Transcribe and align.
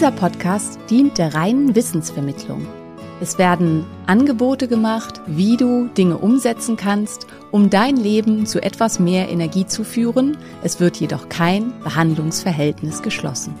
Dieser 0.00 0.12
Podcast 0.12 0.78
dient 0.88 1.18
der 1.18 1.34
reinen 1.34 1.74
Wissensvermittlung. 1.74 2.66
Es 3.20 3.36
werden 3.36 3.84
Angebote 4.06 4.66
gemacht, 4.66 5.20
wie 5.26 5.58
du 5.58 5.88
Dinge 5.88 6.16
umsetzen 6.16 6.78
kannst, 6.78 7.26
um 7.50 7.68
dein 7.68 7.98
Leben 7.98 8.46
zu 8.46 8.62
etwas 8.62 8.98
mehr 8.98 9.28
Energie 9.28 9.66
zu 9.66 9.84
führen. 9.84 10.38
Es 10.62 10.80
wird 10.80 10.96
jedoch 10.96 11.28
kein 11.28 11.78
Behandlungsverhältnis 11.80 13.02
geschlossen. 13.02 13.54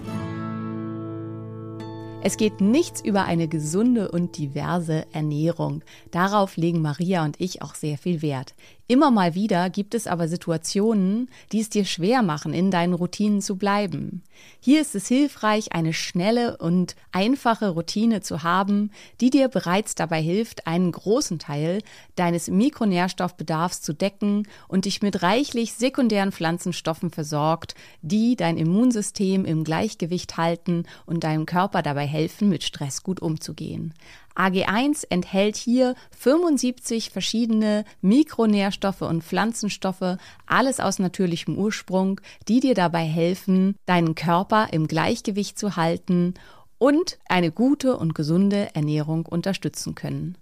Es 2.22 2.38
geht 2.38 2.62
nichts 2.62 3.02
über 3.02 3.24
eine 3.24 3.46
gesunde 3.46 4.10
und 4.10 4.38
diverse 4.38 5.04
Ernährung. 5.12 5.82
Darauf 6.10 6.56
legen 6.56 6.80
Maria 6.80 7.22
und 7.22 7.38
ich 7.38 7.60
auch 7.60 7.74
sehr 7.74 7.98
viel 7.98 8.22
Wert. 8.22 8.54
Immer 8.90 9.12
mal 9.12 9.36
wieder 9.36 9.70
gibt 9.70 9.94
es 9.94 10.08
aber 10.08 10.26
Situationen, 10.26 11.30
die 11.52 11.60
es 11.60 11.68
dir 11.70 11.84
schwer 11.84 12.24
machen, 12.24 12.52
in 12.52 12.72
deinen 12.72 12.92
Routinen 12.92 13.40
zu 13.40 13.54
bleiben. 13.54 14.24
Hier 14.58 14.80
ist 14.80 14.96
es 14.96 15.06
hilfreich, 15.06 15.72
eine 15.72 15.92
schnelle 15.92 16.56
und 16.56 16.96
einfache 17.12 17.68
Routine 17.68 18.20
zu 18.20 18.42
haben, 18.42 18.90
die 19.20 19.30
dir 19.30 19.46
bereits 19.46 19.94
dabei 19.94 20.20
hilft, 20.20 20.66
einen 20.66 20.90
großen 20.90 21.38
Teil 21.38 21.82
deines 22.16 22.48
Mikronährstoffbedarfs 22.48 23.80
zu 23.80 23.92
decken 23.92 24.48
und 24.66 24.86
dich 24.86 25.02
mit 25.02 25.22
reichlich 25.22 25.74
sekundären 25.74 26.32
Pflanzenstoffen 26.32 27.10
versorgt, 27.10 27.76
die 28.02 28.34
dein 28.34 28.56
Immunsystem 28.56 29.44
im 29.44 29.62
Gleichgewicht 29.62 30.36
halten 30.36 30.82
und 31.06 31.22
deinem 31.22 31.46
Körper 31.46 31.82
dabei 31.82 32.08
helfen, 32.08 32.48
mit 32.48 32.64
Stress 32.64 33.04
gut 33.04 33.20
umzugehen. 33.22 33.94
AG1 34.36 35.06
enthält 35.10 35.56
hier 35.56 35.94
75 36.18 37.10
verschiedene 37.10 37.84
Mikronährstoffe 38.00 39.02
und 39.02 39.24
Pflanzenstoffe, 39.24 40.16
alles 40.46 40.80
aus 40.80 40.98
natürlichem 40.98 41.56
Ursprung, 41.56 42.20
die 42.48 42.60
dir 42.60 42.74
dabei 42.74 43.04
helfen, 43.04 43.76
deinen 43.86 44.14
Körper 44.14 44.68
im 44.72 44.86
Gleichgewicht 44.86 45.58
zu 45.58 45.76
halten 45.76 46.34
und 46.78 47.18
eine 47.28 47.52
gute 47.52 47.96
und 47.96 48.14
gesunde 48.14 48.74
Ernährung 48.74 49.26
unterstützen 49.26 49.94
können. 49.94 50.36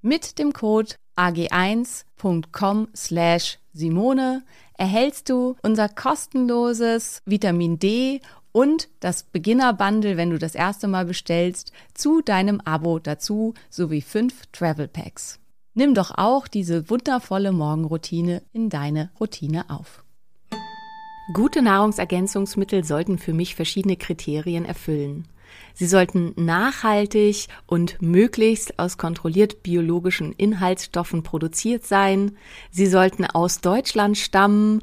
Mit 0.00 0.38
dem 0.38 0.52
Code 0.52 0.94
ag1.com 1.16 2.88
slash 2.94 3.58
Simone 3.72 4.44
erhältst 4.74 5.28
du 5.28 5.56
unser 5.62 5.88
kostenloses 5.88 7.20
Vitamin 7.24 7.78
D 7.78 8.20
und 8.58 8.88
das 8.98 9.22
Beginner-Bundle, 9.22 10.16
wenn 10.16 10.30
du 10.30 10.38
das 10.40 10.56
erste 10.56 10.88
Mal 10.88 11.04
bestellst, 11.04 11.70
zu 11.94 12.22
deinem 12.22 12.60
Abo 12.64 12.98
dazu 12.98 13.54
sowie 13.70 14.00
fünf 14.00 14.46
Travel 14.50 14.88
Packs. 14.88 15.38
Nimm 15.74 15.94
doch 15.94 16.10
auch 16.18 16.48
diese 16.48 16.90
wundervolle 16.90 17.52
Morgenroutine 17.52 18.42
in 18.52 18.68
deine 18.68 19.12
Routine 19.20 19.70
auf. 19.70 20.02
Gute 21.32 21.62
Nahrungsergänzungsmittel 21.62 22.82
sollten 22.82 23.18
für 23.18 23.32
mich 23.32 23.54
verschiedene 23.54 23.94
Kriterien 23.94 24.64
erfüllen. 24.64 25.28
Sie 25.72 25.86
sollten 25.86 26.32
nachhaltig 26.34 27.46
und 27.66 28.02
möglichst 28.02 28.80
aus 28.80 28.98
kontrolliert 28.98 29.62
biologischen 29.62 30.32
Inhaltsstoffen 30.32 31.22
produziert 31.22 31.86
sein. 31.86 32.36
Sie 32.72 32.86
sollten 32.86 33.24
aus 33.24 33.60
Deutschland 33.60 34.18
stammen 34.18 34.82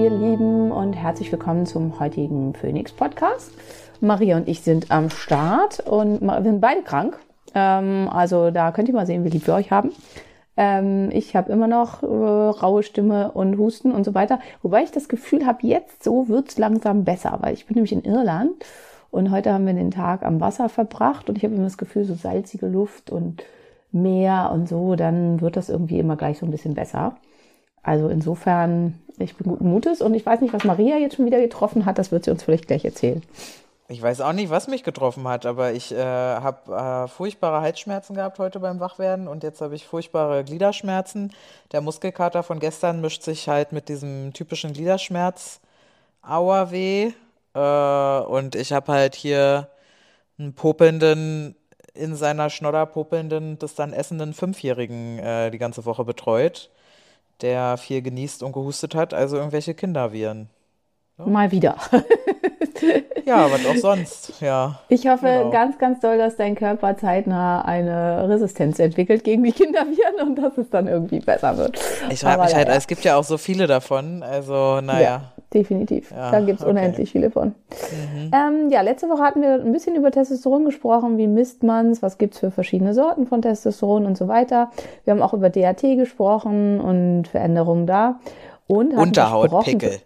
Ihr 0.00 0.08
Lieben 0.08 0.72
und 0.72 0.94
herzlich 0.94 1.30
willkommen 1.30 1.66
zum 1.66 2.00
heutigen 2.00 2.54
Phoenix 2.54 2.90
Podcast. 2.90 3.52
Maria 4.00 4.38
und 4.38 4.48
ich 4.48 4.62
sind 4.62 4.90
am 4.90 5.10
Start 5.10 5.80
und 5.80 6.22
wir 6.22 6.42
sind 6.42 6.62
beide 6.62 6.80
krank. 6.80 7.18
Ähm, 7.54 8.08
also 8.10 8.50
da 8.50 8.72
könnt 8.72 8.88
ihr 8.88 8.94
mal 8.94 9.04
sehen, 9.04 9.26
wie 9.26 9.28
lieb 9.28 9.46
wir 9.46 9.52
euch 9.52 9.70
haben. 9.70 9.92
Ähm, 10.56 11.10
ich 11.12 11.36
habe 11.36 11.52
immer 11.52 11.66
noch 11.66 12.02
äh, 12.02 12.06
raue 12.06 12.82
Stimme 12.82 13.32
und 13.32 13.58
Husten 13.58 13.92
und 13.92 14.04
so 14.04 14.14
weiter. 14.14 14.40
Wobei 14.62 14.84
ich 14.84 14.90
das 14.90 15.06
Gefühl 15.06 15.44
habe, 15.44 15.66
jetzt 15.66 16.02
so 16.02 16.28
wird's 16.28 16.56
langsam 16.56 17.04
besser, 17.04 17.36
weil 17.42 17.52
ich 17.52 17.66
bin 17.66 17.74
nämlich 17.74 17.92
in 17.92 18.02
Irland 18.02 18.54
und 19.10 19.30
heute 19.30 19.52
haben 19.52 19.66
wir 19.66 19.74
den 19.74 19.90
Tag 19.90 20.24
am 20.24 20.40
Wasser 20.40 20.70
verbracht 20.70 21.28
und 21.28 21.36
ich 21.36 21.44
habe 21.44 21.54
immer 21.54 21.64
das 21.64 21.76
Gefühl, 21.76 22.06
so 22.06 22.14
salzige 22.14 22.68
Luft 22.68 23.10
und 23.10 23.42
Meer 23.92 24.50
und 24.54 24.66
so, 24.66 24.96
dann 24.96 25.42
wird 25.42 25.58
das 25.58 25.68
irgendwie 25.68 25.98
immer 25.98 26.16
gleich 26.16 26.38
so 26.38 26.46
ein 26.46 26.52
bisschen 26.52 26.72
besser. 26.72 27.16
Also 27.82 28.08
insofern, 28.08 29.00
ich 29.18 29.36
bin 29.36 29.48
guten 29.48 29.70
Mutes 29.70 30.00
und 30.00 30.14
ich 30.14 30.24
weiß 30.24 30.40
nicht, 30.40 30.52
was 30.52 30.64
Maria 30.64 30.96
jetzt 30.96 31.16
schon 31.16 31.26
wieder 31.26 31.40
getroffen 31.40 31.86
hat. 31.86 31.98
Das 31.98 32.12
wird 32.12 32.24
sie 32.24 32.30
uns 32.30 32.42
vielleicht 32.42 32.66
gleich 32.66 32.84
erzählen. 32.84 33.22
Ich 33.88 34.00
weiß 34.00 34.20
auch 34.20 34.32
nicht, 34.32 34.50
was 34.50 34.68
mich 34.68 34.84
getroffen 34.84 35.26
hat, 35.26 35.46
aber 35.46 35.72
ich 35.72 35.90
äh, 35.90 35.98
habe 35.98 36.72
äh, 36.72 37.08
furchtbare 37.08 37.60
Halsschmerzen 37.60 38.14
gehabt 38.14 38.38
heute 38.38 38.60
beim 38.60 38.78
Wachwerden 38.78 39.26
und 39.26 39.42
jetzt 39.42 39.60
habe 39.60 39.74
ich 39.74 39.84
furchtbare 39.84 40.44
Gliederschmerzen. 40.44 41.32
Der 41.72 41.80
Muskelkater 41.80 42.44
von 42.44 42.60
gestern 42.60 43.00
mischt 43.00 43.24
sich 43.24 43.48
halt 43.48 43.72
mit 43.72 43.88
diesem 43.88 44.32
typischen 44.32 44.74
Gliederschmerz 44.74 45.60
Auerweh 46.22 47.10
äh, 47.54 48.20
und 48.20 48.54
ich 48.54 48.72
habe 48.72 48.92
halt 48.92 49.16
hier 49.16 49.66
einen 50.38 50.54
popelnden, 50.54 51.56
in 51.92 52.14
seiner 52.14 52.48
Schnodder 52.48 52.86
popelnden, 52.86 53.58
das 53.58 53.74
dann 53.74 53.92
essenden 53.92 54.34
Fünfjährigen 54.34 55.18
äh, 55.18 55.50
die 55.50 55.58
ganze 55.58 55.84
Woche 55.84 56.04
betreut 56.04 56.70
der 57.42 57.76
viel 57.76 58.02
genießt 58.02 58.42
und 58.42 58.52
gehustet 58.52 58.94
hat, 58.94 59.14
also 59.14 59.36
irgendwelche 59.36 59.74
Kinderviren. 59.74 60.48
Ja. 61.18 61.26
Mal 61.26 61.50
wieder. 61.50 61.76
ja, 63.24 63.50
was 63.50 63.66
auch 63.66 63.76
sonst, 63.76 64.40
ja. 64.40 64.80
Ich 64.88 65.06
hoffe 65.06 65.26
genau. 65.26 65.50
ganz, 65.50 65.78
ganz 65.78 66.00
doll, 66.00 66.18
dass 66.18 66.36
dein 66.36 66.54
Körper 66.54 66.96
zeitnah 66.96 67.62
eine 67.62 68.28
Resistenz 68.28 68.78
entwickelt 68.78 69.24
gegen 69.24 69.42
die 69.44 69.52
Kinderviren 69.52 70.28
und 70.28 70.36
dass 70.36 70.56
es 70.56 70.70
dann 70.70 70.88
irgendwie 70.88 71.20
besser 71.20 71.56
wird. 71.56 71.78
Ich 72.10 72.20
frage 72.20 72.42
mich 72.42 72.54
halt, 72.54 72.68
es 72.68 72.86
gibt 72.86 73.04
ja 73.04 73.16
auch 73.16 73.24
so 73.24 73.38
viele 73.38 73.66
davon, 73.66 74.22
also 74.22 74.80
naja. 74.80 75.00
Ja, 75.00 75.39
definitiv. 75.52 76.10
Ja, 76.10 76.30
da 76.30 76.40
gibt 76.40 76.60
es 76.60 76.64
okay. 76.64 76.70
unendlich 76.70 77.12
viele 77.12 77.30
von. 77.30 77.48
Mhm. 77.48 78.30
Ähm, 78.32 78.70
ja, 78.70 78.80
letzte 78.82 79.08
Woche 79.08 79.22
hatten 79.22 79.42
wir 79.42 79.54
ein 79.54 79.72
bisschen 79.72 79.96
über 79.96 80.10
Testosteron 80.10 80.64
gesprochen, 80.64 81.18
wie 81.18 81.26
misst 81.26 81.62
man 81.62 81.90
es, 81.90 82.02
was 82.02 82.18
gibt 82.18 82.34
es 82.34 82.40
für 82.40 82.50
verschiedene 82.50 82.94
Sorten 82.94 83.26
von 83.26 83.42
Testosteron 83.42 84.06
und 84.06 84.16
so 84.16 84.28
weiter. 84.28 84.70
Wir 85.04 85.12
haben 85.12 85.22
auch 85.22 85.34
über 85.34 85.50
DHT 85.50 85.96
gesprochen 85.96 86.80
und 86.80 87.28
Veränderungen 87.28 87.86
da. 87.86 88.20
Und 88.66 88.94
Unterhautpickel. 88.94 90.00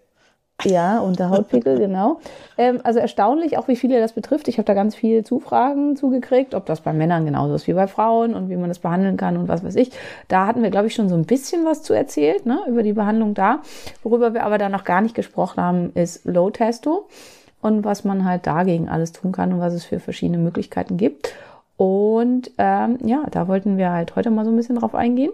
Ja, 0.63 1.01
und 1.01 1.19
der 1.19 1.31
Hautpickel, 1.31 1.79
genau. 1.79 2.21
Ähm, 2.57 2.81
also 2.85 3.01
erstaunlich, 3.01 3.59
auch 3.59 3.67
wie 3.67 3.77
viele 3.77 4.01
das 4.01 4.13
betrifft. 4.13 4.47
Ich 4.47 4.59
habe 4.59 4.67
da 4.67 4.75
ganz 4.75 4.95
viele 4.95 5.25
Zufragen 5.25 5.97
zugekriegt, 5.97 6.55
ob 6.55 6.65
das 6.67 6.81
bei 6.81 6.93
Männern 6.93 7.25
genauso 7.25 7.55
ist 7.55 7.67
wie 7.67 7.73
bei 7.73 7.89
Frauen 7.89 8.35
und 8.35 8.49
wie 8.49 8.57
man 8.57 8.69
das 8.69 8.79
behandeln 8.79 9.17
kann 9.17 9.37
und 9.37 9.49
was 9.49 9.65
weiß 9.65 9.75
ich. 9.75 9.91
Da 10.29 10.47
hatten 10.47 10.63
wir, 10.63 10.71
glaube 10.71 10.87
ich, 10.87 10.95
schon 10.95 11.09
so 11.09 11.17
ein 11.17 11.25
bisschen 11.25 11.65
was 11.65 11.83
zu 11.83 11.93
erzählt, 11.93 12.47
ne, 12.47 12.61
über 12.69 12.83
die 12.83 12.93
Behandlung 12.93 13.35
da. 13.35 13.61
Worüber 14.05 14.33
wir 14.33 14.45
aber 14.45 14.57
da 14.57 14.69
noch 14.69 14.85
gar 14.85 15.01
nicht 15.01 15.17
gesprochen 15.17 15.61
haben, 15.61 15.93
ist 15.95 16.25
Low 16.25 16.51
Testo 16.51 17.09
und 17.61 17.85
was 17.85 18.05
man 18.05 18.25
halt 18.25 18.47
dagegen 18.47 18.89
alles 18.89 19.13
tun 19.13 19.33
kann 19.33 19.53
und 19.53 19.61
was 19.61 19.75
es 19.75 19.85
für 19.85 19.99
verschiedene 19.99 20.39
Möglichkeiten 20.39 20.97
gibt. 20.97 21.35
Und 21.77 22.53
ähm, 22.59 22.99
ja, 23.05 23.25
da 23.31 23.49
wollten 23.49 23.77
wir 23.77 23.91
halt 23.91 24.15
heute 24.15 24.31
mal 24.31 24.45
so 24.45 24.53
ein 24.53 24.57
bisschen 24.57 24.77
drauf 24.77 24.95
eingehen. 24.95 25.33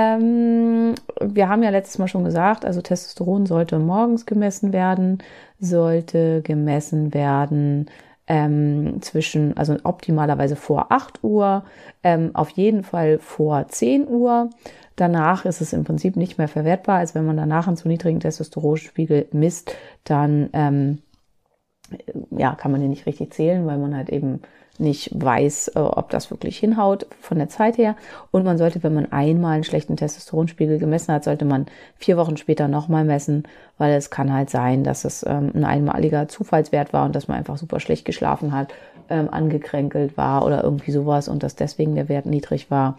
Ähm, 0.00 0.94
wir 1.20 1.48
haben 1.48 1.62
ja 1.62 1.68
letztes 1.68 1.98
Mal 1.98 2.08
schon 2.08 2.24
gesagt, 2.24 2.64
also 2.64 2.80
Testosteron 2.80 3.44
sollte 3.44 3.78
morgens 3.78 4.24
gemessen 4.24 4.72
werden, 4.72 5.18
sollte 5.58 6.40
gemessen 6.42 7.12
werden 7.12 7.90
ähm, 8.26 9.02
zwischen, 9.02 9.56
also 9.58 9.76
optimalerweise 9.82 10.56
vor 10.56 10.90
8 10.90 11.22
Uhr, 11.22 11.64
ähm, 12.02 12.30
auf 12.32 12.48
jeden 12.50 12.82
Fall 12.82 13.18
vor 13.18 13.68
10 13.68 14.08
Uhr. 14.08 14.48
Danach 14.96 15.44
ist 15.44 15.60
es 15.60 15.74
im 15.74 15.84
Prinzip 15.84 16.16
nicht 16.16 16.38
mehr 16.38 16.48
verwertbar, 16.48 16.98
als 16.98 17.14
wenn 17.14 17.26
man 17.26 17.36
danach 17.36 17.66
einen 17.66 17.76
zu 17.76 17.88
niedrigen 17.88 18.20
Testosteronspiegel 18.20 19.28
misst, 19.32 19.74
dann 20.04 20.48
ähm, 20.54 20.98
ja, 22.30 22.54
kann 22.54 22.72
man 22.72 22.80
den 22.80 22.90
nicht 22.90 23.04
richtig 23.04 23.34
zählen, 23.34 23.66
weil 23.66 23.76
man 23.76 23.94
halt 23.94 24.08
eben 24.08 24.40
nicht 24.80 25.10
weiß, 25.14 25.68
äh, 25.76 25.78
ob 25.78 26.10
das 26.10 26.30
wirklich 26.30 26.58
hinhaut 26.58 27.06
von 27.20 27.38
der 27.38 27.48
Zeit 27.48 27.78
her. 27.78 27.96
Und 28.30 28.44
man 28.44 28.58
sollte, 28.58 28.82
wenn 28.82 28.94
man 28.94 29.12
einmal 29.12 29.54
einen 29.54 29.64
schlechten 29.64 29.96
Testosteronspiegel 29.96 30.78
gemessen 30.78 31.12
hat, 31.12 31.24
sollte 31.24 31.44
man 31.44 31.66
vier 31.96 32.16
Wochen 32.16 32.36
später 32.36 32.68
nochmal 32.68 33.04
messen, 33.04 33.44
weil 33.78 33.92
es 33.92 34.10
kann 34.10 34.32
halt 34.32 34.50
sein, 34.50 34.82
dass 34.84 35.04
es 35.04 35.24
ähm, 35.26 35.52
ein 35.54 35.64
einmaliger 35.64 36.28
Zufallswert 36.28 36.92
war 36.92 37.04
und 37.04 37.14
dass 37.14 37.28
man 37.28 37.38
einfach 37.38 37.58
super 37.58 37.80
schlecht 37.80 38.04
geschlafen 38.04 38.52
hat, 38.52 38.72
ähm, 39.08 39.28
angekränkelt 39.30 40.16
war 40.16 40.44
oder 40.44 40.64
irgendwie 40.64 40.92
sowas 40.92 41.28
und 41.28 41.42
dass 41.42 41.54
deswegen 41.54 41.94
der 41.94 42.08
Wert 42.08 42.26
niedrig 42.26 42.70
war. 42.70 42.98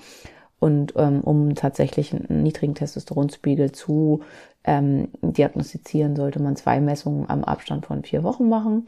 Und 0.59 0.93
ähm, 0.95 1.21
um 1.21 1.55
tatsächlich 1.55 2.13
einen 2.13 2.43
niedrigen 2.43 2.75
Testosteronspiegel 2.75 3.71
zu 3.71 4.21
diagnostizieren, 4.63 6.15
sollte 6.15 6.39
man 6.39 6.55
zwei 6.55 6.79
Messungen 6.79 7.27
am 7.27 7.43
Abstand 7.43 7.87
von 7.87 8.03
vier 8.03 8.21
Wochen 8.21 8.47
machen. 8.47 8.85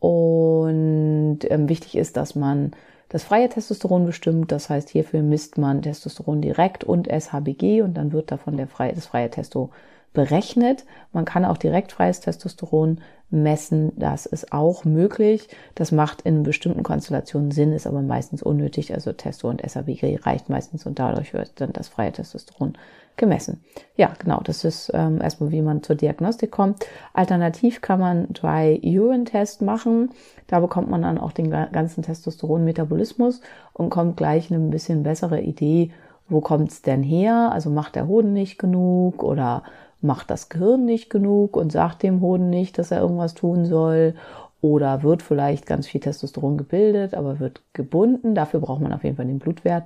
Und 0.00 1.40
ähm, 1.42 1.68
wichtig 1.68 1.96
ist, 1.96 2.16
dass 2.16 2.34
man 2.34 2.72
das 3.08 3.24
freie 3.24 3.48
Testosteron 3.48 4.06
bestimmt. 4.06 4.52
Das 4.52 4.68
heißt, 4.68 4.90
hierfür 4.90 5.22
misst 5.22 5.58
man 5.58 5.82
Testosteron 5.82 6.40
direkt 6.40 6.84
und 6.84 7.08
SHBG 7.08 7.82
und 7.82 7.94
dann 7.94 8.12
wird 8.12 8.30
davon 8.30 8.56
der 8.56 8.68
freie, 8.68 8.92
das 8.94 9.06
freie 9.06 9.30
Testo 9.30 9.70
berechnet. 10.12 10.84
Man 11.12 11.24
kann 11.24 11.44
auch 11.44 11.58
direkt 11.58 11.92
freies 11.92 12.20
Testosteron 12.20 13.00
messen. 13.30 13.92
Das 13.96 14.26
ist 14.26 14.52
auch 14.52 14.84
möglich. 14.84 15.48
Das 15.74 15.92
macht 15.92 16.22
in 16.22 16.42
bestimmten 16.42 16.82
Konstellationen 16.82 17.50
Sinn, 17.50 17.72
ist 17.72 17.86
aber 17.86 18.02
meistens 18.02 18.42
unnötig. 18.42 18.94
Also 18.94 19.12
Testo 19.12 19.48
und 19.48 19.62
SHBG 19.62 20.20
reicht 20.22 20.48
meistens 20.48 20.86
und 20.86 20.98
dadurch 20.98 21.34
wird 21.34 21.60
dann 21.60 21.72
das 21.72 21.88
freie 21.88 22.12
Testosteron 22.12 22.76
gemessen. 23.16 23.62
Ja, 23.96 24.12
genau, 24.18 24.40
das 24.42 24.64
ist 24.64 24.90
ähm, 24.94 25.20
erstmal, 25.20 25.50
wie 25.50 25.60
man 25.60 25.82
zur 25.82 25.96
Diagnostik 25.96 26.50
kommt. 26.50 26.86
Alternativ 27.12 27.82
kann 27.82 28.00
man 28.00 28.32
Dry 28.32 28.80
Urine 28.82 29.24
Test 29.24 29.60
machen. 29.60 30.10
Da 30.46 30.60
bekommt 30.60 30.88
man 30.88 31.02
dann 31.02 31.18
auch 31.18 31.32
den 31.32 31.50
ganzen 31.50 32.02
Testosteron-Metabolismus 32.02 33.42
und 33.74 33.90
kommt 33.90 34.16
gleich 34.16 34.50
eine 34.50 34.62
ein 34.62 34.70
bisschen 34.70 35.02
bessere 35.02 35.40
Idee, 35.40 35.90
wo 36.28 36.40
kommt's 36.40 36.82
denn 36.82 37.02
her? 37.02 37.50
Also 37.52 37.70
macht 37.70 37.96
der 37.96 38.06
Hoden 38.06 38.32
nicht 38.32 38.58
genug 38.58 39.22
oder 39.22 39.64
macht 40.00 40.30
das 40.30 40.48
Gehirn 40.48 40.84
nicht 40.84 41.10
genug 41.10 41.56
und 41.56 41.72
sagt 41.72 42.02
dem 42.02 42.20
Hoden 42.20 42.50
nicht, 42.50 42.78
dass 42.78 42.90
er 42.90 43.00
irgendwas 43.00 43.34
tun 43.34 43.66
soll 43.66 44.14
oder 44.60 45.02
wird 45.02 45.22
vielleicht 45.22 45.66
ganz 45.66 45.86
viel 45.86 46.00
Testosteron 46.00 46.58
gebildet, 46.58 47.14
aber 47.14 47.40
wird 47.40 47.62
gebunden. 47.72 48.34
Dafür 48.34 48.60
braucht 48.60 48.80
man 48.80 48.92
auf 48.92 49.04
jeden 49.04 49.16
Fall 49.16 49.26
den 49.26 49.38
Blutwert 49.38 49.84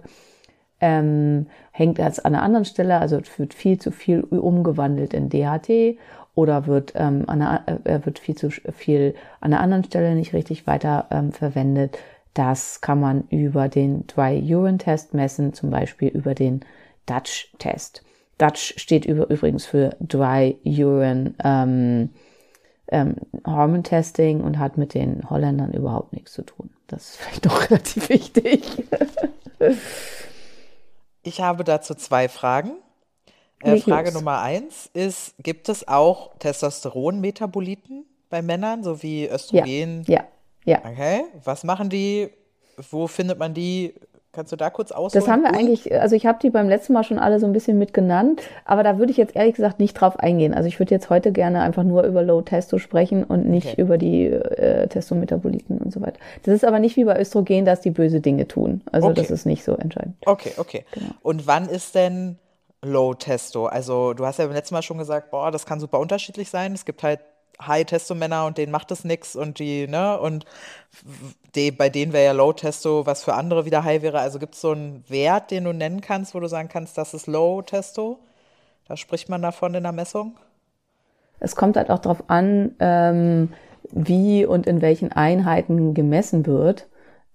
ähm, 0.83 1.47
hängt 1.71 1.99
jetzt 1.99 2.27
an 2.27 2.35
einer 2.35 2.43
anderen 2.43 2.65
Stelle, 2.65 2.99
also 2.99 3.21
wird 3.37 3.55
viel 3.55 3.79
zu 3.79 3.93
viel 3.93 4.21
umgewandelt 4.21 5.15
in 5.15 5.31
DHT 5.31 5.97
oder 6.35 6.67
wird, 6.67 6.93
ähm, 6.97 7.25
an 7.29 7.41
einer, 7.41 7.87
äh, 7.87 8.05
wird 8.05 8.19
viel 8.19 8.35
zu 8.35 8.51
viel 8.51 9.15
an 9.41 9.53
einer 9.53 9.63
anderen 9.63 9.85
Stelle 9.85 10.15
nicht 10.17 10.35
richtig 10.35 10.67
weiter 10.67 11.07
ähm, 11.11 11.31
verwendet. 11.31 11.99
Das 12.35 12.81
kann 12.81 13.01
man 13.01 13.25
über 13.29 13.69
den 13.69 14.07
Dry 14.09 14.43
Urine 14.43 14.79
Test 14.79 15.15
messen, 15.15 15.55
zum 15.55 15.71
Beispiel 15.71 16.09
über 16.09 16.35
den 16.35 16.65
Dutch 17.07 17.53
Test. 17.59 18.03
Dutch 18.39 18.75
steht 18.77 19.05
über, 19.05 19.29
übrigens 19.31 19.67
für 19.67 19.97
Dry 20.01 20.59
Urine 20.65 21.35
ähm, 21.45 22.11
ähm, 22.89 23.17
Hormone 23.47 23.83
Testing 23.83 24.41
und 24.41 24.59
hat 24.59 24.77
mit 24.77 24.95
den 24.95 25.29
Holländern 25.31 25.73
überhaupt 25.73 26.13
nichts 26.13 26.33
zu 26.33 26.43
tun. 26.43 26.71
Das 26.87 27.11
ist 27.11 27.17
vielleicht 27.17 27.47
doch 27.47 27.63
relativ 27.71 28.09
wichtig. 28.09 28.85
Ich 31.23 31.41
habe 31.41 31.65
dazu 31.65 31.95
zwei 31.95 32.29
Fragen. 32.29 32.73
Äh, 33.63 33.79
Frage 33.79 34.11
los. 34.11 34.15
Nummer 34.15 34.41
eins 34.41 34.91
ist, 34.93 35.35
gibt 35.39 35.69
es 35.69 35.87
auch 35.87 36.37
Testosteron-Metaboliten 36.39 38.05
bei 38.29 38.43
Männern, 38.43 38.83
so 38.83 39.03
wie 39.03 39.29
Östrogen? 39.29 40.05
Ja, 40.07 40.25
ja, 40.65 40.81
ja. 40.83 40.91
Okay, 40.91 41.25
was 41.45 41.65
machen 41.65 41.89
die? 41.89 42.31
Wo 42.91 43.07
findet 43.07 43.39
man 43.39 43.55
die? 43.55 43.95
Kannst 44.33 44.51
du 44.51 44.57
da 44.57 44.71
kurz 44.71 44.93
ausholen? 44.93 45.23
Das 45.23 45.31
haben 45.31 45.43
wir 45.43 45.53
eigentlich, 45.53 45.93
also 45.93 46.17
ich 46.17 46.25
habe 46.25 46.39
die 46.41 46.49
beim 46.49 46.67
letzten 46.67 46.95
Mal 46.95 47.05
schon 47.05 47.19
alle 47.19 47.39
so 47.39 47.45
ein 47.45 47.53
bisschen 47.53 47.79
mit 47.79 47.93
genannt, 47.93 48.41
aber 48.65 48.83
da 48.83 48.99
würde 48.99 49.11
ich 49.11 49.19
jetzt 49.19 49.37
ehrlich 49.37 49.55
gesagt 49.55 49.79
nicht 49.79 49.93
drauf 49.93 50.19
eingehen. 50.19 50.55
Also 50.55 50.69
ich 50.69 50.79
würde 50.79 50.95
jetzt 50.95 51.11
heute 51.11 51.33
gerne 51.33 51.61
einfach 51.61 51.83
nur 51.83 52.05
über 52.05 52.23
Low 52.23 52.41
Testo 52.41 52.79
sprechen 52.79 53.25
und 53.25 53.47
nicht 53.47 53.73
okay. 53.73 53.81
über 53.83 53.99
die 53.99 54.29
äh, 54.29 54.89
Testometaboliten 54.89 55.77
und 55.77 55.93
so 55.93 56.01
weiter. 56.01 56.19
Das 56.45 56.55
ist 56.55 56.65
aber 56.65 56.79
nicht 56.79 56.97
wie 56.97 57.05
bei 57.05 57.21
Östrogen, 57.21 57.67
dass 57.67 57.83
die 57.83 57.91
böse 57.91 58.23
Dinge 58.23 58.49
tun. 58.49 58.81
Also 58.91 59.09
okay. 59.09 59.21
das 59.21 59.31
ist 59.31 59.45
nicht 59.45 59.65
so 59.65 59.75
entscheidend. 59.75 60.17
Okay, 60.25 60.53
okay. 60.57 60.87
Genau. 60.93 61.11
Und 61.23 61.47
wann 61.47 61.69
ist 61.69 61.95
denn 61.95 62.39
Low 62.81 63.13
Testo? 63.13 63.67
Also 63.67 64.15
du 64.15 64.25
hast 64.25 64.39
ja 64.39 64.47
beim 64.47 64.55
letzten 64.55 64.75
Mal 64.75 64.83
schon 64.83 64.97
gesagt, 64.97 65.31
boah, 65.31 65.51
das 65.51 65.67
kann 65.67 65.79
super 65.79 66.01
unterschiedlich 66.01 66.49
sein. 66.49 66.73
Es 66.73 66.87
gibt 66.87 67.03
halt 67.03 67.21
High-Testo-Männer 67.61 68.47
und 68.47 68.59
denen 68.59 68.73
macht 68.73 68.91
es 68.91 69.05
nichts 69.05 69.37
und 69.37 69.59
die, 69.59 69.87
ne, 69.87 70.19
und 70.19 70.45
die, 71.55 71.71
bei 71.71 71.89
denen 71.89 72.13
wäre 72.13 72.25
ja 72.25 72.33
Low-Testo, 72.33 73.07
was 73.07 73.25
für 73.25 73.35
andere 73.35 73.65
wieder 73.65 73.85
High 73.85 74.03
wäre. 74.03 74.21
Also 74.21 74.39
gibt 74.39 74.55
es 74.55 74.61
so 74.61 74.71
einen 74.71 75.05
Wert, 75.09 75.51
den 75.51 75.65
du 75.65 75.73
nennen 75.73 76.01
kannst, 76.01 76.35
wo 76.35 76.41
du 76.41 76.49
sagen 76.49 76.69
kannst, 76.69 76.97
das 76.99 77.15
ist 77.15 77.27
Low-Testo? 77.27 78.19
Da 78.89 78.97
spricht 78.97 79.29
man 79.29 79.43
davon 79.43 79.75
in 79.75 79.83
der 79.83 79.93
Messung? 79.93 80.37
Es 81.41 81.57
kommt 81.57 81.77
halt 81.77 81.91
auch 81.91 81.99
darauf 81.99 82.25
an, 82.29 82.75
ähm, 82.79 83.53
wie 83.91 84.45
und 84.47 84.67
in 84.67 84.81
welchen 84.81 85.13
Einheiten 85.13 85.95
gemessen 85.95 86.47
wird. 86.47 86.87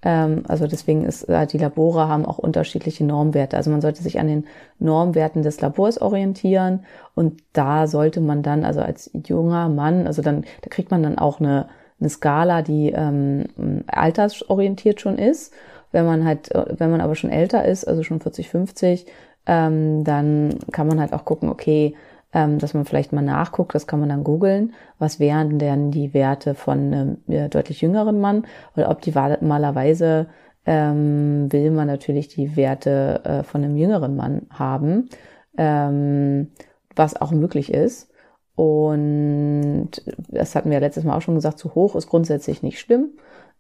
Ähm, 0.04 0.44
also 0.48 0.68
deswegen 0.68 1.06
ist 1.06 1.24
äh, 1.24 1.48
die 1.48 1.58
Labore 1.58 2.08
haben 2.08 2.26
auch 2.26 2.38
unterschiedliche 2.38 3.04
Normwerte. 3.04 3.58
Also 3.58 3.72
man 3.72 3.82
sollte 3.82 4.04
sich 4.04 4.20
an 4.20 4.28
den 4.28 4.46
Normwerten 4.80 5.42
des 5.42 5.60
Labors 5.62 6.00
orientieren 6.00 6.86
und 7.16 7.42
da 7.54 7.88
sollte 7.88 8.22
man 8.22 8.44
dann, 8.44 8.64
also 8.64 8.82
als 8.82 9.10
junger 9.26 9.70
Mann, 9.70 10.08
also 10.08 10.22
dann, 10.22 10.46
da 10.62 10.70
kriegt 10.70 10.92
man 10.92 11.04
dann 11.04 11.18
auch 11.18 11.40
eine, 11.40 11.68
eine 12.00 12.10
Skala, 12.10 12.62
die 12.62 12.92
ähm, 12.92 13.46
altersorientiert 13.88 15.02
schon 15.02 15.18
ist. 15.18 15.54
Wenn 15.92 16.06
man 16.06 16.26
halt, 16.26 16.54
äh, 16.54 16.66
wenn 16.78 16.92
man 16.92 17.02
aber 17.02 17.16
schon 17.16 17.32
älter 17.32 17.66
ist, 17.66 17.88
also 17.88 18.04
schon 18.04 18.20
40, 18.20 18.50
50, 18.50 19.06
ähm, 19.48 20.04
dann 20.04 20.60
kann 20.72 20.88
man 20.88 21.00
halt 21.00 21.14
auch 21.14 21.26
gucken, 21.26 21.50
okay, 21.50 21.96
ähm, 22.34 22.60
dass 22.60 22.74
man 22.74 22.86
vielleicht 22.86 23.14
mal 23.14 23.22
nachguckt, 23.22 23.74
das 23.76 23.88
kann 23.88 24.00
man 24.00 24.10
dann 24.10 24.24
googeln, 24.24 24.74
was 25.00 25.20
wären 25.20 25.60
denn 25.60 25.92
die 25.92 26.14
Werte 26.14 26.56
von 26.56 26.94
einem 26.94 27.18
äh, 27.28 27.50
deutlich 27.50 27.82
jüngeren 27.82 28.20
Mann, 28.20 28.46
weil 28.76 28.86
optimalerweise 28.86 30.28
ähm, 30.66 31.52
will 31.52 31.72
man 31.72 31.88
natürlich 31.88 32.28
die 32.28 32.56
Werte 32.56 33.22
äh, 33.24 33.44
von 33.44 33.64
einem 33.64 33.78
jüngeren 33.78 34.16
Mann 34.16 34.48
haben, 34.52 35.10
ähm, 35.58 36.52
was 36.96 37.20
auch 37.20 37.32
möglich 37.32 37.74
ist. 37.74 38.12
Und 38.56 39.92
das 40.30 40.56
hatten 40.56 40.72
wir 40.72 40.80
letztes 40.80 41.04
Mal 41.04 41.16
auch 41.16 41.22
schon 41.22 41.36
gesagt, 41.36 41.60
zu 41.60 41.76
hoch 41.76 41.96
ist 41.96 42.08
grundsätzlich 42.10 42.64
nicht 42.64 42.80
schlimm. 42.80 43.12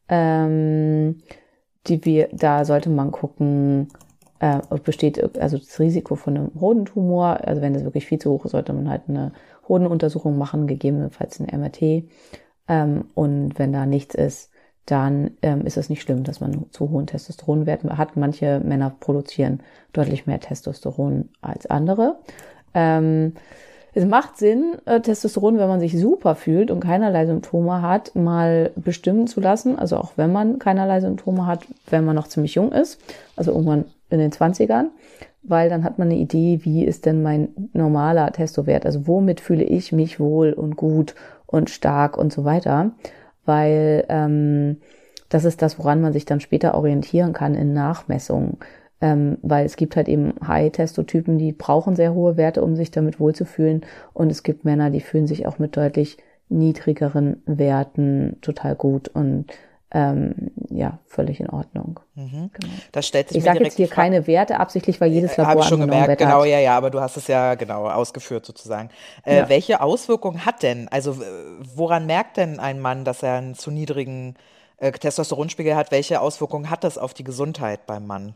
Ähm, 0.09 1.21
die 1.87 2.03
wir, 2.05 2.29
da 2.33 2.65
sollte 2.65 2.89
man 2.89 3.11
gucken, 3.11 3.87
äh, 4.39 4.59
besteht 4.83 5.37
also 5.39 5.57
das 5.57 5.79
Risiko 5.79 6.15
von 6.15 6.37
einem 6.37 6.51
Hodentumor. 6.59 7.39
Also 7.43 7.61
wenn 7.61 7.73
das 7.73 7.83
wirklich 7.83 8.05
viel 8.05 8.19
zu 8.19 8.31
hoch 8.31 8.45
ist, 8.45 8.51
sollte 8.51 8.73
man 8.73 8.89
halt 8.89 9.03
eine 9.07 9.31
Hodenuntersuchung 9.67 10.37
machen, 10.37 10.67
gegebenenfalls 10.67 11.39
ein 11.39 11.59
MRT. 11.59 12.03
Ähm, 12.67 13.05
und 13.15 13.57
wenn 13.57 13.73
da 13.73 13.85
nichts 13.85 14.15
ist, 14.15 14.51
dann 14.85 15.31
ähm, 15.41 15.65
ist 15.65 15.77
es 15.77 15.89
nicht 15.89 16.01
schlimm, 16.01 16.23
dass 16.23 16.39
man 16.39 16.65
zu 16.71 16.89
hohen 16.89 17.07
Testosteronwert 17.07 17.83
hat. 17.83 18.15
Manche 18.15 18.61
Männer 18.61 18.95
produzieren 18.99 19.59
deutlich 19.91 20.27
mehr 20.27 20.39
Testosteron 20.39 21.29
als 21.41 21.65
andere. 21.65 22.19
Ähm, 22.73 23.33
es 23.93 24.05
macht 24.05 24.37
Sinn, 24.37 24.75
äh, 24.85 25.01
Testosteron, 25.01 25.57
wenn 25.57 25.67
man 25.67 25.79
sich 25.79 25.99
super 25.99 26.35
fühlt 26.35 26.71
und 26.71 26.81
keinerlei 26.81 27.25
Symptome 27.25 27.81
hat, 27.81 28.15
mal 28.15 28.71
bestimmen 28.75 29.27
zu 29.27 29.41
lassen. 29.41 29.77
Also 29.77 29.97
auch 29.97 30.11
wenn 30.15 30.31
man 30.31 30.59
keinerlei 30.59 31.01
Symptome 31.01 31.47
hat, 31.47 31.65
wenn 31.89 32.05
man 32.05 32.15
noch 32.15 32.27
ziemlich 32.27 32.55
jung 32.55 32.71
ist. 32.71 33.01
Also 33.35 33.51
irgendwann 33.51 33.85
in 34.09 34.19
den 34.19 34.31
20ern, 34.31 34.87
weil 35.43 35.69
dann 35.69 35.83
hat 35.83 35.97
man 35.99 36.09
eine 36.09 36.19
Idee, 36.19 36.59
wie 36.63 36.85
ist 36.85 37.05
denn 37.05 37.21
mein 37.21 37.49
normaler 37.73 38.31
Testowert? 38.31 38.85
Also 38.85 39.07
womit 39.07 39.41
fühle 39.41 39.63
ich 39.63 39.91
mich 39.91 40.19
wohl 40.19 40.53
und 40.53 40.75
gut 40.75 41.15
und 41.45 41.69
stark 41.69 42.17
und 42.17 42.33
so 42.33 42.43
weiter, 42.43 42.91
weil 43.45 44.05
ähm, 44.09 44.77
das 45.29 45.45
ist 45.45 45.61
das, 45.61 45.77
woran 45.79 46.01
man 46.01 46.13
sich 46.13 46.25
dann 46.25 46.39
später 46.39 46.75
orientieren 46.75 47.33
kann 47.33 47.55
in 47.55 47.73
Nachmessungen. 47.73 48.57
Ähm, 48.99 49.37
weil 49.43 49.65
es 49.65 49.75
gibt 49.75 49.95
halt 49.95 50.07
eben 50.07 50.33
High-Testotypen, 50.45 51.37
die 51.37 51.51
brauchen 51.51 51.95
sehr 51.95 52.15
hohe 52.15 52.35
Werte, 52.35 52.63
um 52.63 52.75
sich 52.75 52.89
damit 52.89 53.19
wohlzufühlen. 53.19 53.81
Und 54.13 54.31
es 54.31 54.41
gibt 54.41 54.65
Männer, 54.65 54.89
die 54.89 55.01
fühlen 55.01 55.27
sich 55.27 55.45
auch 55.45 55.59
mit 55.59 55.77
deutlich 55.77 56.17
niedrigeren 56.49 57.43
Werten 57.45 58.37
total 58.41 58.75
gut 58.75 59.09
und 59.09 59.45
ähm, 59.91 60.51
ja, 60.69 60.99
völlig 61.05 61.39
in 61.39 61.49
Ordnung. 61.49 61.99
Mhm. 62.15 62.49
Genau. 62.53 62.73
Das 62.91 63.07
stellt 63.07 63.29
sich 63.29 63.37
ich 63.37 63.43
sage 63.43 63.63
jetzt 63.63 63.77
hier 63.77 63.87
keine 63.87 64.27
Werte 64.27 64.59
absichtlich, 64.59 64.99
weil 64.99 65.11
jedes 65.11 65.37
Labor 65.37 65.63
schon 65.63 65.79
gemerkt, 65.79 66.17
genau, 66.17 66.41
hat. 66.41 66.47
ja, 66.47 66.59
ja, 66.59 66.75
aber 66.77 66.89
du 66.89 66.99
hast 66.99 67.15
es 67.15 67.27
ja 67.27 67.55
genau 67.55 67.87
ausgeführt 67.87 68.45
sozusagen. 68.45 68.89
Äh, 69.25 69.37
Ja. 69.37 69.49
Welche 69.49 69.81
Auswirkungen 69.81 70.45
hat 70.45 70.61
denn, 70.63 70.89
also 70.89 71.17
woran 71.75 72.05
merkt 72.05 72.37
denn 72.37 72.59
ein 72.59 72.81
Mann, 72.81 73.05
dass 73.05 73.23
er 73.23 73.35
einen 73.35 73.55
zu 73.55 73.71
niedrigen 73.71 74.35
äh, 74.77 74.91
Testosteronspiegel 74.91 75.75
hat? 75.75 75.91
Welche 75.91 76.19
Auswirkungen 76.19 76.69
hat 76.69 76.83
das 76.83 76.97
auf 76.97 77.13
die 77.13 77.23
Gesundheit 77.23 77.85
beim 77.85 78.05
Mann? 78.05 78.35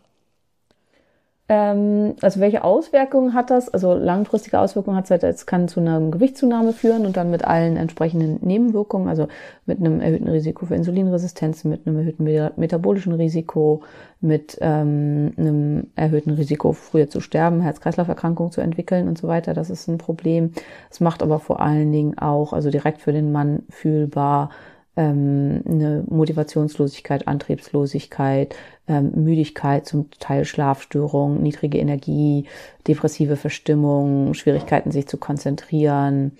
Ähm, 1.54 2.16
also 2.22 2.40
welche 2.40 2.64
Auswirkungen 2.64 3.34
hat 3.34 3.50
das? 3.50 3.68
Also 3.68 3.94
langfristige 3.94 4.58
Auswirkungen 4.58 4.96
hat 4.96 5.04
es 5.04 5.12
halt, 5.12 5.24
es 5.24 5.46
kann 5.46 5.68
zu 5.68 5.82
einer 5.82 6.00
Gewichtszunahme 6.00 6.72
führen 6.72 7.06
und 7.06 7.18
dann 7.18 7.30
mit 7.30 7.44
allen 7.44 7.76
entsprechenden 7.76 8.40
Nebenwirkungen, 8.42 9.10
also 9.10 9.28
mit 9.66 9.80
einem 9.80 10.00
erhöhten 10.00 10.30
Risiko 10.30 10.66
für 10.66 10.76
Insulinresistenzen, 10.76 11.70
mit 11.70 11.86
einem 11.86 11.98
erhöhten 11.98 12.24
me- 12.24 12.54
metabolischen 12.56 13.12
Risiko, 13.12 13.82
mit 14.22 14.58
ähm, 14.62 15.34
einem 15.36 15.88
erhöhten 15.98 16.32
Risiko, 16.32 16.72
früher 16.72 17.10
zu 17.10 17.20
sterben, 17.20 17.60
Herz-Kreislauf-Erkrankungen 17.60 18.54
zu 18.54 18.62
entwickeln 18.62 19.10
und 19.10 19.18
so 19.18 19.28
weiter. 19.28 19.54
Das 19.54 19.70
ist 19.70 19.90
ein 19.90 19.98
Problem. 19.98 20.54
Es 20.90 21.02
macht 21.02 21.22
aber 21.22 21.40
vor 21.40 21.60
allen 21.60 21.92
Dingen 21.92 22.18
auch, 22.18 22.54
also 22.54 22.70
direkt 22.70 23.02
für 23.02 23.12
den 23.12 23.34
Mann 23.34 23.64
fühlbar, 23.70 24.52
ähm, 24.98 25.64
eine 25.68 26.04
Motivationslosigkeit, 26.08 27.28
Antriebslosigkeit, 27.28 28.56
ähm, 28.88 29.12
Müdigkeit, 29.16 29.86
zum 29.86 30.10
Teil 30.20 30.46
Schlafstörungen, 30.46 31.42
niedrige 31.42 31.78
Energie, 31.78 32.46
depressive 32.88 33.38
Verstimmung, 33.38 34.34
Schwierigkeiten, 34.34 34.92
sich 34.92 35.08
zu 35.08 35.18
konzentrieren, 35.18 36.34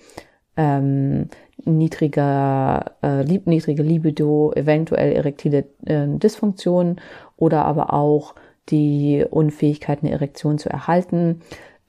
ähm, 0.56 1.28
niedriger, 1.64 2.92
äh, 3.02 3.22
lieb, 3.22 3.46
niedrige 3.46 3.82
Libido, 3.82 4.52
eventuell 4.54 5.12
erektile 5.12 5.64
äh, 5.86 6.06
Dysfunktionen 6.06 7.00
oder 7.36 7.64
aber 7.64 7.92
auch 7.94 8.34
die 8.68 9.24
Unfähigkeit, 9.28 10.00
eine 10.02 10.12
Erektion 10.12 10.58
zu 10.58 10.68
erhalten. 10.68 11.40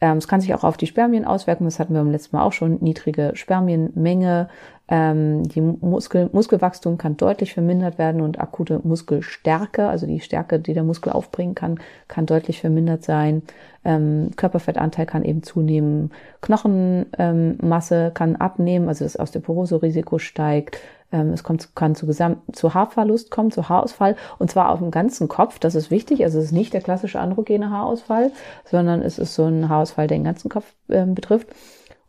Ähm, 0.03 0.17
es 0.17 0.27
kann 0.27 0.41
sich 0.41 0.53
auch 0.53 0.65
auf 0.65 0.75
die 0.75 0.85
Spermien 0.85 1.23
auswirken, 1.23 1.63
das 1.63 1.79
hatten 1.79 1.93
wir 1.93 2.01
beim 2.01 2.11
letzten 2.11 2.35
Mal 2.35 2.43
auch 2.43 2.51
schon, 2.51 2.77
niedrige 2.81 3.31
Spermienmenge. 3.35 4.49
Ähm, 4.89 5.43
die 5.43 5.61
Muskel, 5.61 6.29
Muskelwachstum 6.33 6.97
kann 6.97 7.15
deutlich 7.15 7.53
vermindert 7.53 7.97
werden 7.97 8.19
und 8.19 8.37
akute 8.37 8.81
Muskelstärke, 8.83 9.87
also 9.87 10.05
die 10.05 10.19
Stärke, 10.19 10.59
die 10.59 10.73
der 10.73 10.83
Muskel 10.83 11.13
aufbringen 11.13 11.55
kann, 11.55 11.79
kann 12.09 12.25
deutlich 12.25 12.59
vermindert 12.59 13.05
sein. 13.05 13.43
Ähm, 13.85 14.31
Körperfettanteil 14.35 15.05
kann 15.05 15.23
eben 15.23 15.41
zunehmen. 15.41 16.11
Knochenmasse 16.41 17.95
ähm, 18.07 18.13
kann 18.13 18.35
abnehmen, 18.35 18.89
also 18.89 19.05
das 19.05 19.17
Osteoporose-Risiko 19.17 20.17
steigt. 20.19 20.79
Ähm, 21.13 21.31
es 21.31 21.43
kommt, 21.43 21.75
kann 21.75 21.95
zu, 21.95 22.05
Gesamt, 22.07 22.55
zu 22.55 22.73
Haarverlust 22.73 23.31
kommen, 23.31 23.51
zu 23.51 23.69
Haarausfall 23.69 24.17
und 24.39 24.51
zwar 24.51 24.71
auf 24.71 24.79
dem 24.79 24.91
ganzen 24.91 25.29
Kopf. 25.29 25.59
Das 25.59 25.75
ist 25.75 25.91
wichtig. 25.91 26.23
Also 26.23 26.39
es 26.39 26.45
ist 26.45 26.51
nicht 26.51 26.73
der 26.73 26.81
klassische 26.81 27.19
androgene 27.19 27.69
Haarausfall, 27.69 28.31
sondern 28.65 29.01
es 29.01 29.19
ist 29.19 29.35
so 29.35 29.45
ein 29.45 29.69
Haarausfall, 29.69 30.07
der 30.07 30.17
den 30.17 30.25
ganzen 30.25 30.49
Kopf 30.49 30.73
ähm, 30.89 31.15
betrifft. 31.15 31.47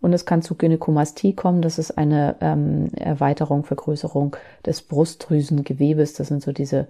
Und 0.01 0.13
es 0.13 0.27
kann 0.27 0.43
zu 0.43 0.55
Gynäkomastie 0.55 1.35
kommen. 1.35 1.63
Das 1.63 1.79
ist 1.79 1.97
eine 1.97 2.37
ähm, 2.41 2.89
Erweiterung, 2.95 3.65
Vergrößerung 3.65 4.37
des 4.67 4.83
Brustdrüsengewebes. 4.83 6.15
Das 6.15 6.29
sind 6.29 6.43
so 6.43 6.53
diese 6.53 6.89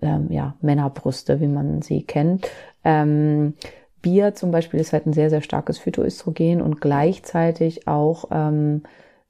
ähm, 0.00 0.28
ja, 0.30 0.54
Männerbrüste, 0.60 1.40
wie 1.40 1.46
man 1.46 1.82
sie 1.82 2.02
kennt. 2.02 2.48
Ähm, 2.84 3.54
Bier 4.00 4.34
zum 4.34 4.50
Beispiel 4.50 4.80
ist 4.80 4.92
halt 4.92 5.06
ein 5.06 5.12
sehr, 5.12 5.30
sehr 5.30 5.40
starkes 5.40 5.78
Phytoöstrogen 5.78 6.60
und 6.60 6.80
gleichzeitig 6.80 7.88
auch 7.88 8.26
ähm, 8.30 8.82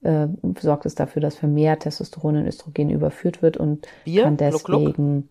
äh, 0.04 0.28
sorgt 0.60 0.86
es 0.86 0.94
dafür, 0.94 1.22
dass 1.22 1.36
vermehrt 1.36 1.82
Testosteron 1.82 2.36
in 2.36 2.46
Östrogen 2.46 2.90
überführt 2.90 3.42
wird 3.42 3.56
und 3.56 3.86
Bier? 4.04 4.24
kann 4.24 4.36
Gluck, 4.36 4.52
deswegen 4.66 5.20
gluck? 5.22 5.28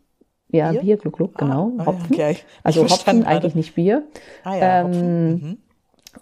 ja 0.51 0.71
Bier? 0.71 0.81
Bier, 0.81 0.97
Gluck, 0.97 1.17
Gluck, 1.17 1.37
genau, 1.37 1.71
Ah, 1.77 1.81
ah, 1.83 1.85
Hopfen. 1.87 2.13
okay. 2.13 2.37
Also 2.63 2.83
Hopfen 2.89 3.23
eigentlich 3.25 3.55
nicht 3.55 3.75
Bier. 3.75 4.03
Ah 4.43 4.55
ja, 4.55 4.81
Ähm. 4.85 5.31
Mhm. 5.33 5.57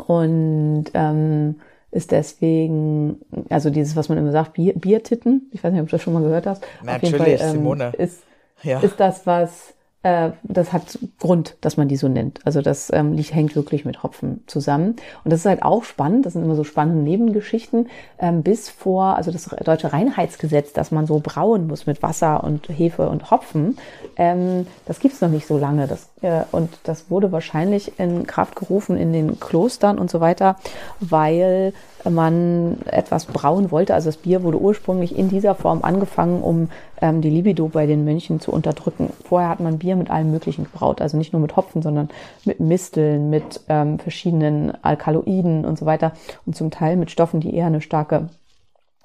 Und 0.07 0.85
ähm, 0.93 1.55
ist 1.91 2.11
deswegen, 2.11 3.17
also 3.49 3.69
dieses, 3.69 3.97
was 3.97 4.07
man 4.07 4.17
immer 4.17 4.31
sagt, 4.31 4.53
Bier, 4.53 4.73
Biertitten, 4.73 5.49
ich 5.51 5.61
weiß 5.61 5.73
nicht, 5.73 5.81
ob 5.81 5.87
du 5.87 5.91
das 5.91 6.01
schon 6.01 6.13
mal 6.13 6.23
gehört 6.23 6.47
hast. 6.47 6.63
Natürlich, 6.83 7.41
Simone. 7.41 7.91
Ist, 7.97 8.23
Ja. 8.63 8.79
ist 8.79 8.97
das, 8.99 9.25
was, 9.27 9.73
äh, 10.03 10.31
das 10.43 10.73
hat 10.73 10.99
Grund, 11.19 11.55
dass 11.61 11.77
man 11.77 11.87
die 11.87 11.95
so 11.95 12.07
nennt. 12.07 12.39
Also 12.45 12.61
das 12.61 12.91
ähm, 12.93 13.17
hängt 13.17 13.55
wirklich 13.55 13.85
mit 13.85 14.03
Hopfen 14.03 14.43
zusammen. 14.47 14.95
Und 15.23 15.31
das 15.31 15.41
ist 15.41 15.45
halt 15.45 15.63
auch 15.63 15.83
spannend, 15.83 16.25
das 16.25 16.33
sind 16.33 16.43
immer 16.43 16.55
so 16.55 16.63
spannende 16.63 17.03
Nebengeschichten, 17.03 17.89
ähm, 18.19 18.43
bis 18.43 18.69
vor, 18.69 19.15
also 19.15 19.31
das 19.31 19.45
deutsche 19.63 19.93
Reinheitsgesetz, 19.93 20.73
dass 20.73 20.91
man 20.91 21.05
so 21.05 21.19
brauen 21.19 21.67
muss 21.67 21.85
mit 21.85 22.01
Wasser 22.01 22.43
und 22.43 22.67
Hefe 22.69 23.09
und 23.09 23.31
Hopfen, 23.31 23.77
ähm, 24.17 24.67
das 24.85 24.99
gibt's 24.99 25.21
noch 25.21 25.29
nicht 25.29 25.47
so 25.47 25.57
lange. 25.57 25.87
Das, 25.87 26.09
und 26.51 26.69
das 26.83 27.09
wurde 27.09 27.31
wahrscheinlich 27.31 27.99
in 27.99 28.27
Kraft 28.27 28.55
gerufen 28.55 28.95
in 28.95 29.11
den 29.11 29.39
Klostern 29.39 29.97
und 29.97 30.11
so 30.11 30.19
weiter, 30.19 30.55
weil 30.99 31.73
man 32.09 32.77
etwas 32.85 33.25
brauen 33.25 33.71
wollte. 33.71 33.93
Also 33.93 34.09
das 34.09 34.17
Bier 34.17 34.43
wurde 34.43 34.59
ursprünglich 34.59 35.17
in 35.17 35.29
dieser 35.29 35.55
Form 35.55 35.83
angefangen, 35.83 36.41
um 36.41 36.69
ähm, 37.01 37.21
die 37.21 37.29
Libido 37.29 37.67
bei 37.67 37.87
den 37.87 38.05
Mönchen 38.05 38.39
zu 38.39 38.51
unterdrücken. 38.51 39.11
Vorher 39.23 39.49
hat 39.49 39.59
man 39.59 39.79
Bier 39.79 39.95
mit 39.95 40.11
allem 40.11 40.31
Möglichen 40.31 40.65
gebraut, 40.65 41.01
also 41.01 41.17
nicht 41.17 41.33
nur 41.33 41.41
mit 41.41 41.55
Hopfen, 41.55 41.81
sondern 41.81 42.09
mit 42.45 42.59
Misteln, 42.59 43.29
mit 43.29 43.61
ähm, 43.67 43.97
verschiedenen 43.97 44.71
Alkaloiden 44.83 45.65
und 45.65 45.79
so 45.79 45.85
weiter 45.85 46.13
und 46.45 46.55
zum 46.55 46.69
Teil 46.69 46.97
mit 46.97 47.11
Stoffen, 47.11 47.39
die 47.39 47.55
eher 47.55 47.67
eine 47.67 47.81
starke 47.81 48.29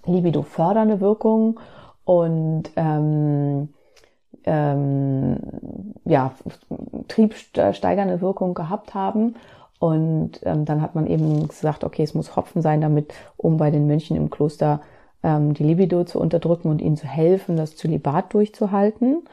Libido 0.04 0.42
fördernde 0.42 1.00
Wirkung 1.00 1.58
und 2.04 2.64
ähm, 2.76 3.68
ähm, 4.46 5.36
ja, 6.04 6.32
triebsteigernde 7.08 8.20
Wirkung 8.20 8.54
gehabt 8.54 8.94
haben. 8.94 9.34
Und 9.78 10.40
ähm, 10.44 10.64
dann 10.64 10.80
hat 10.80 10.94
man 10.94 11.06
eben 11.06 11.48
gesagt, 11.48 11.84
okay, 11.84 12.02
es 12.02 12.14
muss 12.14 12.36
Hopfen 12.36 12.62
sein, 12.62 12.80
damit, 12.80 13.12
um 13.36 13.58
bei 13.58 13.70
den 13.70 13.86
Mönchen 13.86 14.16
im 14.16 14.30
Kloster 14.30 14.80
ähm, 15.22 15.52
die 15.52 15.64
Libido 15.64 16.04
zu 16.04 16.18
unterdrücken 16.18 16.70
und 16.70 16.80
ihnen 16.80 16.96
zu 16.96 17.06
helfen, 17.06 17.56
das 17.56 17.76
Zölibat 17.76 18.32
durchzuhalten. 18.32 19.24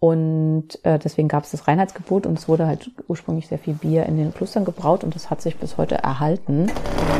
Und 0.00 0.78
äh, 0.84 1.00
deswegen 1.00 1.26
gab 1.26 1.42
es 1.42 1.50
das 1.50 1.66
Reinheitsgebot 1.66 2.26
und 2.26 2.38
es 2.38 2.48
wurde 2.48 2.68
halt 2.68 2.92
ursprünglich 3.08 3.48
sehr 3.48 3.58
viel 3.58 3.74
Bier 3.74 4.06
in 4.06 4.16
den 4.16 4.32
Klostern 4.32 4.64
gebraut 4.64 5.02
und 5.02 5.16
das 5.16 5.28
hat 5.28 5.42
sich 5.42 5.56
bis 5.56 5.76
heute 5.76 5.96
erhalten. 5.96 6.70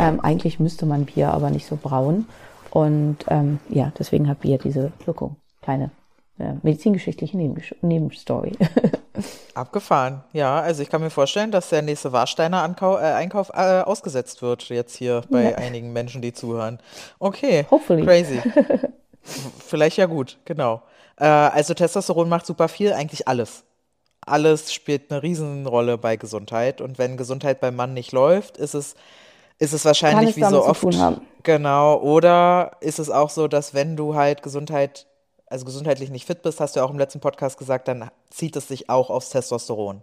Ähm, 0.00 0.21
eigentlich 0.21 0.61
müsste 0.61 0.87
man 0.87 1.05
Bier 1.05 1.33
aber 1.33 1.50
nicht 1.50 1.67
so 1.67 1.76
brauen. 1.76 2.26
Und 2.71 3.19
ähm, 3.28 3.59
ja, 3.69 3.90
deswegen 3.99 4.28
hat 4.28 4.40
Bier 4.40 4.59
diese 4.59 4.93
Wirkung. 5.05 5.35
Kleine 5.62 5.90
medizingeschichtliche 6.62 7.37
Nebenstory. 7.37 8.52
Abgefahren. 9.54 10.23
Ja, 10.33 10.61
also 10.61 10.83
ich 10.83 10.90
kann 10.90 11.00
mir 11.00 11.11
vorstellen, 11.11 11.50
dass 11.50 11.71
der 11.71 11.83
nächste 11.83 12.12
Warsteiner 12.12 12.62
Ankau 12.62 12.97
äh, 12.97 13.00
Einkauf 13.00 13.50
äh, 13.52 13.80
ausgesetzt 13.80 14.42
wird 14.42 14.68
jetzt 14.68 14.97
hier 14.97 15.23
bei 15.28 15.57
einigen 15.59 15.92
Menschen, 15.92 16.23
die 16.23 16.33
zuhören. 16.33 16.78
Okay. 17.18 17.66
Hopefully. 17.71 18.04
Crazy. 18.04 18.40
Vielleicht 19.66 19.97
ja 19.97 20.07
gut, 20.07 20.38
genau. 20.45 20.83
Äh, 21.16 21.25
also 21.25 21.75
Testosteron 21.75 22.28
macht 22.28 22.47
super 22.47 22.68
viel, 22.68 22.92
eigentlich 22.92 23.26
alles. 23.28 23.64
Alles 24.25 24.73
spielt 24.73 25.11
eine 25.11 25.23
Riesenrolle 25.23 25.99
bei 25.99 26.16
Gesundheit. 26.16 26.80
Und 26.80 26.99
wenn 26.99 27.16
Gesundheit 27.16 27.61
beim 27.61 27.76
Mann 27.76 27.95
nicht 27.95 28.12
läuft, 28.12 28.57
ist 28.57 28.75
es, 28.75 28.95
ist 29.59 29.73
es 29.73 29.85
wahrscheinlich 29.85 30.37
wie 30.37 30.42
so 30.42 30.50
zu 30.50 30.64
oft. 30.64 30.80
tun 30.83 30.99
haben. 30.99 31.21
Genau. 31.42 31.99
Oder 32.00 32.73
ist 32.80 32.99
es 32.99 33.11
auch 33.11 33.30
so, 33.30 33.49
dass 33.49 33.75
wenn 33.75 33.97
du 33.97 34.14
halt 34.14 34.42
Gesundheit, 34.42 35.07
also 35.50 35.64
gesundheitlich 35.64 36.11
nicht 36.11 36.26
fit 36.26 36.43
bist, 36.43 36.61
hast 36.61 36.76
du 36.76 36.81
ja 36.81 36.87
auch 36.87 36.90
im 36.90 36.99
letzten 36.99 37.21
Podcast 37.21 37.59
gesagt, 37.59 37.88
dann 37.88 38.11
zieht 38.31 38.57
es 38.57 38.69
sich 38.69 38.90
auch 38.90 39.11
aufs 39.11 39.31
Testosteron. 39.31 40.02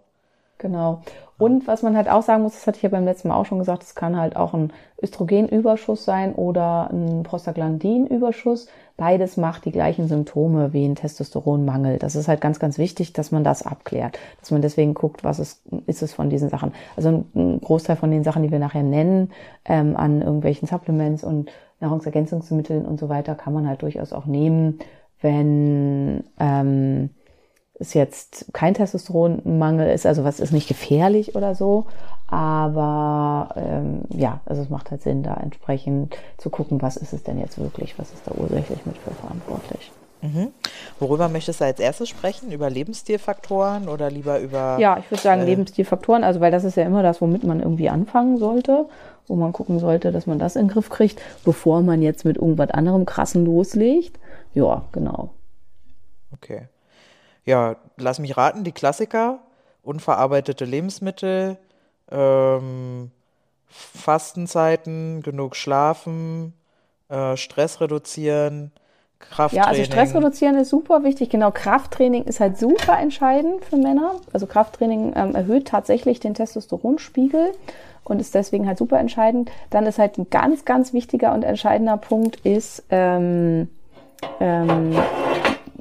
Genau. 0.58 1.02
Und 1.38 1.66
was 1.66 1.82
man 1.82 1.96
halt 1.96 2.08
auch 2.08 2.22
sagen 2.22 2.42
muss, 2.42 2.54
das 2.54 2.66
hatte 2.66 2.78
ich 2.78 2.82
ja 2.82 2.88
beim 2.88 3.04
letzten 3.04 3.28
Mal 3.28 3.36
auch 3.36 3.44
schon 3.44 3.58
gesagt, 3.58 3.82
es 3.82 3.94
kann 3.94 4.16
halt 4.16 4.36
auch 4.36 4.54
ein 4.54 4.72
Östrogenüberschuss 5.02 6.04
sein 6.04 6.34
oder 6.34 6.88
ein 6.90 7.24
Prostaglandinüberschuss. 7.24 8.68
Beides 8.96 9.36
macht 9.36 9.66
die 9.66 9.72
gleichen 9.72 10.08
Symptome 10.08 10.72
wie 10.72 10.86
ein 10.86 10.94
Testosteronmangel. 10.94 11.98
Das 11.98 12.16
ist 12.16 12.28
halt 12.28 12.40
ganz, 12.40 12.58
ganz 12.58 12.78
wichtig, 12.78 13.12
dass 13.12 13.32
man 13.32 13.44
das 13.44 13.66
abklärt. 13.66 14.18
Dass 14.40 14.50
man 14.50 14.62
deswegen 14.62 14.94
guckt, 14.94 15.24
was 15.24 15.38
ist, 15.38 15.60
ist 15.86 16.00
es 16.00 16.14
von 16.14 16.30
diesen 16.30 16.48
Sachen. 16.48 16.72
Also 16.96 17.26
ein, 17.34 17.60
Großteil 17.60 17.96
von 17.96 18.10
den 18.10 18.24
Sachen, 18.24 18.42
die 18.42 18.50
wir 18.50 18.58
nachher 18.58 18.82
nennen, 18.82 19.32
ähm, 19.66 19.94
an 19.94 20.22
irgendwelchen 20.22 20.66
Supplements 20.66 21.22
und 21.22 21.50
Nahrungsergänzungsmitteln 21.80 22.86
und 22.86 22.98
so 22.98 23.10
weiter, 23.10 23.34
kann 23.34 23.52
man 23.52 23.68
halt 23.68 23.82
durchaus 23.82 24.14
auch 24.14 24.24
nehmen, 24.24 24.78
wenn, 25.20 26.24
ähm, 26.38 27.10
ist 27.78 27.94
jetzt 27.94 28.46
kein 28.52 28.74
Testosteronmangel 28.74 29.90
ist, 29.90 30.06
also 30.06 30.24
was 30.24 30.40
ist 30.40 30.52
nicht 30.52 30.68
gefährlich 30.68 31.36
oder 31.36 31.54
so. 31.54 31.86
Aber 32.28 33.54
ähm, 33.56 34.02
ja, 34.08 34.40
also 34.46 34.62
es 34.62 34.70
macht 34.70 34.90
halt 34.90 35.02
Sinn, 35.02 35.22
da 35.22 35.34
entsprechend 35.34 36.16
zu 36.38 36.50
gucken, 36.50 36.82
was 36.82 36.96
ist 36.96 37.12
es 37.12 37.22
denn 37.22 37.38
jetzt 37.38 37.58
wirklich, 37.58 37.98
was 37.98 38.12
ist 38.12 38.26
da 38.26 38.32
ursächlich 38.36 38.84
mit 38.84 38.96
für 38.98 39.12
verantwortlich. 39.12 39.92
Mhm. 40.22 40.48
Worüber 40.98 41.28
möchtest 41.28 41.60
du 41.60 41.66
als 41.66 41.78
erstes 41.78 42.08
sprechen? 42.08 42.50
Über 42.50 42.70
Lebensstilfaktoren 42.70 43.88
oder 43.88 44.10
lieber 44.10 44.40
über. 44.40 44.78
Ja, 44.80 44.98
ich 44.98 45.10
würde 45.10 45.22
sagen 45.22 45.42
äh, 45.42 45.44
Lebensstilfaktoren, 45.44 46.24
also 46.24 46.40
weil 46.40 46.50
das 46.50 46.64
ist 46.64 46.76
ja 46.76 46.84
immer 46.84 47.02
das, 47.02 47.20
womit 47.20 47.44
man 47.44 47.60
irgendwie 47.60 47.90
anfangen 47.90 48.38
sollte, 48.38 48.86
wo 49.28 49.36
man 49.36 49.52
gucken 49.52 49.78
sollte, 49.78 50.10
dass 50.10 50.26
man 50.26 50.38
das 50.38 50.56
in 50.56 50.66
den 50.66 50.72
Griff 50.72 50.88
kriegt, 50.88 51.20
bevor 51.44 51.82
man 51.82 52.02
jetzt 52.02 52.24
mit 52.24 52.38
irgendwas 52.38 52.70
anderem 52.70 53.06
krassen 53.06 53.44
loslegt. 53.44 54.18
Ja, 54.56 54.84
genau. 54.90 55.34
Okay. 56.32 56.68
Ja, 57.44 57.76
lass 57.98 58.18
mich 58.18 58.38
raten, 58.38 58.64
die 58.64 58.72
Klassiker, 58.72 59.40
unverarbeitete 59.82 60.64
Lebensmittel, 60.64 61.58
ähm, 62.10 63.10
Fastenzeiten, 63.66 65.20
genug 65.22 65.56
schlafen, 65.56 66.54
äh, 67.10 67.36
Stress 67.36 67.82
reduzieren, 67.82 68.72
Krafttraining. 69.18 69.62
Ja, 69.62 69.68
also 69.70 69.84
Stress 69.84 70.14
reduzieren 70.14 70.56
ist 70.56 70.70
super 70.70 71.04
wichtig. 71.04 71.28
Genau, 71.28 71.50
Krafttraining 71.50 72.24
ist 72.24 72.40
halt 72.40 72.58
super 72.58 72.98
entscheidend 72.98 73.62
für 73.62 73.76
Männer. 73.76 74.12
Also 74.32 74.46
Krafttraining 74.46 75.12
ähm, 75.16 75.34
erhöht 75.34 75.68
tatsächlich 75.68 76.18
den 76.18 76.32
Testosteronspiegel 76.32 77.52
und 78.04 78.20
ist 78.20 78.34
deswegen 78.34 78.66
halt 78.66 78.78
super 78.78 78.98
entscheidend. 78.98 79.50
Dann 79.68 79.84
ist 79.84 79.98
halt 79.98 80.16
ein 80.16 80.30
ganz, 80.30 80.64
ganz 80.64 80.94
wichtiger 80.94 81.34
und 81.34 81.42
entscheidender 81.42 81.98
Punkt 81.98 82.36
ist 82.36 82.84
ähm, 82.88 83.68
ähm, 84.40 84.96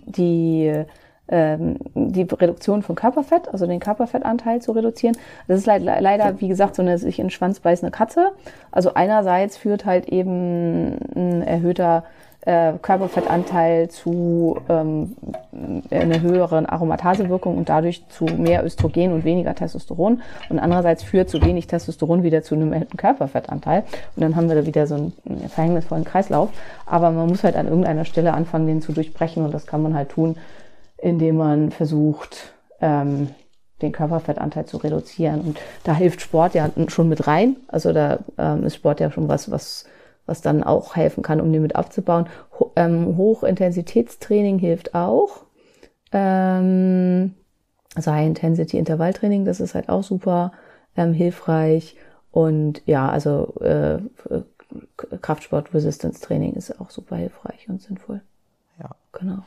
die 0.06 0.86
ähm, 1.28 1.78
die 1.96 2.22
Reduktion 2.22 2.84
von 2.84 2.96
Körperfett, 2.96 3.48
also 3.48 3.66
den 3.66 3.80
Körperfettanteil 3.80 4.62
zu 4.62 4.74
reduzieren. 4.74 5.18
Das 5.48 5.58
ist 5.58 5.66
leider, 5.66 6.40
wie 6.40 6.48
gesagt, 6.48 6.76
so 6.76 6.84
eine 6.84 7.00
sich 7.00 7.18
in 7.18 7.26
den 7.26 7.32
Schwanz 7.32 7.60
beißende 7.60 7.92
Katze. 7.92 8.32
Also 8.72 8.94
einerseits 8.94 9.58
führt 9.58 9.86
halt 9.86 10.08
eben 10.08 10.98
ein 11.16 11.42
erhöhter 11.42 12.04
äh, 12.46 12.74
Körperfettanteil 12.82 13.90
zu 13.90 14.58
ähm, 14.70 15.16
einer 15.90 16.22
höheren 16.22 16.66
Aromatasewirkung 16.66 17.58
und 17.58 17.70
dadurch 17.70 18.08
zu 18.10 18.26
mehr 18.26 18.64
Östrogen 18.64 19.14
und 19.14 19.26
weniger 19.26 19.56
Testosteron. 19.56 20.22
Und 20.50 20.60
andererseits 20.60 21.04
führt 21.04 21.30
zu 21.30 21.42
wenig 21.42 21.68
Testosteron 21.68 22.24
wieder 22.24 22.44
zu 22.44 22.56
einem 22.56 22.72
erhöhten 22.72 22.98
Körperfettanteil. 22.98 23.84
Und 24.16 24.22
dann 24.22 24.36
haben 24.36 24.48
wir 24.48 24.56
da 24.56 24.66
wieder 24.66 24.86
so 24.88 24.96
einen 24.96 25.14
verhängnisvollen 25.50 26.06
Kreislauf. 26.06 26.50
Aber 26.86 27.12
man 27.12 27.28
muss 27.28 27.44
halt 27.44 27.56
an 27.56 27.68
irgendeiner 27.68 28.06
Stelle 28.06 28.34
anfangen, 28.34 28.68
den 28.68 28.82
zu 28.82 28.92
durchbrechen. 28.92 29.44
Und 29.44 29.54
das 29.54 29.66
kann 29.66 29.82
man 29.82 29.96
halt 29.96 30.10
tun, 30.10 30.36
indem 30.98 31.38
man 31.38 31.72
versucht, 31.72 32.54
ähm, 32.80 33.30
den 33.82 33.92
Körperfettanteil 33.92 34.66
zu 34.66 34.78
reduzieren. 34.78 35.42
Und 35.42 35.60
da 35.84 35.94
hilft 35.94 36.22
Sport 36.22 36.54
ja 36.54 36.70
schon 36.88 37.10
mit 37.10 37.28
rein. 37.28 37.58
Also 37.68 37.92
da 37.92 38.20
ähm, 38.38 38.64
ist 38.64 38.76
Sport 38.76 39.00
ja 39.00 39.12
schon 39.12 39.28
was, 39.28 39.52
was, 39.52 39.86
was 40.26 40.42
dann 40.42 40.64
auch 40.64 40.96
helfen 40.96 41.24
kann, 41.24 41.42
um 41.42 41.52
den 41.52 41.62
mit 41.62 41.76
abzubauen. 41.76 42.28
Ho 42.60 42.72
ähm, 42.76 43.18
Hochintensitätstraining 43.18 44.60
hilft 44.60 44.96
auch. 44.96 45.44
Ähm, 46.12 47.36
also 47.96 48.12
High-Intensity-Intervalltraining, 48.12 49.46
das 49.46 49.60
ist 49.60 49.76
halt 49.76 49.90
auch 49.90 50.04
super 50.04 50.52
ähm, 50.98 51.14
hilfreich. 51.14 51.96
Und 52.32 52.82
ja, 52.86 53.10
also 53.10 53.54
äh, 53.62 54.00
Kraftsport-Resistance-Training 55.22 56.54
ist 56.54 56.80
auch 56.82 56.90
super 56.90 57.16
hilfreich 57.16 57.70
und 57.70 57.82
sinnvoll. 57.82 58.22
Ja. 58.80 58.90
Genau. 59.14 59.44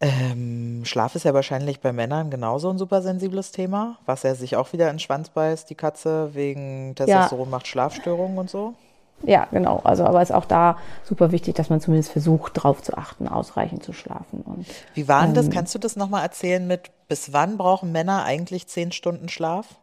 Ähm, 0.00 0.82
Schlaf 0.84 1.14
ist 1.14 1.24
ja 1.24 1.32
wahrscheinlich 1.32 1.80
bei 1.80 1.92
Männern 1.92 2.30
genauso 2.30 2.68
ein 2.68 2.76
super 2.76 3.00
sensibles 3.00 3.52
Thema, 3.52 3.96
was 4.04 4.24
er 4.24 4.34
sich 4.34 4.56
auch 4.56 4.72
wieder 4.74 4.90
in 4.90 4.96
den 4.96 5.00
Schwanz 5.00 5.30
beißt, 5.30 5.70
die 5.70 5.76
Katze, 5.76 6.34
wegen 6.34 6.94
Testosteron 6.94 7.46
ja. 7.46 7.50
macht 7.50 7.66
Schlafstörungen 7.66 8.36
und 8.36 8.50
so. 8.50 8.74
Ja, 9.22 9.46
genau. 9.50 9.80
Also, 9.84 10.04
aber 10.04 10.20
ist 10.20 10.32
auch 10.32 10.44
da 10.44 10.76
super 11.02 11.32
wichtig, 11.32 11.54
dass 11.54 11.70
man 11.70 11.80
zumindest 11.80 12.12
versucht, 12.12 12.56
darauf 12.56 12.82
zu 12.82 12.96
achten, 12.96 13.28
ausreichend 13.28 13.82
zu 13.82 13.92
schlafen. 13.92 14.42
Und, 14.42 14.66
Wie 14.94 15.08
war 15.08 15.22
denn 15.22 15.30
ähm, 15.30 15.34
das? 15.34 15.50
Kannst 15.50 15.74
du 15.74 15.78
das 15.78 15.96
nochmal 15.96 16.22
erzählen 16.22 16.66
mit, 16.66 16.90
bis 17.08 17.32
wann 17.32 17.56
brauchen 17.56 17.92
Männer 17.92 18.24
eigentlich 18.24 18.66
zehn 18.66 18.92
Stunden 18.92 19.28
Schlaf? 19.28 19.76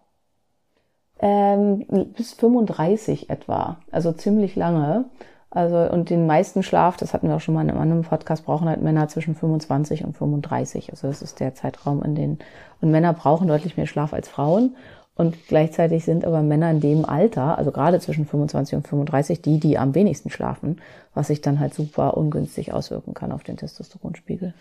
Ähm, 1.19 1.85
bis 2.15 2.33
35 2.33 3.29
etwa. 3.29 3.77
Also 3.91 4.11
ziemlich 4.11 4.55
lange. 4.55 5.05
Also, 5.53 5.77
und 5.77 6.09
den 6.09 6.27
meisten 6.27 6.63
Schlaf, 6.63 6.95
das 6.95 7.13
hatten 7.13 7.27
wir 7.27 7.35
auch 7.35 7.41
schon 7.41 7.53
mal 7.53 7.61
in 7.61 7.69
einem 7.69 7.81
anderen 7.81 8.03
Podcast, 8.03 8.45
brauchen 8.45 8.69
halt 8.69 8.81
Männer 8.81 9.09
zwischen 9.09 9.35
25 9.35 10.05
und 10.05 10.15
35. 10.15 10.91
Also, 10.91 11.07
das 11.07 11.21
ist 11.21 11.41
der 11.41 11.53
Zeitraum, 11.55 12.01
in 12.03 12.15
den, 12.15 12.39
und 12.79 12.89
Männer 12.89 13.11
brauchen 13.11 13.47
deutlich 13.47 13.75
mehr 13.75 13.85
Schlaf 13.85 14.13
als 14.13 14.29
Frauen. 14.29 14.75
Und 15.21 15.37
gleichzeitig 15.47 16.03
sind 16.03 16.25
aber 16.25 16.41
Männer 16.41 16.71
in 16.71 16.79
dem 16.79 17.05
Alter, 17.05 17.55
also 17.59 17.71
gerade 17.71 17.99
zwischen 17.99 18.25
25 18.25 18.77
und 18.77 18.87
35, 18.87 19.39
die, 19.39 19.59
die 19.59 19.77
am 19.77 19.93
wenigsten 19.93 20.31
schlafen, 20.31 20.81
was 21.13 21.27
sich 21.27 21.41
dann 21.41 21.59
halt 21.59 21.75
super 21.75 22.17
ungünstig 22.17 22.73
auswirken 22.73 23.13
kann 23.13 23.31
auf 23.31 23.43
den 23.43 23.55
Testosteronspiegel. 23.55 24.55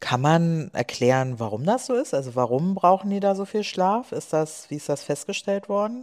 Kann 0.00 0.20
man 0.20 0.70
erklären, 0.72 1.34
warum 1.38 1.64
das 1.64 1.86
so 1.86 1.94
ist? 1.94 2.14
Also 2.14 2.34
warum 2.34 2.74
brauchen 2.74 3.10
die 3.10 3.20
da 3.20 3.36
so 3.36 3.44
viel 3.44 3.62
Schlaf? 3.62 4.10
Ist 4.10 4.32
das, 4.32 4.68
wie 4.70 4.74
ist 4.74 4.88
das 4.88 5.04
festgestellt 5.04 5.68
worden? 5.68 6.02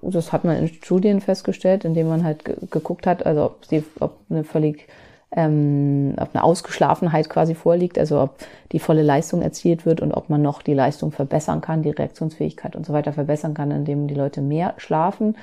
das 0.00 0.32
hat 0.32 0.44
man 0.44 0.56
in 0.56 0.68
Studien 0.68 1.20
festgestellt, 1.20 1.84
indem 1.84 2.08
man 2.08 2.22
halt 2.22 2.44
geguckt 2.70 3.04
hat, 3.04 3.26
also 3.26 3.46
ob, 3.46 3.66
sie, 3.66 3.82
ob 3.98 4.18
eine 4.30 4.44
völlig 4.44 4.86
ähm, 5.32 6.14
ob 6.18 6.34
eine 6.34 6.42
Ausgeschlafenheit 6.42 7.28
quasi 7.28 7.54
vorliegt, 7.54 7.98
also 7.98 8.20
ob 8.20 8.34
die 8.72 8.80
volle 8.80 9.02
Leistung 9.02 9.42
erzielt 9.42 9.86
wird 9.86 10.00
und 10.00 10.12
ob 10.12 10.28
man 10.28 10.42
noch 10.42 10.62
die 10.62 10.74
Leistung 10.74 11.12
verbessern 11.12 11.60
kann, 11.60 11.82
die 11.82 11.90
Reaktionsfähigkeit 11.90 12.74
und 12.74 12.84
so 12.84 12.92
weiter 12.92 13.12
verbessern 13.12 13.54
kann, 13.54 13.70
indem 13.70 14.08
die 14.08 14.14
Leute 14.14 14.40
mehr 14.40 14.74
schlafen 14.78 15.36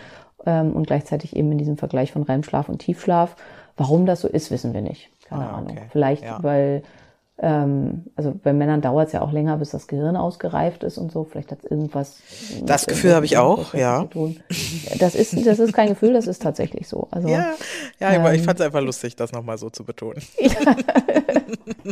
ähm, 0.45 0.73
und 0.73 0.87
gleichzeitig 0.87 1.35
eben 1.35 1.51
in 1.51 1.57
diesem 1.57 1.77
Vergleich 1.77 2.11
von 2.11 2.23
REM-Schlaf 2.23 2.67
und 2.67 2.79
Tiefschlaf. 2.79 3.35
Warum 3.77 4.05
das 4.05 4.21
so 4.21 4.27
ist, 4.27 4.51
wissen 4.51 4.73
wir 4.73 4.81
nicht. 4.81 5.09
Keine 5.29 5.43
ah, 5.43 5.59
okay. 5.61 5.71
Ahnung. 5.71 5.77
Vielleicht, 5.91 6.23
ja. 6.23 6.39
weil 6.41 6.83
also 7.39 8.33
bei 8.43 8.51
Männern 8.51 8.81
dauert 8.81 9.07
es 9.07 9.13
ja 9.13 9.21
auch 9.21 9.31
länger, 9.31 9.57
bis 9.57 9.69
das 9.69 9.87
Gehirn 9.87 10.15
ausgereift 10.15 10.83
ist 10.83 10.97
und 10.97 11.11
so. 11.11 11.23
Vielleicht 11.23 11.51
hat 11.51 11.59
es 11.63 11.69
irgendwas. 11.69 12.17
Das 12.63 12.87
Gefühl 12.87 13.13
habe 13.13 13.27
ich 13.27 13.37
auch, 13.37 13.75
ja. 13.75 14.07
Das 14.97 15.13
ist, 15.13 15.45
das 15.45 15.59
ist 15.59 15.71
kein 15.71 15.89
Gefühl, 15.89 16.13
das 16.13 16.25
ist 16.25 16.41
tatsächlich 16.41 16.87
so. 16.87 17.07
Also, 17.11 17.27
ja, 17.27 17.53
ja 17.99 18.13
ähm, 18.13 18.33
ich 18.33 18.41
fand 18.41 18.59
es 18.59 18.65
einfach 18.65 18.81
lustig, 18.81 19.15
das 19.15 19.31
nochmal 19.33 19.59
so 19.59 19.69
zu 19.69 19.83
betonen. 19.83 20.21
Ja. 20.39 20.75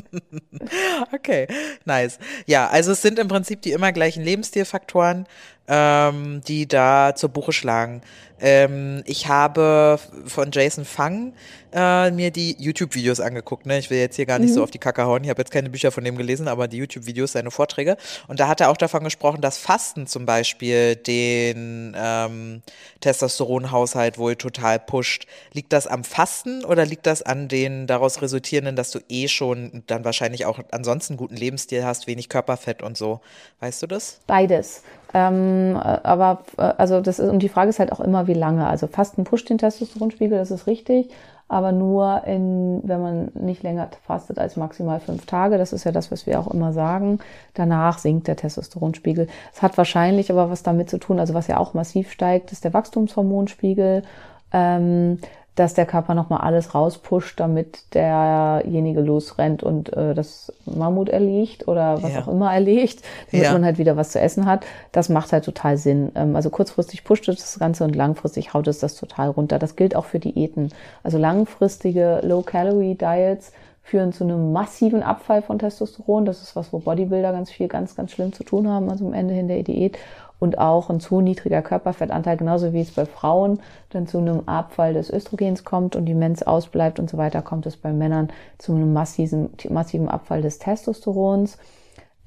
okay, 1.13 1.47
nice. 1.86 2.19
Ja, 2.45 2.67
also 2.67 2.91
es 2.91 3.01
sind 3.01 3.19
im 3.19 3.27
Prinzip 3.27 3.62
die 3.62 3.71
immer 3.71 3.91
gleichen 3.91 4.23
Lebensstilfaktoren, 4.23 5.25
ähm, 5.67 6.41
die 6.47 6.67
da 6.67 7.13
zur 7.15 7.29
Buche 7.29 7.51
schlagen. 7.51 8.01
Ähm, 8.39 9.03
ich 9.05 9.27
habe 9.27 9.99
von 10.25 10.51
Jason 10.51 10.86
Fang 10.86 11.34
äh, 11.76 12.10
mir 12.12 12.32
die 12.32 12.56
YouTube-Videos 12.58 13.20
angeguckt. 13.20 13.66
Ne? 13.66 13.78
Ich 13.78 13.90
will 13.90 14.00
jetzt 14.00 14.16
hier 14.16 14.26
gar 14.26 14.40
nicht 14.40 14.52
mhm. 14.52 14.56
so 14.56 14.64
auf 14.64 14.72
die 14.72 14.80
Kacke 14.80 15.06
hauen. 15.06 15.24
Ich 15.24 15.30
habe 15.30 15.42
jetzt 15.42 15.52
keine 15.52 15.70
Bücher 15.70 15.92
von 15.92 16.04
dem 16.04 16.18
gelesen, 16.18 16.48
aber 16.48 16.68
die 16.70 16.78
YouTube-Videos, 16.78 17.34
seine 17.34 17.52
Vorträge. 17.52 17.98
Und 18.28 18.40
da 18.40 18.48
hat 18.48 18.62
er 18.62 18.70
auch 18.70 18.78
davon 18.78 19.04
gesprochen, 19.04 19.42
dass 19.42 19.58
Fasten 19.58 20.08
zum 20.08 20.26
Beispiel 20.26 20.96
den 20.96 21.94
ähm, 21.98 22.62
Testosteronhaushalt 23.02 24.18
wohl 24.18 24.38
total 24.38 24.80
pusht. 24.80 25.28
Liegt 25.52 25.74
das 25.74 25.86
am 25.86 26.06
Fasten 26.06 26.64
oder 26.64 26.86
liegt 26.86 27.06
das 27.06 27.22
an 27.22 27.50
den 27.50 27.88
daraus 27.88 28.22
resultierenden, 28.22 28.78
dass 28.78 28.92
du 28.92 29.00
eh 29.10 29.28
schon 29.28 29.84
dann 29.88 30.06
wahrscheinlich 30.06 30.46
auch 30.46 30.60
ansonsten 30.72 31.18
guten 31.18 31.36
Lebensstil 31.36 31.84
hast, 31.84 32.08
wenig 32.08 32.30
Körperfett 32.30 32.82
und 32.82 32.96
so? 32.96 33.20
Weißt 33.60 33.84
du 33.84 33.88
das? 33.88 34.22
Beides. 34.28 34.84
Ähm, 35.14 35.78
aber 35.82 36.44
äh, 36.58 36.74
also 36.78 37.00
das 37.00 37.20
ist, 37.20 37.30
und 37.30 37.40
die 37.40 37.50
Frage 37.50 37.70
ist 37.70 37.80
halt 37.80 37.92
auch 37.92 38.02
immer, 38.02 38.28
wie 38.28 38.34
lange. 38.34 38.68
Also 38.68 38.88
Fasten 38.88 39.24
pusht 39.24 39.50
den 39.50 39.58
Testosteronspiegel, 39.58 40.38
das 40.38 40.52
ist 40.52 40.68
richtig, 40.68 41.10
aber 41.47 41.71
nur 41.71 42.23
in, 42.25 42.81
wenn 42.84 43.01
man 43.01 43.31
nicht 43.36 43.62
länger 43.62 43.89
fastet 44.05 44.39
als 44.39 44.55
maximal 44.55 44.99
fünf 44.99 45.25
Tage. 45.25 45.58
Das 45.58 45.73
ist 45.73 45.84
ja 45.84 45.91
das, 45.91 46.12
was 46.12 46.25
wir 46.25 46.39
auch 46.39 46.47
immer 46.47 46.73
sagen. 46.73 47.19
Danach 47.53 47.99
sinkt 47.99 48.27
der 48.27 48.36
Testosteronspiegel. 48.36 49.27
Es 49.53 49.62
hat 49.62 49.77
wahrscheinlich 49.77 50.31
aber 50.31 50.49
was 50.49 50.63
damit 50.63 50.89
zu 50.89 50.97
tun, 50.97 51.19
also 51.19 51.34
was 51.34 51.47
ja 51.47 51.58
auch 51.58 51.73
massiv 51.73 52.12
steigt, 52.12 52.51
ist 52.51 52.63
der 52.63 52.73
Wachstumshormonspiegel. 52.73 54.03
Ähm, 54.51 55.19
dass 55.56 55.74
der 55.74 55.86
Körper 55.86 56.13
nochmal 56.13 56.41
alles 56.41 56.76
rauspusht, 56.76 57.39
damit 57.39 57.94
derjenige 57.94 59.02
losrennt 59.02 59.63
und 59.63 59.91
äh, 59.94 60.13
das 60.13 60.52
Mammut 60.65 61.10
erlegt 61.10 61.68
oder 61.68 62.04
was 62.04 62.13
ja. 62.13 62.22
auch 62.22 62.28
immer 62.28 62.54
erlegt, 62.54 63.04
damit 63.32 63.46
ja. 63.46 63.54
man 63.54 63.63
halt 63.63 63.78
wieder 63.78 63.96
was 63.96 64.12
zu 64.12 64.20
essen 64.20 64.46
hat. 64.46 64.65
Das 64.91 65.08
macht 65.10 65.32
halt 65.32 65.46
total 65.46 65.78
Sinn. 65.78 66.12
Ähm, 66.15 66.36
also 66.36 66.50
kurzfristig 66.50 67.06
pusht 67.06 67.28
es 67.30 67.38
das 67.38 67.58
Ganze 67.58 67.86
und 67.86 67.96
langfristig 67.96 68.54
haut 68.54 68.68
es 68.68 68.80
das 68.80 68.96
total 68.96 69.30
runter. 69.30 69.58
Das 69.58 69.76
gilt 69.76 69.96
auch 69.96 70.06
für 70.06 70.20
Diäten. 70.20 70.72
Also 71.04 71.18
langfristige 71.18 72.20
Low-Calorie-Diets 72.24 73.54
führen 73.86 74.12
zu 74.12 74.24
einem 74.24 74.52
massiven 74.52 75.04
Abfall 75.04 75.44
von 75.44 75.60
Testosteron. 75.60 76.26
Das 76.26 76.41
ist 76.41 76.56
was, 76.56 76.74
wo 76.74 76.80
Bodybuilder 76.80 77.32
ganz 77.32 77.52
viel, 77.52 77.68
ganz, 77.68 77.96
ganz 77.96 78.12
schlimm 78.12 78.34
zu 78.34 78.44
tun 78.44 78.68
haben, 78.68 78.89
also 78.89 79.06
am 79.06 79.13
Ende 79.13 79.36
hin 79.36 79.48
der 79.48 79.62
Diät 79.62 79.98
und 80.39 80.58
auch 80.58 80.89
ein 80.89 81.00
zu 81.00 81.21
niedriger 81.21 81.62
Körperfettanteil, 81.62 82.38
genauso 82.38 82.74
wie 82.74 82.82
es 82.82 82.91
bei 82.91 83.06
Frauen 83.06 83.60
dann 83.89 84.08
zu 84.08 84.17
einem 84.17 84.41
Abfall 84.48 84.93
des 84.93 85.10
Östrogens 85.10 85.63
kommt 85.63 85.95
und 85.95 86.06
die 86.06 86.13
Mens 86.13 86.43
ausbleibt 86.43 87.00
und 87.00 87.10
so 87.10 87.17
weiter, 87.17 87.41
kommt 87.41 87.65
es 87.65 87.78
bei 87.78 87.93
Männern 87.93 88.30
zu 88.58 88.74
einem 88.74 88.93
massiven, 88.93 89.50
massiven 89.69 90.10
Abfall 90.10 90.41
des 90.41 90.60
Testosterons. 90.60 91.58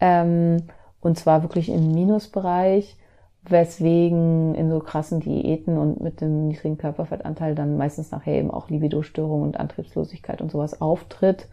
Ähm, 0.01 0.59
und 1.01 1.19
zwar 1.19 1.43
wirklich 1.43 1.69
im 1.69 1.93
Minusbereich, 1.93 2.97
weswegen 3.45 4.55
in 4.55 4.71
so 4.71 4.81
krassen 4.81 5.21
Diäten 5.21 5.79
und 5.79 6.01
mit 6.01 6.21
dem 6.21 6.49
niedrigen 6.49 6.77
Körperfettanteil 6.77 7.55
dann 7.55 7.77
meistens 7.77 8.11
nachher 8.11 8.35
eben 8.35 8.51
auch 8.51 8.69
Libidostörung 8.69 9.43
und 9.43 9.59
Antriebslosigkeit 9.59 10.43
und 10.43 10.51
sowas 10.51 10.81
auftritt. 10.81 11.49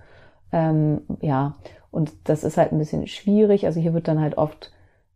Ähm, 0.51 1.01
ja, 1.21 1.55
und 1.91 2.11
das 2.25 2.43
ist 2.43 2.57
halt 2.57 2.71
ein 2.71 2.77
bisschen 2.77 3.07
schwierig. 3.07 3.65
Also 3.65 3.79
hier 3.79 3.93
wird 3.93 4.07
dann 4.07 4.19
halt 4.19 4.37
oft 4.37 4.71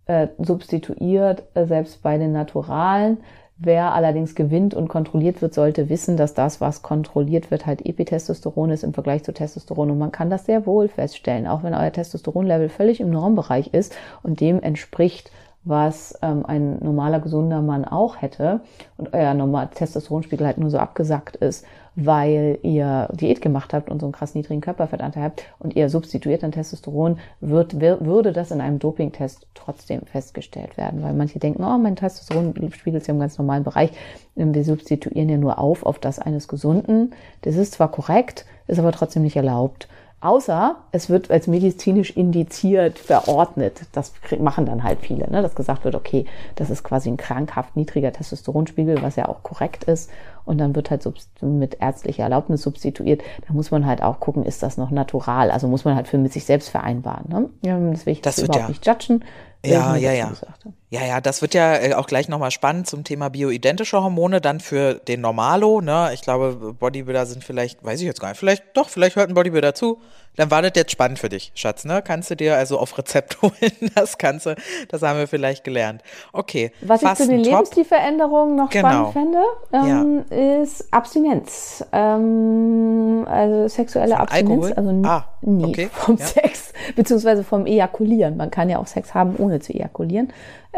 äh, 0.10 0.30
substituiert, 0.39 1.43
äh, 1.54 1.67
selbst 1.67 2.02
bei 2.02 2.17
den 2.17 2.32
Naturalen. 2.32 3.19
Wer 3.60 3.93
allerdings 3.93 4.34
gewinnt 4.34 4.74
und 4.74 4.88
kontrolliert 4.88 5.41
wird, 5.43 5.54
sollte 5.54 5.88
wissen, 5.88 6.17
dass 6.17 6.34
das, 6.34 6.60
was 6.60 6.82
kontrolliert 6.82 7.52
wird, 7.52 7.67
halt 7.67 7.86
Epitestosteron 7.86 8.72
ist 8.72 8.84
im 8.84 8.93
Vergleich 8.93 9.24
zu 9.24 9.34
Testosteron. 9.34 9.91
Und 9.91 10.00
man 10.00 10.12
kann 10.12 10.32
das 10.32 10.48
sehr 10.48 10.65
wohl 10.65 10.88
feststellen, 10.88 11.45
auch 11.45 11.62
wenn 11.62 11.76
euer 11.76 11.91
Testosteronlevel 11.91 12.69
völlig 12.69 13.02
im 13.02 13.12
Normbereich 13.12 13.72
ist 13.74 13.95
und 14.24 14.39
dem 14.39 14.60
entspricht, 14.63 15.30
was 15.63 16.17
ähm, 16.24 16.43
ein 16.43 16.80
normaler, 16.80 17.19
gesunder 17.19 17.62
Mann 17.62 17.86
auch 17.86 18.19
hätte 18.19 18.62
und 18.98 19.13
euer 19.13 19.36
normaler 19.36 19.69
Testosteronspiegel 19.69 20.48
halt 20.48 20.58
nur 20.58 20.72
so 20.72 20.80
abgesackt 20.80 21.36
ist, 21.36 21.65
weil 22.05 22.59
ihr 22.63 23.09
Diät 23.13 23.41
gemacht 23.41 23.73
habt 23.73 23.89
und 23.89 23.99
so 23.99 24.05
einen 24.05 24.13
krass 24.13 24.35
niedrigen 24.35 24.62
Körperfettanteil 24.62 25.23
habt 25.23 25.43
und 25.59 25.75
ihr 25.75 25.89
substituiert 25.89 26.43
dann 26.43 26.51
Testosteron, 26.51 27.19
wird, 27.41 27.79
würde 27.79 28.31
das 28.31 28.51
in 28.51 28.62
einem 28.62 28.79
Dopingtest 28.79 29.47
trotzdem 29.53 30.01
festgestellt 30.05 30.77
werden, 30.77 31.03
weil 31.03 31.13
manche 31.13 31.39
denken, 31.39 31.63
oh, 31.63 31.77
mein 31.77 31.95
Testosteronspiegel 31.95 32.99
ist 32.99 33.07
ja 33.07 33.13
im 33.13 33.19
ganz 33.19 33.38
normalen 33.38 33.63
Bereich. 33.63 33.91
Wir 34.35 34.63
substituieren 34.63 35.29
ja 35.29 35.38
nur 35.38 35.59
auf 35.59 35.85
auf 35.85 35.99
das 35.99 36.19
eines 36.19 36.47
Gesunden. 36.47 37.12
Das 37.41 37.55
ist 37.55 37.73
zwar 37.73 37.91
korrekt, 37.91 38.45
ist 38.67 38.79
aber 38.79 38.91
trotzdem 38.91 39.23
nicht 39.23 39.35
erlaubt. 39.35 39.88
Außer 40.21 40.75
es 40.91 41.10
wird 41.10 41.32
als 41.32 41.47
medizinisch 41.47 42.12
indiziert 42.12 42.99
verordnet. 42.99 43.82
Das 43.93 44.12
machen 44.39 44.65
dann 44.65 44.84
halt 44.84 44.99
viele, 44.99 45.29
ne? 45.32 45.41
dass 45.41 45.55
gesagt 45.55 45.86
wird, 45.86 45.95
okay, 45.95 46.25
das 46.55 46.69
ist 46.69 46.84
quasi 46.84 47.10
ein 47.10 47.15
krankhaft 47.15 47.77
niedriger 47.77 48.12
Testosteronspiegel, 48.12 49.01
was 49.01 49.15
ja 49.15 49.29
auch 49.29 49.43
korrekt 49.43 49.86
ist. 49.86 50.10
Und 50.43 50.58
dann 50.58 50.75
wird 50.75 50.89
halt 50.91 51.08
mit 51.41 51.77
ärztlicher 51.79 52.23
Erlaubnis 52.23 52.63
substituiert. 52.63 53.21
Da 53.47 53.53
muss 53.53 53.71
man 53.71 53.86
halt 53.86 54.01
auch 54.03 54.19
gucken, 54.19 54.43
ist 54.45 54.62
das 54.62 54.77
noch 54.77 54.91
natural? 54.91 55.51
Also 55.51 55.67
muss 55.67 55.86
man 55.86 55.95
halt 55.95 56.08
für 56.08 56.17
mit 56.17 56.34
sich 56.34 56.43
selbst 56.43 56.69
vereinbaren. 56.69 57.25
Ne? 57.29 57.49
Ja, 57.62 57.79
das 57.91 58.05
will 58.05 58.13
ich 58.13 58.21
Das 58.21 58.39
überhaupt 58.39 58.60
ja- 58.63 58.67
nicht 58.67 58.86
judgen. 58.86 59.23
Ja, 59.65 59.95
ja, 59.95 60.12
ja. 60.12 60.29
gesagt 60.29 60.65
habe. 60.65 60.73
Ja, 60.91 61.06
ja, 61.06 61.21
das 61.21 61.43
wird 61.43 61.54
ja 61.54 61.75
äh, 61.75 61.93
auch 61.93 62.08
gleich 62.08 62.30
nochmal 62.30 62.49
spannend 62.49 62.88
zum 62.88 63.04
Thema 63.04 63.30
bioidentische 63.30 64.02
Hormone, 64.02 64.41
dann 64.41 64.60
für 64.60 64.95
den 64.95 65.21
Normalo, 65.21 65.82
ne? 65.82 66.10
Ich 66.15 66.21
glaube, 66.21 66.73
Bodybuilder 66.73 67.28
sind 67.28 67.43
vielleicht, 67.43 67.84
weiß 67.86 67.99
ich 67.99 68.08
jetzt 68.08 68.19
gar 68.19 68.30
nicht, 68.30 68.39
vielleicht, 68.39 68.63
doch, 68.73 68.89
vielleicht 68.89 69.15
hört 69.15 69.30
ein 69.30 69.36
Bodybuilder 69.36 69.75
zu. 69.75 69.99
Dann 70.36 70.49
war 70.52 70.62
das 70.62 70.71
jetzt 70.75 70.91
spannend 70.91 71.19
für 71.19 71.28
dich, 71.30 71.52
Schatz, 71.54 71.86
ne? 71.86 72.02
Kannst 72.02 72.32
du 72.32 72.36
dir 72.36 72.56
also 72.58 72.80
auf 72.80 72.97
Rezept 72.97 73.39
holen, 73.43 73.54
das 73.93 74.17
kannst 74.17 74.47
du, 74.47 74.56
das 74.88 75.04
haben 75.04 75.19
wir 75.19 75.28
vielleicht 75.28 75.63
gelernt. 75.63 76.02
Okay. 76.34 76.71
Was 76.82 77.04
ich 77.04 77.13
zu 77.13 77.28
den. 77.28 77.41
Lebensstilveränderungen 77.41 78.56
noch 78.56 78.69
Genau. 78.71 79.12
spannend 79.12 79.43
fände, 79.71 80.25
ähm, 80.32 80.60
ist 80.62 80.91
Abstinenz. 80.91 81.86
Ähm, 81.91 83.28
also 83.30 83.67
sexuelle 83.67 84.13
Von 84.15 84.21
Abstinenz, 84.21 84.65
Alkohol? 84.65 84.73
also 84.73 85.08
Ah, 85.08 85.25
nee, 85.41 85.65
okay, 85.65 85.89
vom 85.93 86.17
ja. 86.17 86.25
Sex, 86.25 86.73
beziehungsweise 86.95 87.43
vom 87.43 87.65
Ejakulieren. 87.67 88.38
Man 88.38 88.49
kann 88.49 88.69
ja 88.69 88.80
auch 88.80 88.88
Sex 88.88 89.13
haben, 89.13 89.36
ohne 89.38 89.60
zu 89.60 89.73
ejakulieren. 89.73 90.32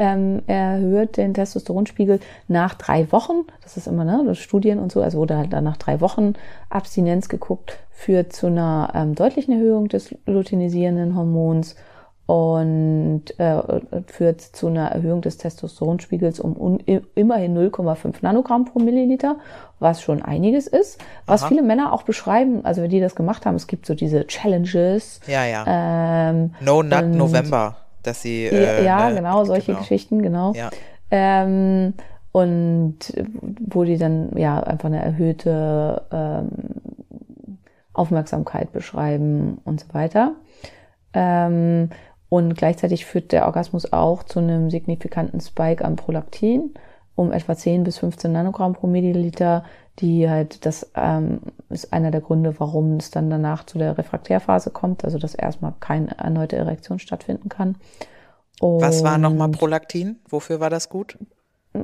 Ähm, 0.04 0.42
erhöht 0.48 1.18
den 1.18 1.36
Testosteronspiegel 1.36 2.20
nach 2.48 2.74
drei 2.74 3.12
Wochen. 3.12 3.44
Das 3.62 3.78
ist 3.78 3.86
immer, 3.86 4.04
ne, 4.04 4.24
das 4.26 4.40
Studien 4.40 4.80
und 4.80 4.92
so, 4.92 5.00
also 5.00 5.20
wurde 5.20 5.38
halt 5.38 5.54
dann 5.54 5.64
nach 5.64 5.78
drei 5.78 6.02
Wochen 6.02 6.34
Abstinenz 6.72 7.30
geguckt, 7.30 7.78
führt 7.92 8.34
zu 8.34 8.48
einer 8.48 8.92
ähm, 8.96 9.14
deutlichen 9.14 9.54
Erhöhung 9.54 9.90
des 9.90 10.16
luteinisierenden 10.26 11.16
Hormons 11.16 11.76
und 12.26 13.24
äh, 13.40 13.62
führt 14.08 14.42
zu 14.42 14.68
einer 14.68 14.88
Erhöhung 14.88 15.22
des 15.22 15.38
Testosteronspiegels 15.38 16.40
um 16.40 16.80
immerhin 17.14 17.58
0,5 17.58 18.16
Nanogramm 18.22 18.66
pro 18.66 18.80
Milliliter, 18.80 19.36
was 19.80 20.02
schon 20.02 20.22
einiges 20.22 20.66
ist. 20.66 21.00
Was 21.26 21.42
Aha. 21.42 21.50
viele 21.50 21.62
Männer 21.62 21.92
auch 21.92 22.04
beschreiben, 22.04 22.64
also 22.64 22.88
die 22.88 23.02
das 23.02 23.16
gemacht 23.16 23.46
haben, 23.46 23.56
es 23.56 23.68
gibt 23.68 23.86
so 23.86 23.96
diese 23.96 24.26
Challenges. 24.28 25.20
Ja, 25.28 25.46
ja. 25.46 25.66
Ähm, 25.68 26.56
no 26.62 26.82
Nut 26.82 27.06
November, 27.08 27.76
dass 28.04 28.22
sie. 28.22 28.46
ja, 28.46 28.52
Äh, 28.52 28.86
ja, 28.86 29.10
ne, 29.10 29.16
genau, 29.16 29.44
solche 29.46 29.68
genau. 29.68 29.80
Geschichten, 29.80 30.22
genau. 30.22 30.54
Ja. 30.54 30.70
Ähm, 31.10 31.94
und 32.32 32.98
wo 33.60 33.84
die 33.84 33.98
dann 33.98 34.38
ja 34.38 34.62
einfach 34.62 34.88
eine 34.88 35.04
erhöhte 35.04 36.04
ähm, 36.12 36.50
Aufmerksamkeit 37.94 38.72
beschreiben 38.72 39.60
und 39.66 39.82
so 39.82 39.94
weiter. 39.94 40.36
Ähm, 41.14 41.90
und 42.30 42.56
gleichzeitig 42.56 43.06
führt 43.06 43.34
der 43.34 43.46
Orgasmus 43.46 43.92
auch 43.92 44.24
zu 44.24 44.40
einem 44.40 44.70
signifikanten 44.70 45.42
Spike 45.42 45.84
an 45.84 45.98
Prolaktin 45.98 46.74
um 47.16 47.32
etwa 47.32 47.56
10 47.56 47.84
bis 47.84 47.98
15 48.00 48.32
Nanogramm 48.32 48.74
pro 48.74 48.88
Milliliter, 48.88 49.64
die 50.00 50.30
halt, 50.30 50.66
das 50.66 50.92
ähm, 50.96 51.42
ist 51.70 51.94
einer 51.94 52.12
der 52.12 52.22
Gründe, 52.22 52.60
warum 52.60 52.98
es 52.98 53.12
dann 53.12 53.30
danach 53.30 53.66
zu 53.66 53.78
der 53.78 53.98
Refraktärphase 53.98 54.72
kommt, 54.72 55.04
also 55.04 55.18
dass 55.18 55.36
erstmal 55.36 55.74
keine 55.80 56.18
erneute 56.18 56.56
Erektion 56.56 57.00
stattfinden 57.00 57.50
kann. 57.50 57.76
Was 58.62 59.04
war 59.04 59.18
nochmal 59.18 59.48
Und- 59.48 59.58
Prolaktin? 59.58 60.20
Wofür 60.30 60.60
war 60.60 60.70
das 60.70 60.90
gut? 60.90 61.18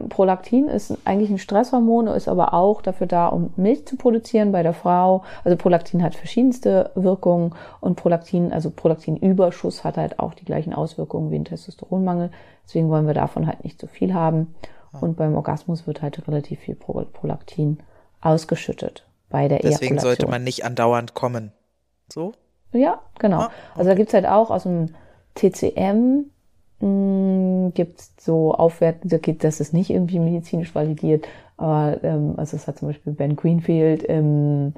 Prolaktin 0.10 0.68
ist 0.68 0.98
eigentlich 1.06 1.30
ein 1.30 1.38
Stresshormon, 1.38 2.08
ist 2.08 2.28
aber 2.28 2.54
auch 2.54 2.82
dafür 2.82 3.08
da, 3.08 3.28
um 3.28 3.54
Milch 3.56 3.88
zu 3.88 3.96
produzieren 3.96 4.52
bei 4.52 4.62
der 4.62 4.74
Frau. 4.74 5.24
Also 5.46 5.56
Prolaktin 5.56 6.04
hat 6.04 6.14
verschiedenste 6.14 6.92
Wirkungen 6.96 7.56
und 7.80 7.96
Prolaktin, 7.96 8.52
also 8.52 8.70
Prolaktinüberschuss 8.70 9.86
hat 9.86 9.96
halt 9.96 10.20
auch 10.20 10.34
die 10.34 10.44
gleichen 10.44 10.74
Auswirkungen 10.74 11.32
wie 11.32 11.40
ein 11.40 11.46
Testosteronmangel. 11.46 12.32
Deswegen 12.66 12.90
wollen 12.90 13.08
wir 13.08 13.14
davon 13.14 13.48
halt 13.48 13.64
nicht 13.64 13.80
so 13.80 13.88
viel 13.88 14.14
haben. 14.14 14.56
Und 15.00 15.16
beim 15.16 15.36
Orgasmus 15.36 15.88
wird 15.88 16.02
halt 16.02 16.28
relativ 16.28 16.60
viel 16.60 16.76
Pro 16.76 17.06
Prolaktin 17.14 17.78
ausgeschüttet 18.22 19.06
bei 19.30 19.48
der 19.48 19.60
Deswegen 19.60 19.96
Ejakulation. 19.96 20.00
sollte 20.00 20.28
man 20.28 20.44
nicht 20.44 20.66
andauernd 20.66 21.14
kommen. 21.14 21.52
So? 22.12 22.34
Ja, 22.72 23.02
genau. 23.20 23.42
Ah, 23.42 23.52
Also 23.76 23.90
da 23.90 23.96
gibt's 23.96 24.14
halt 24.14 24.26
auch 24.26 24.50
aus 24.52 24.64
dem 24.64 24.88
TCM 25.36 26.26
mh, 26.80 27.72
gibt's 27.74 28.14
so 28.20 28.54
Aufwerten, 28.54 29.10
da 29.10 29.18
geht, 29.18 29.44
das 29.44 29.60
ist 29.60 29.74
nicht 29.74 29.90
irgendwie 29.90 30.20
medizinisch 30.20 30.74
validiert, 30.76 31.28
aber 31.58 32.04
ähm, 32.04 32.36
also 32.38 32.56
es 32.56 32.68
hat 32.68 32.78
zum 32.78 32.90
Beispiel 32.90 33.14
Ben 33.14 33.36
Greenfield 33.36 34.04
im, 34.04 34.74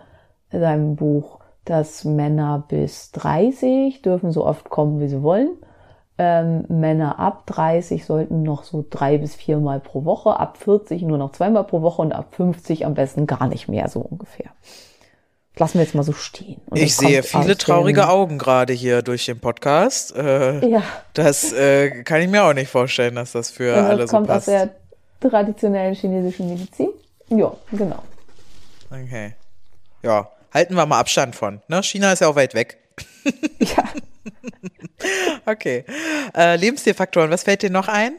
in 0.52 0.60
seinem 0.60 0.96
Buch, 0.96 1.40
dass 1.66 2.06
Männer 2.06 2.66
bis 2.68 3.12
30 3.12 4.02
dürfen 4.02 4.32
so 4.32 4.46
oft 4.46 4.70
kommen, 4.70 5.00
wie 5.00 5.08
sie 5.08 5.22
wollen. 5.22 5.50
Ähm, 6.22 6.66
Männer 6.68 7.18
ab 7.18 7.46
30 7.48 8.04
sollten 8.04 8.44
noch 8.44 8.66
so 8.66 8.86
drei 8.90 9.18
bis 9.18 9.36
viermal 9.36 9.80
pro 9.80 10.04
Woche, 10.04 10.38
ab 10.38 10.58
40 10.58 11.02
nur 11.04 11.18
noch 11.18 11.32
zweimal 11.32 11.64
pro 11.64 11.82
Woche 11.82 12.02
und 12.02 12.12
ab 12.12 12.36
50 12.36 12.86
am 12.86 12.94
besten 12.94 13.26
gar 13.26 13.48
nicht 13.48 13.70
mehr, 13.70 13.88
so 13.88 14.02
ungefähr. 14.02 14.48
Lassen 15.56 15.76
wir 15.80 15.84
jetzt 15.86 15.96
mal 15.96 16.04
so 16.04 16.12
stehen. 16.12 16.60
Und 16.70 16.78
Ich 16.78 16.96
das 16.96 16.98
kommt 16.98 17.10
sehe 17.10 17.24
viele 17.24 17.52
aus 17.52 17.58
traurige 17.58 18.10
Augen 18.10 18.38
gerade 18.38 18.74
hier 18.74 19.02
durch 19.02 19.26
den 19.26 19.40
Podcast. 19.40 20.14
Äh, 20.16 20.68
Ja, 20.68 20.84
Das 21.14 21.54
äh, 21.54 22.04
kann 22.04 22.22
ich 22.22 22.28
mir 22.30 22.44
auch 22.44 22.54
nicht 22.54 22.70
vorstellen, 22.70 23.16
dass 23.16 23.32
das 23.32 23.50
für 23.50 23.74
und 23.74 23.84
alle 23.86 23.98
das 24.02 24.12
so 24.12 24.18
kommt 24.18 24.30
aus 24.30 24.46
passt. 24.46 24.48
der 24.50 24.70
traditionellen 25.22 25.96
chinesischen 25.96 26.50
Medizin. 26.50 26.90
Ja, 27.30 27.54
genau. 27.72 28.04
Okay. 28.92 29.36
Ja, 30.04 30.30
halten 30.54 30.76
wir 30.76 30.86
mal 30.86 31.00
Abstand 31.00 31.36
von. 31.36 31.62
Ne? 31.70 31.82
China 31.84 32.12
ist 32.12 32.20
ja 32.20 32.28
auch 32.28 32.36
weit 32.36 32.54
weg. 32.56 32.78
Ja, 33.60 33.84
Okay. 35.46 35.86
Äh, 36.36 36.56
Lebensstilfaktoren, 36.58 37.32
was 37.32 37.44
fällt 37.44 37.62
dir 37.64 37.70
noch 37.72 37.88
ein? 37.88 38.14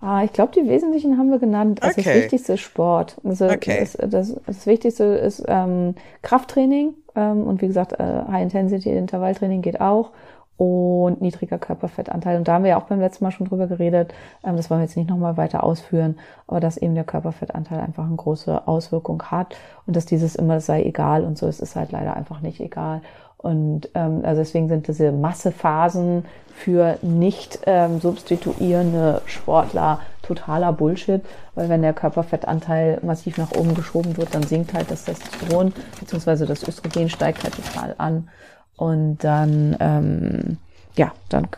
ah, 0.00 0.22
ich 0.24 0.32
glaube, 0.32 0.52
die 0.52 0.68
wesentlichen 0.68 1.16
haben 1.18 1.30
wir 1.30 1.38
genannt. 1.38 1.82
Also 1.82 2.00
Okay. 2.00 2.02
das 2.02 2.14
Wichtigste 2.14 2.52
ist 2.54 2.60
Sport. 2.60 3.16
Also 3.24 3.48
Okay. 3.50 3.78
das, 3.78 3.96
das, 4.00 4.34
das 4.46 4.66
Wichtigste 4.66 5.04
ist 5.04 5.44
ähm, 5.46 5.94
Krafttraining 6.22 6.94
ähm, 7.14 7.44
und 7.46 7.62
wie 7.62 7.68
gesagt, 7.68 7.92
äh, 7.92 8.22
High-Intensity-Intervalltraining 8.30 9.62
geht 9.62 9.80
auch 9.80 10.10
und 10.56 11.20
niedriger 11.20 11.58
Körperfettanteil. 11.58 12.36
Und 12.38 12.46
da 12.46 12.54
haben 12.54 12.64
wir 12.64 12.70
ja 12.70 12.76
auch 12.78 12.84
beim 12.84 13.00
letzten 13.00 13.24
Mal 13.24 13.30
schon 13.30 13.48
drüber 13.48 13.66
geredet. 13.66 14.12
Ähm, 14.44 14.56
das 14.56 14.70
wollen 14.70 14.80
wir 14.80 14.84
jetzt 14.84 14.96
nicht 14.96 15.08
nochmal 15.10 15.36
weiter 15.36 15.64
ausführen, 15.64 16.18
aber 16.46 16.60
dass 16.60 16.76
eben 16.76 16.94
der 16.94 17.04
Körperfettanteil 17.04 17.80
einfach 17.80 18.04
eine 18.06 18.16
große 18.16 18.66
Auswirkung 18.68 19.22
hat 19.24 19.56
und 19.86 19.96
dass 19.96 20.06
dieses 20.06 20.36
immer 20.36 20.60
sei 20.60 20.82
egal 20.84 21.24
und 21.24 21.38
so 21.38 21.46
ist 21.48 21.62
es 21.62 21.74
halt 21.76 21.92
leider 21.92 22.16
einfach 22.16 22.40
nicht 22.40 22.60
egal. 22.60 23.02
Und 23.42 23.88
ähm, 23.94 24.20
also 24.24 24.40
deswegen 24.40 24.68
sind 24.68 24.86
diese 24.88 25.10
Massephasen 25.12 26.24
für 26.54 26.98
nicht 27.02 27.60
ähm, 27.66 28.00
substituierende 28.00 29.20
Sportler 29.26 30.00
totaler 30.22 30.72
Bullshit, 30.72 31.22
weil 31.54 31.68
wenn 31.68 31.82
der 31.82 31.92
Körperfettanteil 31.92 33.00
massiv 33.02 33.38
nach 33.38 33.50
oben 33.52 33.74
geschoben 33.74 34.16
wird, 34.16 34.34
dann 34.34 34.44
sinkt 34.44 34.72
halt 34.74 34.90
das 34.90 35.04
Testosteron 35.04 35.72
beziehungsweise 35.98 36.46
das 36.46 36.66
Östrogen 36.66 37.08
steigt 37.08 37.42
halt 37.42 37.54
total 37.56 37.94
an. 37.98 38.28
Und 38.76 39.18
dann 39.24 39.76
ähm, 39.80 40.58
ja, 40.96 41.12
dann 41.28 41.48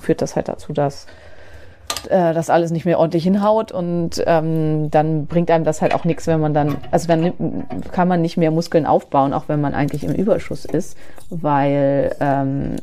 führt 0.00 0.22
das 0.22 0.36
halt 0.36 0.48
dazu, 0.48 0.72
dass 0.72 1.06
äh, 2.08 2.34
das 2.34 2.50
alles 2.50 2.70
nicht 2.70 2.84
mehr 2.84 2.98
ordentlich 2.98 3.24
hinhaut 3.24 3.72
und 3.72 4.22
ähm, 4.26 4.90
dann 4.90 5.26
bringt 5.26 5.50
einem 5.50 5.64
das 5.64 5.82
halt 5.82 5.94
auch 5.94 6.04
nichts, 6.04 6.26
wenn 6.26 6.40
man 6.40 6.54
dann, 6.54 6.76
also 6.90 7.08
dann 7.08 7.20
nimmt, 7.20 7.92
kann 7.92 8.08
man 8.08 8.22
nicht 8.22 8.36
mehr 8.36 8.50
Muskeln 8.50 8.86
aufbauen, 8.86 9.32
auch 9.32 9.48
wenn 9.48 9.60
man 9.60 9.74
eigentlich 9.74 10.04
im 10.04 10.14
Überschuss 10.14 10.64
ist, 10.64 10.96
weil 11.30 12.14
ähm, 12.20 12.76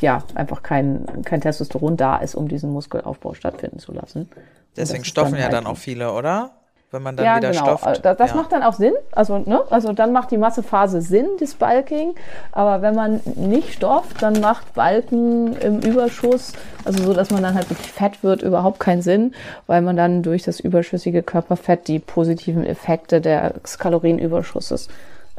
ja 0.00 0.22
einfach 0.34 0.62
kein, 0.62 1.06
kein 1.24 1.40
Testosteron 1.40 1.96
da 1.96 2.16
ist, 2.16 2.34
um 2.34 2.48
diesen 2.48 2.70
Muskelaufbau 2.72 3.34
stattfinden 3.34 3.78
zu 3.78 3.92
lassen. 3.92 4.28
Deswegen 4.76 5.04
stoffen 5.04 5.36
ja 5.36 5.44
halt 5.44 5.52
dann 5.52 5.66
auch 5.66 5.76
viele, 5.76 6.12
oder? 6.12 6.52
Wenn 6.94 7.02
man 7.02 7.16
dann 7.16 7.26
ja, 7.26 7.36
wieder 7.38 7.50
genau. 7.50 7.76
stofft. 7.76 8.04
Das, 8.04 8.16
das 8.16 8.30
ja. 8.30 8.36
macht 8.36 8.52
dann 8.52 8.62
auch 8.62 8.74
Sinn. 8.74 8.94
Also, 9.10 9.38
ne? 9.38 9.62
also 9.68 9.92
dann 9.92 10.12
macht 10.12 10.30
die 10.30 10.38
Massephase 10.38 11.00
Sinn, 11.00 11.26
das 11.40 11.54
Bulking. 11.54 12.14
Aber 12.52 12.82
wenn 12.82 12.94
man 12.94 13.20
nicht 13.34 13.72
stofft, 13.72 14.22
dann 14.22 14.40
macht 14.40 14.74
Balken 14.74 15.56
im 15.56 15.80
Überschuss, 15.80 16.52
also 16.84 17.02
so, 17.02 17.12
dass 17.12 17.32
man 17.32 17.42
dann 17.42 17.54
halt 17.54 17.68
wirklich 17.68 17.90
fett 17.90 18.22
wird, 18.22 18.42
überhaupt 18.42 18.78
keinen 18.78 19.02
Sinn, 19.02 19.34
weil 19.66 19.82
man 19.82 19.96
dann 19.96 20.22
durch 20.22 20.44
das 20.44 20.60
überschüssige 20.60 21.24
Körperfett 21.24 21.88
die 21.88 21.98
positiven 21.98 22.64
Effekte 22.64 23.20
des 23.20 23.78
Kalorienüberschusses 23.78 24.88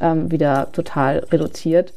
ähm, 0.02 0.30
wieder 0.30 0.68
total 0.74 1.20
reduziert 1.32 1.94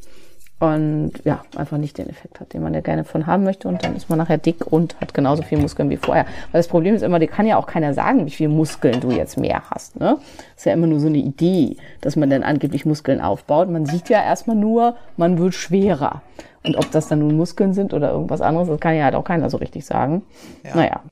und 0.60 1.12
ja, 1.24 1.44
einfach 1.56 1.78
nicht 1.78 1.98
den 1.98 2.08
Effekt 2.10 2.40
hat, 2.40 2.52
den 2.52 2.62
man 2.62 2.74
ja 2.74 2.80
gerne 2.80 3.04
von 3.04 3.26
haben 3.28 3.44
möchte. 3.44 3.68
Und 3.68 3.84
dann 3.84 3.94
ist 3.94 4.10
man 4.10 4.18
nachher 4.18 4.38
dick 4.38 4.66
und 4.66 5.00
hat 5.00 5.14
genauso 5.14 5.42
viel 5.42 5.58
Muskeln 5.58 5.88
wie 5.88 5.96
vorher. 5.96 6.24
Weil 6.50 6.58
das 6.58 6.66
Problem 6.66 6.96
ist 6.96 7.02
immer, 7.02 7.20
dir 7.20 7.28
kann 7.28 7.46
ja 7.46 7.56
auch 7.56 7.66
keiner 7.66 7.94
sagen, 7.94 8.26
wie 8.26 8.30
viel 8.30 8.48
Muskeln 8.48 9.00
du 9.00 9.12
jetzt 9.12 9.36
mehr 9.38 9.62
hast. 9.70 10.00
Ne? 10.00 10.18
ist 10.56 10.66
ja 10.66 10.72
immer 10.72 10.88
nur 10.88 10.98
so 10.98 11.06
eine 11.06 11.18
Idee, 11.18 11.76
dass 12.00 12.16
man 12.16 12.28
dann 12.28 12.42
angeblich 12.42 12.84
Muskeln 12.84 13.20
aufbaut. 13.20 13.68
Man 13.68 13.86
sieht 13.86 14.08
ja 14.08 14.20
erstmal 14.22 14.56
nur, 14.56 14.96
man 15.16 15.38
wird 15.38 15.54
schwerer. 15.54 16.22
Und 16.64 16.76
ob 16.76 16.90
das 16.90 17.06
dann 17.06 17.20
nun 17.20 17.36
Muskeln 17.36 17.72
sind 17.72 17.94
oder 17.94 18.10
irgendwas 18.10 18.40
anderes, 18.40 18.68
das 18.68 18.80
kann 18.80 18.96
ja 18.96 19.04
halt 19.04 19.14
auch 19.14 19.24
keiner 19.24 19.50
so 19.50 19.58
richtig 19.58 19.86
sagen. 19.86 20.24
Ja. 20.64 20.74
Naja. 20.74 21.02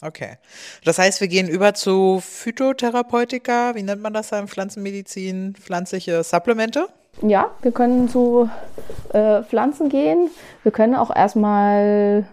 Okay. 0.00 0.38
Das 0.84 0.98
heißt, 0.98 1.20
wir 1.20 1.28
gehen 1.28 1.48
über 1.48 1.74
zu 1.74 2.20
Phytotherapeutika, 2.20 3.74
wie 3.74 3.82
nennt 3.82 4.02
man 4.02 4.14
das 4.14 4.30
da 4.30 4.38
in 4.38 4.48
Pflanzenmedizin? 4.48 5.54
Pflanzliche 5.58 6.22
Supplemente? 6.24 6.88
Ja, 7.22 7.50
wir 7.62 7.72
können 7.72 8.08
zu 8.08 8.48
äh, 9.12 9.42
Pflanzen 9.42 9.88
gehen. 9.88 10.30
Wir 10.62 10.72
können 10.72 10.94
auch 10.94 11.14
erstmal, 11.14 12.26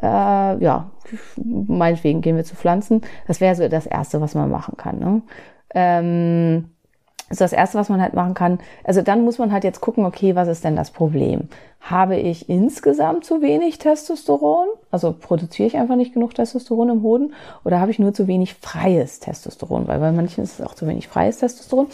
äh, 0.00 0.06
ja, 0.06 0.90
meinetwegen 1.36 2.20
gehen 2.20 2.36
wir 2.36 2.44
zu 2.44 2.54
Pflanzen. 2.54 3.02
Das 3.26 3.40
wäre 3.40 3.54
so 3.54 3.66
das 3.68 3.86
Erste, 3.86 4.20
was 4.20 4.34
man 4.34 4.50
machen 4.50 4.76
kann. 4.76 4.98
Ne? 4.98 5.22
Ähm, 5.74 6.70
ist 7.30 7.40
das 7.40 7.52
Erste, 7.52 7.78
was 7.78 7.88
man 7.88 8.02
halt 8.02 8.14
machen 8.14 8.34
kann. 8.34 8.58
Also 8.84 9.02
dann 9.02 9.24
muss 9.24 9.38
man 9.38 9.52
halt 9.52 9.64
jetzt 9.64 9.80
gucken, 9.80 10.04
okay, 10.04 10.34
was 10.34 10.48
ist 10.48 10.64
denn 10.64 10.76
das 10.76 10.90
Problem? 10.90 11.48
Habe 11.80 12.16
ich 12.16 12.48
insgesamt 12.48 13.24
zu 13.24 13.40
wenig 13.40 13.78
Testosteron? 13.78 14.68
Also 14.90 15.14
produziere 15.18 15.66
ich 15.66 15.76
einfach 15.76 15.96
nicht 15.96 16.12
genug 16.12 16.34
Testosteron 16.34 16.90
im 16.90 17.02
Hoden? 17.02 17.32
Oder 17.64 17.80
habe 17.80 17.90
ich 17.90 17.98
nur 17.98 18.12
zu 18.12 18.26
wenig 18.26 18.54
freies 18.54 19.18
Testosteron? 19.18 19.88
Weil 19.88 19.98
bei 19.98 20.12
manchen 20.12 20.44
ist 20.44 20.60
es 20.60 20.66
auch 20.66 20.74
zu 20.74 20.86
wenig 20.86 21.08
freies 21.08 21.38
Testosteron. 21.38 21.86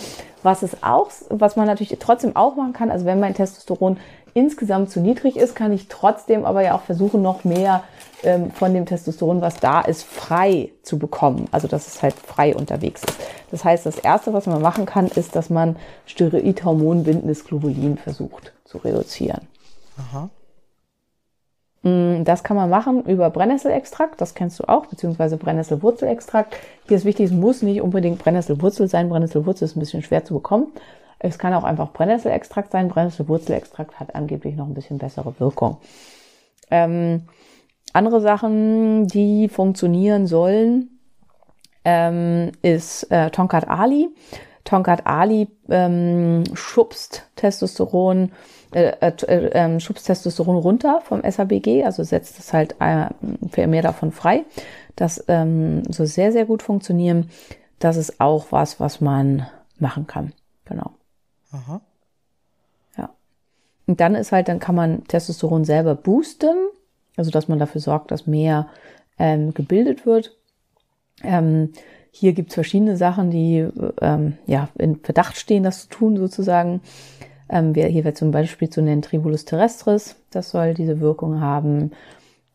Was 0.42 0.62
ist 0.62 0.83
auch, 0.83 1.11
was 1.31 1.57
man 1.57 1.66
natürlich 1.66 1.96
trotzdem 2.01 2.35
auch 2.35 2.57
machen 2.57 2.72
kann, 2.72 2.90
also 2.90 3.07
wenn 3.07 3.20
mein 3.20 3.35
Testosteron 3.35 3.96
insgesamt 4.35 4.90
zu 4.90 5.01
niedrig 5.01 5.37
ist, 5.37 5.55
kann 5.55 5.72
ich 5.72 5.88
trotzdem 5.88 6.44
aber 6.44 6.62
ja 6.62 6.75
auch 6.75 6.83
versuchen, 6.83 7.22
noch 7.22 7.44
mehr 7.44 7.83
ähm, 8.22 8.51
von 8.51 8.75
dem 8.75 8.85
Testosteron, 8.85 9.40
was 9.40 9.57
da 9.61 9.81
ist, 9.81 10.03
frei 10.03 10.70
zu 10.83 10.99
bekommen. 10.99 11.49
Also 11.53 11.68
dass 11.68 11.87
es 11.87 12.03
halt 12.03 12.14
frei 12.14 12.55
unterwegs 12.55 13.03
ist. 13.03 13.18
Das 13.51 13.64
heißt, 13.64 13.87
das 13.87 13.99
Erste, 13.99 14.35
was 14.35 14.46
man 14.46 14.61
machen 14.61 14.85
kann, 14.85 15.07
ist, 15.07 15.37
dass 15.37 15.49
man 15.49 15.77
Steroidhormonbindendes 16.05 17.44
Globulin 17.44 17.96
versucht 17.96 18.53
zu 18.64 18.79
reduzieren. 18.79 19.40
Aha. 19.97 20.31
Mm, 21.83 22.25
Das 22.25 22.43
kann 22.45 22.57
man 22.57 22.71
machen 22.71 23.05
über 23.05 23.31
Brennnesselextrakt, 23.31 24.21
das 24.21 24.35
kennst 24.35 24.59
du 24.61 24.69
auch, 24.69 24.87
beziehungsweise 24.87 25.37
Brennnesselwurzelextrakt. 25.37 26.57
Hier 26.89 26.97
ist 26.97 27.05
wichtig, 27.05 27.27
es 27.27 27.33
muss 27.33 27.63
nicht 27.63 27.81
unbedingt 27.81 28.19
Brennnesselwurzel 28.19 28.89
sein. 28.89 29.09
Brennnesselwurzel 29.09 29.67
ist 29.67 29.77
ein 29.77 29.81
bisschen 29.81 30.03
schwer 30.03 30.25
zu 30.25 30.35
bekommen. 30.35 30.73
Es 31.19 31.39
kann 31.39 31.55
auch 31.55 31.65
einfach 31.65 31.93
Brennnesselextrakt 31.93 32.73
sein. 32.73 32.89
Brennnesselwurzelextrakt 32.89 33.99
hat 33.99 34.15
angeblich 34.15 34.55
noch 34.57 34.67
ein 34.67 34.75
bisschen 34.75 34.99
bessere 34.99 35.39
Wirkung. 35.41 35.79
Ähm, 36.71 37.23
andere 37.93 38.21
Sachen, 38.21 39.07
die 39.07 39.49
funktionieren 39.49 40.27
sollen, 40.27 40.99
ähm, 41.85 42.53
ist 42.63 43.11
äh, 43.11 43.31
Tonkat 43.31 43.69
Ali. 43.69 44.09
Tonkat 44.65 45.07
Ali 45.07 45.49
ähm, 45.71 46.45
schubst 46.55 47.31
Testosteron, 47.37 48.33
äh, 48.73 48.93
äh, 49.01 49.35
äh, 49.37 49.81
schubst 49.81 50.07
Testosteron 50.07 50.57
runter 50.57 51.01
vom 51.03 51.23
SABG, 51.23 51.85
also 51.85 52.03
setzt 52.03 52.39
es 52.39 52.53
halt 52.53 52.77
äh, 52.81 53.07
für 53.51 53.67
mehr 53.67 53.83
davon 53.83 54.13
frei. 54.13 54.45
Das 54.97 55.25
ähm, 55.29 55.83
soll 55.93 56.07
sehr, 56.07 56.33
sehr 56.33 56.47
gut 56.47 56.63
funktionieren. 56.63 57.31
Das 57.79 57.97
ist 57.97 58.21
auch 58.21 58.47
was, 58.51 58.81
was 58.81 59.01
man 59.01 59.47
machen 59.79 60.07
kann. 60.07 60.33
Genau. 60.65 60.91
Aha. 61.53 61.81
Ja. 62.97 63.11
Und 63.87 64.01
dann 64.01 64.15
ist 64.15 64.33
halt, 64.33 64.49
dann 64.49 64.59
kann 64.59 64.75
man 64.75 65.05
Testosteron 65.05 65.65
selber 65.65 65.95
boosten, 65.95 66.57
also 67.17 67.31
dass 67.31 67.49
man 67.49 67.59
dafür 67.59 67.81
sorgt, 67.81 68.11
dass 68.11 68.27
mehr 68.27 68.69
ähm, 69.19 69.55
gebildet 69.55 70.07
wird. 70.07 70.37
Ähm, 71.23 71.73
hier 72.11 72.33
gibt's 72.33 72.55
verschiedene 72.55 72.97
Sachen, 72.97 73.31
die 73.31 73.69
ähm, 74.01 74.39
ja 74.47 74.69
in 74.79 74.97
Verdacht 74.97 75.37
stehen, 75.37 75.63
das 75.63 75.83
zu 75.83 75.89
tun 75.89 76.17
sozusagen. 76.17 76.81
Ähm, 77.49 77.75
wir, 77.75 77.87
hier 77.87 78.05
wird 78.05 78.17
zum 78.17 78.31
Beispiel 78.31 78.69
zu 78.69 78.83
nennen 78.83 79.03
Tribulus 79.03 79.45
terrestris, 79.45 80.17
das 80.31 80.51
soll 80.51 80.75
diese 80.75 81.01
Wirkung 81.01 81.41
haben. 81.41 81.93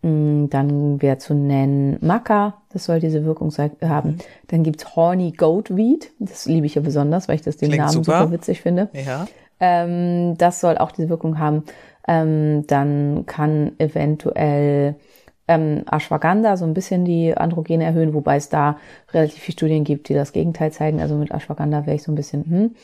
Mm, 0.02 0.48
Dann 0.50 1.02
wäre 1.02 1.18
zu 1.18 1.34
nennen 1.34 1.98
Maca, 2.02 2.62
das 2.74 2.86
soll 2.86 3.00
diese 3.00 3.24
Wirkung 3.24 3.52
haben. 3.82 4.18
Dann 4.48 4.64
gibt's 4.64 4.96
Horny 4.96 5.32
Goatweed, 5.32 6.12
das 6.20 6.46
liebe 6.46 6.66
ich 6.66 6.76
ja 6.76 6.82
besonders, 6.82 7.28
weil 7.28 7.36
ich 7.36 7.42
das 7.42 7.58
den 7.58 7.70
Klingt 7.70 7.86
Namen 7.86 8.04
super. 8.04 8.20
super 8.20 8.32
witzig 8.32 8.62
finde. 8.62 8.90
Ja. 8.94 9.28
Ähm, 9.60 10.38
das 10.38 10.60
soll 10.60 10.78
auch 10.78 10.92
diese 10.92 11.10
Wirkung 11.10 11.38
haben. 11.40 11.64
Ähm, 12.08 12.66
dann 12.68 13.26
kann 13.28 13.74
eventuell 13.78 14.96
ähm, 15.48 15.84
Ashwagandha 15.90 16.58
so 16.58 16.66
ein 16.66 16.74
bisschen 16.74 17.06
die 17.06 17.36
Androgene 17.38 17.84
erhöhen, 17.84 18.14
wobei 18.14 18.38
es 18.38 18.50
da 18.50 18.78
relativ 19.14 19.40
viele 19.40 19.54
Studien 19.54 19.84
gibt, 19.84 20.10
die 20.10 20.14
das 20.14 20.34
Gegenteil 20.34 20.72
zeigen. 20.72 21.00
Also 21.00 21.16
mit 21.16 21.32
Ashwagandha 21.32 21.86
wäre 21.86 21.96
ich 21.96 22.04
so 22.04 22.12
ein 22.12 22.16
bisschen, 22.16 22.46
hm. 22.46 22.76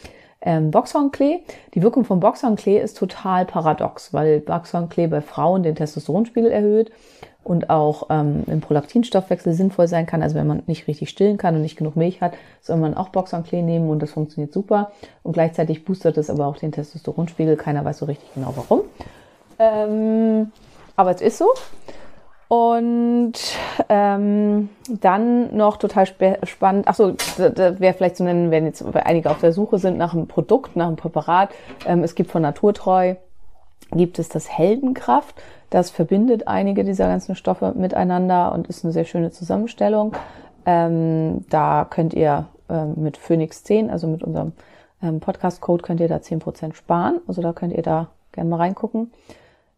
Ähm, 0.47 0.71
Boxhornklee. 0.71 1.41
Die 1.73 1.83
Wirkung 1.83 2.05
von 2.05 2.21
Boxhornklee 2.21 2.79
ist 2.79 2.97
total 2.97 3.45
paradox, 3.45 4.13
weil 4.13 4.39
Boxhornklee 4.39 5.07
bei 5.07 5.19
Frauen 5.19 5.61
den 5.61 5.75
Testosteronspiegel 5.75 6.49
erhöht 6.49 6.89
und 7.43 7.69
auch 7.69 8.07
ähm, 8.09 8.45
im 8.47 8.61
Prolaktinstoffwechsel 8.61 9.51
sinnvoll 9.51 9.89
sein 9.89 10.05
kann. 10.05 10.21
Also 10.21 10.35
wenn 10.35 10.47
man 10.47 10.63
nicht 10.65 10.87
richtig 10.87 11.09
stillen 11.09 11.37
kann 11.37 11.55
und 11.55 11.63
nicht 11.63 11.75
genug 11.75 11.97
Milch 11.97 12.21
hat, 12.21 12.31
soll 12.61 12.77
man 12.77 12.93
auch 12.93 13.09
Boxhornklee 13.09 13.61
nehmen 13.61 13.89
und 13.89 14.01
das 14.01 14.11
funktioniert 14.11 14.53
super. 14.53 14.93
Und 15.21 15.33
gleichzeitig 15.33 15.83
boostert 15.83 16.17
es 16.17 16.29
aber 16.29 16.47
auch 16.47 16.55
den 16.55 16.71
Testosteronspiegel. 16.71 17.57
Keiner 17.57 17.83
weiß 17.83 17.97
so 17.97 18.05
richtig 18.05 18.33
genau 18.33 18.53
warum. 18.55 18.83
Ähm, 19.59 20.53
aber 20.95 21.11
es 21.11 21.19
ist 21.19 21.39
so. 21.39 21.49
Und 22.47 23.33
ähm, 23.89 24.69
dann 24.89 25.55
noch 25.55 25.77
total 25.77 26.05
spe- 26.05 26.39
spannend, 26.43 26.87
achso, 26.87 27.13
wäre 27.37 27.93
vielleicht 27.93 28.15
zu 28.15 28.23
nennen, 28.23 28.51
wenn 28.51 28.65
jetzt 28.65 28.85
einige 28.95 29.29
auf 29.29 29.41
der 29.41 29.51
Suche 29.51 29.79
sind 29.79 29.97
nach 29.97 30.13
einem 30.13 30.27
Produkt, 30.27 30.75
nach 30.77 30.87
einem 30.87 30.95
Präparat. 30.95 31.49
Ähm, 31.85 32.03
es 32.03 32.15
gibt 32.15 32.31
von 32.31 32.41
Naturtreu, 32.41 33.15
gibt 33.91 34.17
es 34.19 34.29
das 34.29 34.49
Heldenkraft. 34.49 35.35
Das 35.69 35.89
verbindet 35.89 36.47
einige 36.47 36.85
dieser 36.85 37.07
ganzen 37.07 37.35
Stoffe 37.35 37.73
miteinander 37.75 38.53
und 38.53 38.67
ist 38.67 38.85
eine 38.85 38.93
sehr 38.93 39.03
schöne 39.05 39.31
Zusammenstellung. 39.31 40.13
Ähm, 40.65 41.45
da 41.49 41.85
könnt 41.89 42.13
ihr 42.13 42.45
ähm, 42.69 42.93
mit 42.95 43.17
Phoenix 43.17 43.63
10, 43.65 43.89
also 43.89 44.07
mit 44.07 44.23
unserem 44.23 44.53
ähm, 45.03 45.19
Podcast-Code, 45.19 45.83
könnt 45.83 45.99
ihr 45.99 46.07
da 46.07 46.17
10% 46.17 46.73
sparen. 46.73 47.19
Also 47.27 47.41
da 47.41 47.51
könnt 47.51 47.73
ihr 47.73 47.83
da 47.83 48.07
gerne 48.31 48.49
mal 48.49 48.57
reingucken. 48.57 49.11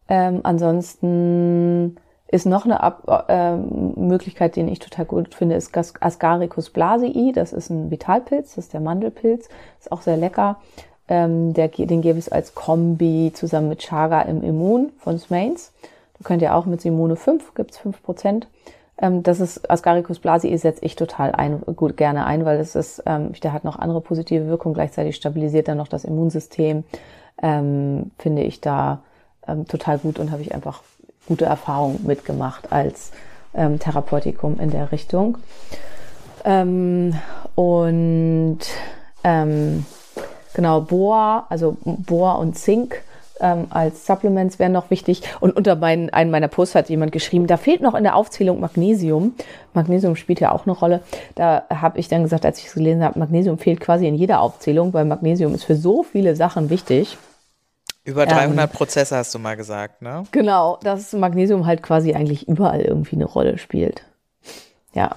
Ähm, 0.08 0.40
ansonsten 0.44 1.96
ist 2.30 2.46
noch 2.46 2.64
eine 2.64 2.80
Ab 2.80 3.26
ähm, 3.28 3.94
Möglichkeit, 3.96 4.54
den 4.54 4.68
ich 4.68 4.78
total 4.78 5.04
gut 5.04 5.34
finde, 5.34 5.56
ist 5.56 5.72
Gas- 5.72 5.94
Ascaricus 6.00 6.70
blasii. 6.70 7.32
Das 7.32 7.52
ist 7.52 7.70
ein 7.70 7.90
Vitalpilz, 7.90 8.54
das 8.54 8.66
ist 8.66 8.72
der 8.72 8.80
Mandelpilz. 8.80 9.48
Ist 9.80 9.90
auch 9.90 10.02
sehr 10.02 10.16
lecker. 10.16 10.60
Ähm, 11.08 11.54
der, 11.54 11.68
den 11.68 12.02
gäbe 12.02 12.18
es 12.20 12.28
als 12.28 12.54
Kombi 12.54 13.32
zusammen 13.34 13.68
mit 13.68 13.80
Chaga 13.80 14.22
im 14.22 14.44
Immun 14.44 14.92
von 14.98 15.18
Smains. 15.18 15.72
Da 16.18 16.24
könnt 16.24 16.40
ihr 16.42 16.54
auch 16.54 16.66
mit 16.66 16.80
Simone 16.80 17.16
5, 17.16 17.54
gibt's 17.54 17.80
5%. 17.80 18.44
Ähm, 18.98 19.24
das 19.24 19.40
ist 19.40 19.68
Ascaricus 19.68 20.20
blasii 20.20 20.56
setze 20.56 20.84
ich 20.84 20.94
total 20.94 21.32
ein, 21.32 21.62
gut 21.74 21.96
gerne 21.96 22.26
ein, 22.26 22.44
weil 22.44 22.58
das 22.58 22.76
ist, 22.76 23.02
ähm, 23.06 23.32
der 23.42 23.52
hat 23.52 23.64
noch 23.64 23.76
andere 23.76 24.00
positive 24.00 24.46
Wirkungen, 24.46 24.74
gleichzeitig 24.74 25.16
stabilisiert 25.16 25.66
er 25.66 25.74
noch 25.74 25.88
das 25.88 26.04
Immunsystem. 26.04 26.84
Ähm, 27.42 28.12
finde 28.18 28.42
ich 28.42 28.60
da 28.60 29.02
ähm, 29.48 29.66
total 29.66 29.98
gut 29.98 30.20
und 30.20 30.30
habe 30.30 30.42
ich 30.42 30.54
einfach 30.54 30.82
gute 31.30 31.44
Erfahrungen 31.44 32.00
mitgemacht 32.04 32.72
als 32.72 33.12
ähm, 33.54 33.78
Therapeutikum 33.78 34.58
in 34.58 34.70
der 34.70 34.90
Richtung. 34.90 35.38
Ähm, 36.44 37.14
und 37.54 38.58
ähm, 39.22 39.86
genau, 40.54 40.80
Bohr, 40.80 41.46
also 41.48 41.76
Bohr 41.84 42.40
und 42.40 42.58
Zink 42.58 43.02
ähm, 43.38 43.68
als 43.70 44.06
Supplements 44.06 44.58
wären 44.58 44.72
noch 44.72 44.90
wichtig. 44.90 45.22
Und 45.38 45.56
unter 45.56 45.76
meinen, 45.76 46.10
einem 46.10 46.32
meiner 46.32 46.48
Posts 46.48 46.74
hat 46.74 46.88
jemand 46.88 47.12
geschrieben, 47.12 47.46
da 47.46 47.56
fehlt 47.56 47.80
noch 47.80 47.94
in 47.94 48.02
der 48.02 48.16
Aufzählung 48.16 48.58
Magnesium. 48.58 49.34
Magnesium 49.72 50.16
spielt 50.16 50.40
ja 50.40 50.50
auch 50.50 50.66
eine 50.66 50.74
Rolle. 50.74 51.00
Da 51.36 51.62
habe 51.70 52.00
ich 52.00 52.08
dann 52.08 52.24
gesagt, 52.24 52.44
als 52.44 52.58
ich 52.58 52.66
es 52.66 52.74
gelesen 52.74 53.04
habe, 53.04 53.20
Magnesium 53.20 53.56
fehlt 53.56 53.78
quasi 53.78 54.08
in 54.08 54.16
jeder 54.16 54.40
Aufzählung, 54.40 54.92
weil 54.94 55.04
Magnesium 55.04 55.54
ist 55.54 55.62
für 55.62 55.76
so 55.76 56.02
viele 56.02 56.34
Sachen 56.34 56.70
wichtig. 56.70 57.16
Über 58.10 58.26
300 58.26 58.72
Prozesse 58.72 59.16
hast 59.16 59.34
du 59.34 59.38
mal 59.38 59.56
gesagt, 59.56 60.02
ne? 60.02 60.24
Genau, 60.32 60.78
dass 60.82 61.12
Magnesium 61.12 61.64
halt 61.66 61.82
quasi 61.82 62.12
eigentlich 62.12 62.48
überall 62.48 62.80
irgendwie 62.80 63.14
eine 63.14 63.24
Rolle 63.24 63.56
spielt. 63.56 64.02
Ja. 64.92 65.10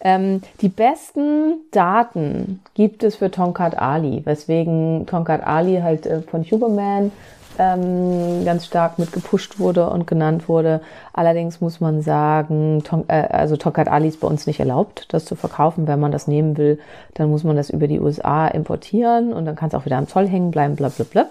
Ähm, 0.00 0.42
die 0.62 0.68
besten 0.68 1.56
Daten 1.72 2.62
gibt 2.74 3.02
es 3.02 3.16
für 3.16 3.30
Tonkat 3.30 3.76
Ali, 3.78 4.22
weswegen 4.24 5.06
Tonkat 5.06 5.44
Ali 5.44 5.80
halt 5.82 6.06
äh, 6.06 6.22
von 6.22 6.42
Huberman 6.42 7.10
ähm, 7.58 8.44
ganz 8.44 8.66
stark 8.66 8.98
mit 8.98 9.12
gepusht 9.12 9.58
wurde 9.58 9.90
und 9.90 10.06
genannt 10.06 10.48
wurde. 10.48 10.80
Allerdings 11.12 11.60
muss 11.60 11.80
man 11.80 12.02
sagen, 12.02 12.82
Ton 12.84 13.04
äh, 13.08 13.28
also 13.30 13.56
Tonkat 13.56 13.88
Ali 13.88 14.08
ist 14.08 14.20
bei 14.20 14.28
uns 14.28 14.46
nicht 14.46 14.60
erlaubt, 14.60 15.12
das 15.12 15.24
zu 15.24 15.34
verkaufen. 15.34 15.86
Wenn 15.86 16.00
man 16.00 16.12
das 16.12 16.28
nehmen 16.28 16.56
will, 16.56 16.78
dann 17.14 17.30
muss 17.30 17.44
man 17.44 17.56
das 17.56 17.70
über 17.70 17.88
die 17.88 18.00
USA 18.00 18.48
importieren 18.48 19.32
und 19.32 19.44
dann 19.44 19.56
kann 19.56 19.68
es 19.68 19.74
auch 19.74 19.84
wieder 19.84 19.98
am 19.98 20.08
Zoll 20.08 20.26
hängen 20.28 20.50
bleiben, 20.50 20.76
bla 20.76 20.88
bla 20.88 21.04
bla. 21.10 21.26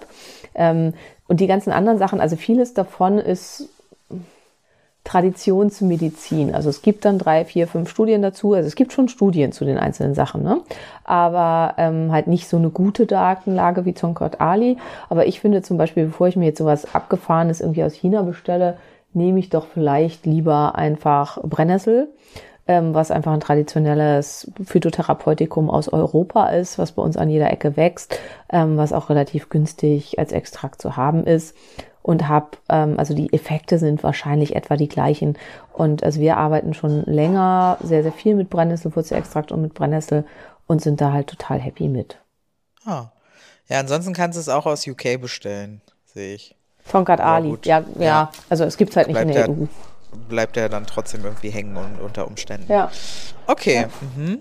Ähm, 0.54 0.94
und 1.26 1.40
die 1.40 1.46
ganzen 1.46 1.72
anderen 1.72 1.98
Sachen, 1.98 2.20
also 2.20 2.36
vieles 2.36 2.74
davon 2.74 3.18
ist 3.18 3.68
Traditionsmedizin. 5.08 6.54
Also 6.54 6.68
es 6.68 6.82
gibt 6.82 7.06
dann 7.06 7.18
drei, 7.18 7.46
vier, 7.46 7.66
fünf 7.66 7.88
Studien 7.88 8.20
dazu. 8.20 8.52
Also 8.52 8.66
es 8.66 8.74
gibt 8.74 8.92
schon 8.92 9.08
Studien 9.08 9.52
zu 9.52 9.64
den 9.64 9.78
einzelnen 9.78 10.14
Sachen, 10.14 10.42
ne? 10.42 10.60
aber 11.02 11.74
ähm, 11.78 12.12
halt 12.12 12.26
nicht 12.26 12.46
so 12.46 12.58
eine 12.58 12.68
gute 12.68 13.06
Datenlage 13.06 13.86
wie 13.86 13.94
Zonkot 13.94 14.38
Ali. 14.42 14.76
Aber 15.08 15.26
ich 15.26 15.40
finde 15.40 15.62
zum 15.62 15.78
Beispiel, 15.78 16.04
bevor 16.06 16.28
ich 16.28 16.36
mir 16.36 16.44
jetzt 16.44 16.58
sowas 16.58 16.94
Abgefahrenes 16.94 17.62
irgendwie 17.62 17.84
aus 17.84 17.94
China 17.94 18.20
bestelle, 18.20 18.76
nehme 19.14 19.38
ich 19.38 19.48
doch 19.48 19.66
vielleicht 19.66 20.26
lieber 20.26 20.74
einfach 20.74 21.40
Brennnessel, 21.42 22.08
ähm, 22.66 22.92
was 22.92 23.10
einfach 23.10 23.32
ein 23.32 23.40
traditionelles 23.40 24.52
Phytotherapeutikum 24.62 25.70
aus 25.70 25.88
Europa 25.88 26.48
ist, 26.48 26.78
was 26.78 26.92
bei 26.92 27.00
uns 27.00 27.16
an 27.16 27.30
jeder 27.30 27.50
Ecke 27.50 27.78
wächst, 27.78 28.18
ähm, 28.52 28.76
was 28.76 28.92
auch 28.92 29.08
relativ 29.08 29.48
günstig 29.48 30.18
als 30.18 30.32
Extrakt 30.32 30.82
zu 30.82 30.98
haben 30.98 31.24
ist 31.24 31.56
und 32.08 32.26
habe, 32.26 32.56
ähm, 32.70 32.94
also 32.98 33.12
die 33.12 33.30
Effekte 33.34 33.78
sind 33.78 34.02
wahrscheinlich 34.02 34.56
etwa 34.56 34.76
die 34.76 34.88
gleichen. 34.88 35.36
Und 35.74 36.02
also 36.02 36.22
wir 36.22 36.38
arbeiten 36.38 36.72
schon 36.72 37.04
länger 37.04 37.76
sehr, 37.82 38.02
sehr 38.02 38.12
viel 38.12 38.34
mit 38.34 38.48
Brennnesselwurzelextrakt 38.48 39.52
und 39.52 39.60
mit 39.60 39.74
Brennnessel 39.74 40.24
und 40.66 40.80
sind 40.80 41.02
da 41.02 41.12
halt 41.12 41.26
total 41.26 41.58
happy 41.60 41.86
mit. 41.86 42.16
Ah. 42.86 43.08
Ja, 43.68 43.80
ansonsten 43.80 44.14
kannst 44.14 44.38
du 44.38 44.40
es 44.40 44.48
auch 44.48 44.64
aus 44.64 44.86
UK 44.86 45.20
bestellen, 45.20 45.82
sehe 46.06 46.34
ich. 46.36 46.56
Tonkat 46.90 47.20
Ali, 47.20 47.50
gut. 47.50 47.66
ja, 47.66 47.84
ja, 47.98 48.02
Ja. 48.02 48.32
Also 48.48 48.64
es 48.64 48.78
gibt's 48.78 48.96
halt 48.96 49.08
nicht 49.08 49.20
in 49.20 49.28
der 49.28 49.40
ja- 49.40 49.48
EU. 49.50 49.66
Bleibt 50.30 50.56
er 50.56 50.70
dann 50.70 50.86
trotzdem 50.86 51.22
irgendwie 51.26 51.50
hängen 51.50 51.76
und, 51.76 52.00
unter 52.00 52.26
Umständen. 52.26 52.72
Ja. 52.72 52.90
Okay. 53.46 53.84
Mhm. 54.16 54.38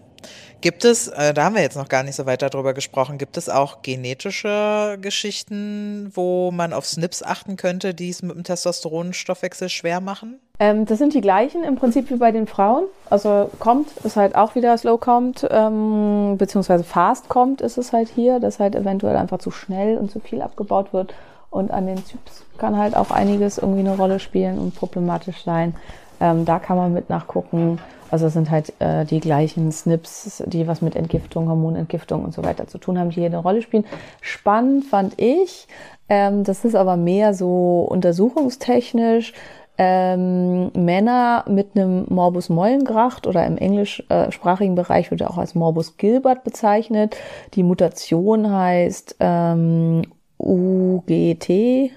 Gibt 0.62 0.86
es, 0.86 1.08
äh, 1.08 1.34
da 1.34 1.46
haben 1.46 1.56
wir 1.56 1.62
jetzt 1.62 1.78
noch 1.78 1.88
gar 1.88 2.04
nicht 2.04 2.16
so 2.16 2.26
weiter 2.26 2.50
drüber 2.50 2.74
gesprochen, 2.74 3.18
gibt 3.18 3.38
es 3.38 3.48
auch 3.48 3.84
genetische 3.84 4.98
Geschichten, 5.00 6.12
wo 6.14 6.52
man 6.52 6.74
auf 6.74 6.86
SNPs 6.86 7.22
achten 7.22 7.58
könnte, 7.58 7.94
die 7.94 8.10
es 8.10 8.24
mit 8.24 8.36
dem 8.36 8.44
Testosteronstoffwechsel 8.44 9.70
schwer 9.70 10.02
machen? 10.02 10.40
Ähm, 10.60 10.86
das 10.86 10.98
sind 10.98 11.14
die 11.14 11.22
gleichen 11.22 11.64
im 11.64 11.76
Prinzip 11.76 12.10
wie 12.10 12.16
bei 12.16 12.32
den 12.32 12.48
Frauen. 12.48 12.86
Also 13.10 13.52
kommt 13.60 13.90
ist 14.04 14.16
halt 14.16 14.36
auch 14.36 14.56
wieder 14.56 14.76
slow 14.78 14.98
kommt, 15.00 15.48
ähm, 15.52 16.36
beziehungsweise 16.38 16.84
fast 16.84 17.30
kommt 17.30 17.62
ist 17.62 17.78
es 17.78 17.94
halt 17.94 18.10
hier, 18.10 18.40
dass 18.40 18.60
halt 18.60 18.76
eventuell 18.76 19.16
einfach 19.16 19.38
zu 19.38 19.52
schnell 19.52 19.98
und 19.98 20.10
zu 20.10 20.20
viel 20.20 20.42
abgebaut 20.42 20.92
wird. 20.92 21.14
Und 21.50 21.72
an 21.72 21.86
den 21.88 22.04
Zyps 22.06 22.44
kann 22.58 22.78
halt 22.78 22.96
auch 22.96 23.12
einiges 23.12 23.58
irgendwie 23.58 23.80
eine 23.80 23.96
Rolle 23.96 24.20
spielen 24.20 24.60
und 24.60 24.76
problematisch 24.76 25.44
sein. 25.44 25.76
Ähm, 26.20 26.46
da 26.46 26.60
kann 26.60 26.78
man 26.78 26.94
mit 26.94 27.10
nachgucken. 27.10 27.80
Also 28.10 28.28
es 28.28 28.34
sind 28.34 28.50
halt 28.50 28.74
äh, 28.80 29.06
die 29.06 29.20
gleichen 29.20 29.72
SNPs, 29.72 30.44
die 30.46 30.68
was 30.68 30.82
mit 30.82 30.96
Entgiftung, 30.96 31.50
Hormonentgiftung 31.50 32.24
und 32.24 32.34
so 32.34 32.44
weiter 32.44 32.68
zu 32.68 32.78
tun 32.78 32.98
haben, 32.98 33.10
die 33.10 33.16
hier 33.16 33.26
eine 33.26 33.38
Rolle 33.38 33.62
spielen. 33.62 33.86
Spannend 34.22 34.86
fand 34.86 35.20
ich, 35.20 35.68
ähm, 36.10 36.44
das 36.44 36.64
ist 36.64 36.76
aber 36.76 36.96
mehr 36.96 37.34
so 37.34 37.86
untersuchungstechnisch, 37.90 39.34
ähm, 39.78 40.72
Männer 40.74 41.46
mit 41.48 41.76
einem 41.76 42.06
Morbus 42.10 42.50
Mollengracht 42.50 43.28
oder 43.28 43.46
im 43.46 43.58
englischsprachigen 43.58 44.74
Bereich 44.74 45.12
wird 45.12 45.22
er 45.22 45.30
auch 45.30 45.38
als 45.38 45.54
Morbus 45.54 45.98
Gilbert 45.98 46.44
bezeichnet. 46.44 47.16
Die 47.54 47.62
Mutation 47.62 48.52
heißt 48.52 49.18
ähm, 49.20 50.02
UGT, 50.40 51.92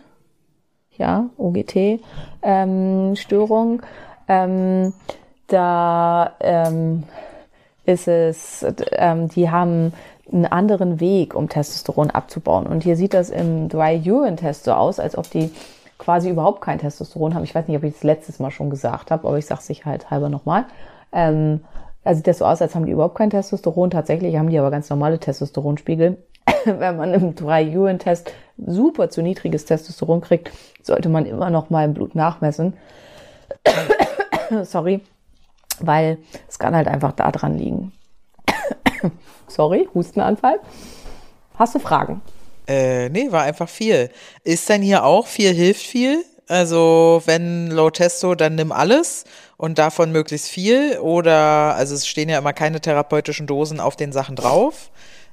ja, 0.99 1.31
UGT 1.39 2.01
ähm. 2.43 3.15
Ähm, 4.31 4.95
da 5.49 6.35
ähm, 6.39 7.03
ist 7.85 8.07
es, 8.07 8.65
ähm, 8.93 9.29
die 9.29 9.51
haben 9.51 9.93
einen 10.31 10.47
anderen 10.47 11.01
Weg, 11.01 11.35
um 11.35 11.49
Testosteron 11.49 12.11
abzubauen. 12.11 12.69
Und 12.69 12.85
hier 12.85 12.95
sieht 12.95 13.13
das 13.13 13.31
im 13.31 13.69
Dry 13.69 14.01
Urine 14.09 14.37
Test 14.37 14.65
so 14.65 14.73
aus, 14.73 15.01
als 15.01 15.19
ob 15.19 15.29
die 15.31 15.51
quasi 15.99 16.31
überhaupt 16.31 16.61
kein 16.61 16.79
Testosteron 16.79 17.35
haben. 17.35 17.43
Ich 17.43 17.57
weiß 17.57 17.67
nicht, 17.67 17.77
ob 17.77 17.83
ich 17.83 17.95
das 17.95 18.05
letztes 18.05 18.39
Mal 18.39 18.53
schon 18.53 18.71
gesagt 18.71 19.11
habe, 19.11 19.27
aber 19.27 19.37
ich 19.37 19.47
sage 19.47 19.63
Sicherheit 19.63 20.13
halber 20.13 20.29
nochmal. 20.29 20.67
Ähm, 21.13 21.63
da 22.05 22.15
sieht 22.15 22.29
das 22.29 22.39
so 22.39 22.45
aus, 22.45 22.63
als 22.63 22.77
haben 22.77 22.87
die 22.87 22.93
überhaupt 22.93 23.17
kein 23.17 23.31
Testosteron. 23.31 23.91
Tatsächlich 23.91 24.37
haben 24.37 24.49
die 24.49 24.59
aber 24.61 24.71
ganz 24.71 24.89
normale 24.91 25.19
Testosteronspiegel. 25.19 26.19
Wenn 26.65 26.97
man 26.97 27.13
im 27.13 27.35
Dry 27.35 27.77
Urine 27.77 27.99
Test 27.99 28.33
super 28.65 29.11
zu 29.11 29.23
niedriges 29.23 29.65
Testosteron 29.65 30.21
kriegt, 30.21 30.53
sollte 30.83 31.09
man 31.09 31.27
immer 31.27 31.51
noch 31.51 31.69
mal 31.69 31.85
im 31.85 31.95
Blut 31.95 32.15
nachmessen. 32.15 32.75
Sorry, 34.65 35.01
weil 35.81 36.19
es 36.49 36.59
kann 36.59 36.75
halt 36.75 36.89
einfach 36.89 37.13
da 37.13 37.31
dran 37.31 37.59
liegen. 37.59 37.93
Sorry, 39.49 39.89
Hustenanfall. 39.95 40.61
Hast 41.57 41.75
du 41.75 41.79
Fragen? 41.79 42.23
Äh, 42.67 43.09
nee, 43.09 43.31
war 43.33 43.43
einfach 43.43 43.69
viel. 43.69 44.11
Ist 44.45 44.69
denn 44.69 44.83
hier 44.83 45.05
auch 45.05 45.27
viel 45.27 45.53
hilft 45.53 45.83
viel? 45.83 46.25
Also, 46.49 47.23
wenn 47.27 47.69
Low 47.71 47.91
Testo, 47.91 48.35
dann 48.35 48.57
nimm 48.57 48.73
alles 48.73 49.25
und 49.57 49.79
davon 49.79 50.11
möglichst 50.11 50.49
viel. 50.49 50.99
Oder, 50.99 51.75
also 51.77 51.95
es 51.95 52.07
stehen 52.07 52.29
ja 52.29 52.39
immer 52.39 52.53
keine 52.53 52.81
therapeutischen 52.81 53.47
Dosen 53.47 53.79
auf 53.79 53.95
den 53.95 54.13
Sachen 54.13 54.37
drauf. 54.37 54.91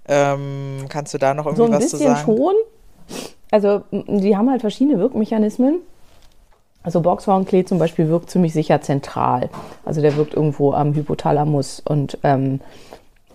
Ähm, 0.07 0.85
kannst 0.89 1.13
du 1.13 1.17
da 1.17 1.33
noch 1.33 1.45
irgendwie 1.45 1.65
So 1.65 1.71
ein 1.71 1.73
was 1.73 1.89
zu 1.89 1.97
bisschen 1.97 2.15
sagen? 2.15 2.25
schon. 2.25 2.55
Also, 3.49 3.83
die 3.91 4.35
haben 4.35 4.49
halt 4.49 4.61
verschiedene 4.61 4.99
Wirkmechanismen. 4.99 5.79
Also 6.87 7.01
Boxhornklee 7.01 7.65
zum 7.65 7.79
Beispiel 7.79 8.07
wirkt 8.07 8.29
ziemlich 8.29 8.53
sicher 8.53 8.79
zentral. 8.79 9.49
Also 9.83 9.99
der 9.99 10.15
wirkt 10.15 10.35
irgendwo 10.35 10.71
am 10.71 10.93
Hypothalamus 10.93 11.81
und 11.81 12.17
ähm, 12.23 12.61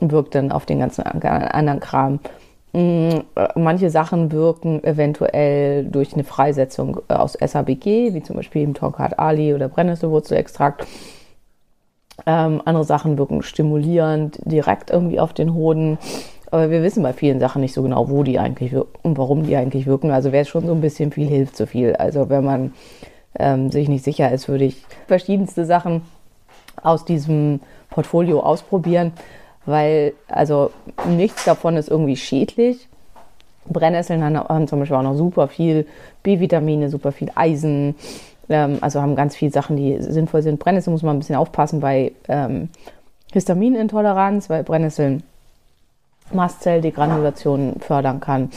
wirkt 0.01 0.35
dann 0.35 0.51
auf 0.51 0.65
den 0.65 0.79
ganzen 0.79 1.03
an- 1.03 1.21
anderen 1.21 1.79
Kram. 1.81 2.21
Mm, 2.73 3.11
Manche 3.55 3.91
Sachen 3.91 4.33
wirken 4.33 4.83
eventuell 4.83 5.85
durch 5.85 6.15
eine 6.15 6.25
Freisetzung 6.25 7.03
äh, 7.09 7.13
aus 7.13 7.35
SABG, 7.35 8.15
wie 8.15 8.23
zum 8.23 8.37
Beispiel 8.37 8.63
im 8.63 8.73
Tonkat 8.73 9.19
Ali 9.19 9.53
oder 9.53 9.69
Brennnesselwurzelextrakt. 9.69 10.87
Ähm, 12.25 12.63
andere 12.65 12.85
Sachen 12.85 13.19
wirken 13.19 13.43
stimulierend 13.43 14.39
direkt 14.47 14.89
irgendwie 14.91 15.21
auf 15.21 15.35
den 15.35 15.53
Hoden. 15.53 15.99
Aber 16.51 16.71
wir 16.71 16.83
wissen 16.83 17.03
bei 17.03 17.13
vielen 17.13 17.39
Sachen 17.39 17.61
nicht 17.61 17.75
so 17.75 17.83
genau, 17.83 18.09
wo 18.09 18.23
die 18.23 18.39
eigentlich 18.39 18.73
wirken 18.73 18.99
und 19.03 19.19
warum 19.19 19.43
die 19.43 19.57
eigentlich 19.57 19.85
wirken. 19.87 20.11
Also 20.11 20.33
wer 20.33 20.47
schon 20.47 20.65
so 20.67 20.73
ein 20.73 20.81
bisschen 20.81 21.13
viel 21.13 21.29
hilft, 21.29 21.55
so 21.59 21.67
viel. 21.67 21.95
Also 21.97 22.31
wenn 22.31 22.45
man 22.45 22.73
ähm, 23.39 23.71
sich 23.71 23.89
nicht 23.89 24.05
sicher 24.05 24.31
ist, 24.31 24.49
würde 24.49 24.65
ich 24.65 24.85
verschiedenste 25.07 25.65
Sachen 25.65 26.03
aus 26.83 27.05
diesem 27.05 27.61
Portfolio 27.91 28.41
ausprobieren, 28.41 29.13
weil 29.67 30.15
also 30.29 30.71
nichts 31.07 31.45
davon 31.45 31.77
ist 31.77 31.89
irgendwie 31.89 32.17
schädlich. 32.17 32.89
Brennnesseln 33.67 34.25
haben, 34.25 34.67
zum 34.67 34.81
Beispiel 34.81 34.97
auch 34.97 35.03
noch 35.03 35.15
super 35.15 35.47
viel 35.47 35.87
B-Vitamine, 36.23 36.91
super 36.91 37.13
viel 37.13 37.31
Eisen, 37.35 37.95
ähm, 38.49 38.79
also 38.81 39.01
haben 39.01 39.15
ganz 39.15 39.37
viele 39.37 39.53
Sachen, 39.53 39.77
die 39.77 40.01
sinnvoll 40.01 40.43
sind. 40.43 40.59
Brennnessel 40.59 40.93
muss 40.93 41.03
man 41.03 41.17
ein 41.17 41.19
bisschen 41.21 41.37
aufpassen 41.37 41.81
bei 41.81 42.13
ähm, 42.29 42.69
Histaminintoleranz, 43.33 44.51
weil 44.51 44.65
Brennnesseln 44.65 45.23
Mastzell-Degranulation 46.33 47.77
fördern 47.81 48.21
kann. 48.21 48.51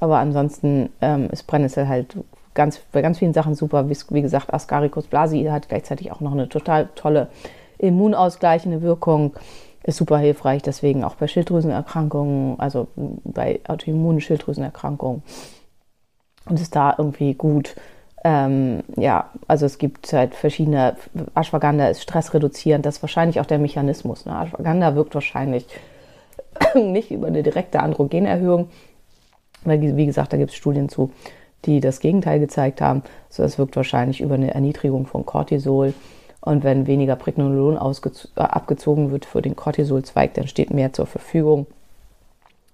Aber 0.00 0.18
ansonsten 0.18 0.90
ähm, 1.00 1.28
ist 1.30 1.46
Brennnessel 1.46 1.88
halt 1.88 2.16
ganz, 2.54 2.80
bei 2.92 3.02
ganz 3.02 3.18
vielen 3.18 3.32
Sachen 3.32 3.54
super. 3.54 3.88
Wie, 3.88 3.96
wie 4.10 4.22
gesagt, 4.22 4.52
Ascaricus 4.52 5.06
blasi 5.06 5.44
hat 5.44 5.68
gleichzeitig 5.68 6.12
auch 6.12 6.20
noch 6.20 6.32
eine 6.32 6.48
total 6.48 6.88
tolle 6.94 7.28
immunausgleichende 7.78 8.82
Wirkung. 8.82 9.34
Ist 9.82 9.96
super 9.96 10.18
hilfreich, 10.18 10.62
deswegen 10.62 11.04
auch 11.04 11.14
bei 11.14 11.26
Schilddrüsenerkrankungen, 11.26 12.60
also 12.60 12.88
bei 12.96 13.60
autoimmunen 13.66 14.20
Schilddrüsenerkrankungen. 14.20 15.22
Und 16.46 16.60
ist 16.60 16.76
da 16.76 16.94
irgendwie 16.98 17.34
gut. 17.34 17.76
Ähm, 18.22 18.82
ja, 18.96 19.30
also 19.48 19.64
es 19.64 19.78
gibt 19.78 20.12
halt 20.12 20.34
verschiedene. 20.34 20.96
Ashwagandha 21.34 21.88
ist 21.88 22.02
stressreduzierend, 22.02 22.84
das 22.84 22.96
ist 22.96 23.02
wahrscheinlich 23.02 23.40
auch 23.40 23.46
der 23.46 23.58
Mechanismus. 23.58 24.26
Ne? 24.26 24.38
Ashwagandha 24.38 24.94
wirkt 24.94 25.14
wahrscheinlich 25.14 25.66
nicht 26.74 27.10
über 27.10 27.28
eine 27.28 27.42
direkte 27.42 27.80
Androgenerhöhung, 27.80 28.68
weil, 29.64 29.96
wie 29.96 30.06
gesagt, 30.06 30.34
da 30.34 30.36
gibt 30.36 30.50
es 30.50 30.56
Studien 30.56 30.90
zu, 30.90 31.12
die 31.66 31.80
das 31.80 32.00
Gegenteil 32.00 32.40
gezeigt 32.40 32.80
haben. 32.80 33.02
So, 33.28 33.42
es 33.42 33.58
wirkt 33.58 33.76
wahrscheinlich 33.76 34.20
über 34.20 34.34
eine 34.34 34.54
Erniedrigung 34.54 35.06
von 35.06 35.26
Cortisol. 35.26 35.94
Und 36.40 36.64
wenn 36.64 36.86
weniger 36.86 37.16
Pregnenolon 37.16 37.76
äh, 37.76 38.40
abgezogen 38.40 39.10
wird 39.10 39.26
für 39.26 39.42
den 39.42 39.56
Cortisolzweig, 39.56 40.34
dann 40.34 40.48
steht 40.48 40.72
mehr 40.72 40.92
zur 40.92 41.06
Verfügung 41.06 41.66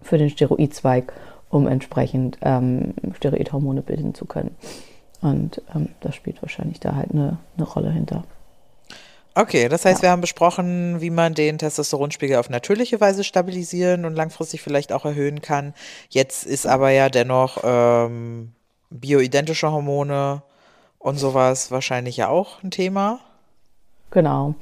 für 0.00 0.18
den 0.18 0.30
Steroidzweig, 0.30 1.12
um 1.50 1.66
entsprechend 1.66 2.38
ähm, 2.42 2.94
Steroidhormone 3.16 3.82
bilden 3.82 4.14
zu 4.14 4.24
können. 4.24 4.54
Und 5.20 5.62
ähm, 5.74 5.88
das 6.00 6.14
spielt 6.14 6.42
wahrscheinlich 6.42 6.78
da 6.78 6.94
halt 6.94 7.10
eine, 7.10 7.38
eine 7.56 7.66
Rolle 7.66 7.90
hinter. 7.90 8.24
Okay, 9.34 9.68
das 9.68 9.84
heißt, 9.84 9.98
Ja. 9.98 10.02
wir 10.04 10.10
haben 10.12 10.22
besprochen, 10.22 11.00
wie 11.00 11.10
man 11.10 11.34
den 11.34 11.58
Testosteronspiegel 11.58 12.38
auf 12.38 12.48
natürliche 12.48 13.00
Weise 13.02 13.22
stabilisieren 13.22 14.06
und 14.06 14.14
langfristig 14.14 14.62
vielleicht 14.62 14.92
auch 14.92 15.04
erhöhen 15.04 15.42
kann. 15.42 15.74
Jetzt 16.08 16.46
ist 16.46 16.66
aber 16.66 16.90
ja 16.90 17.10
dennoch 17.10 17.58
ähm, 17.62 18.52
bioidentische 18.90 19.70
Hormone 19.70 20.42
und 20.98 21.18
sowas 21.18 21.70
wahrscheinlich 21.70 22.16
ja 22.16 22.28
auch 22.28 22.62
ein 22.62 22.70
Thema. 22.70 23.20
Genau. 24.10 24.54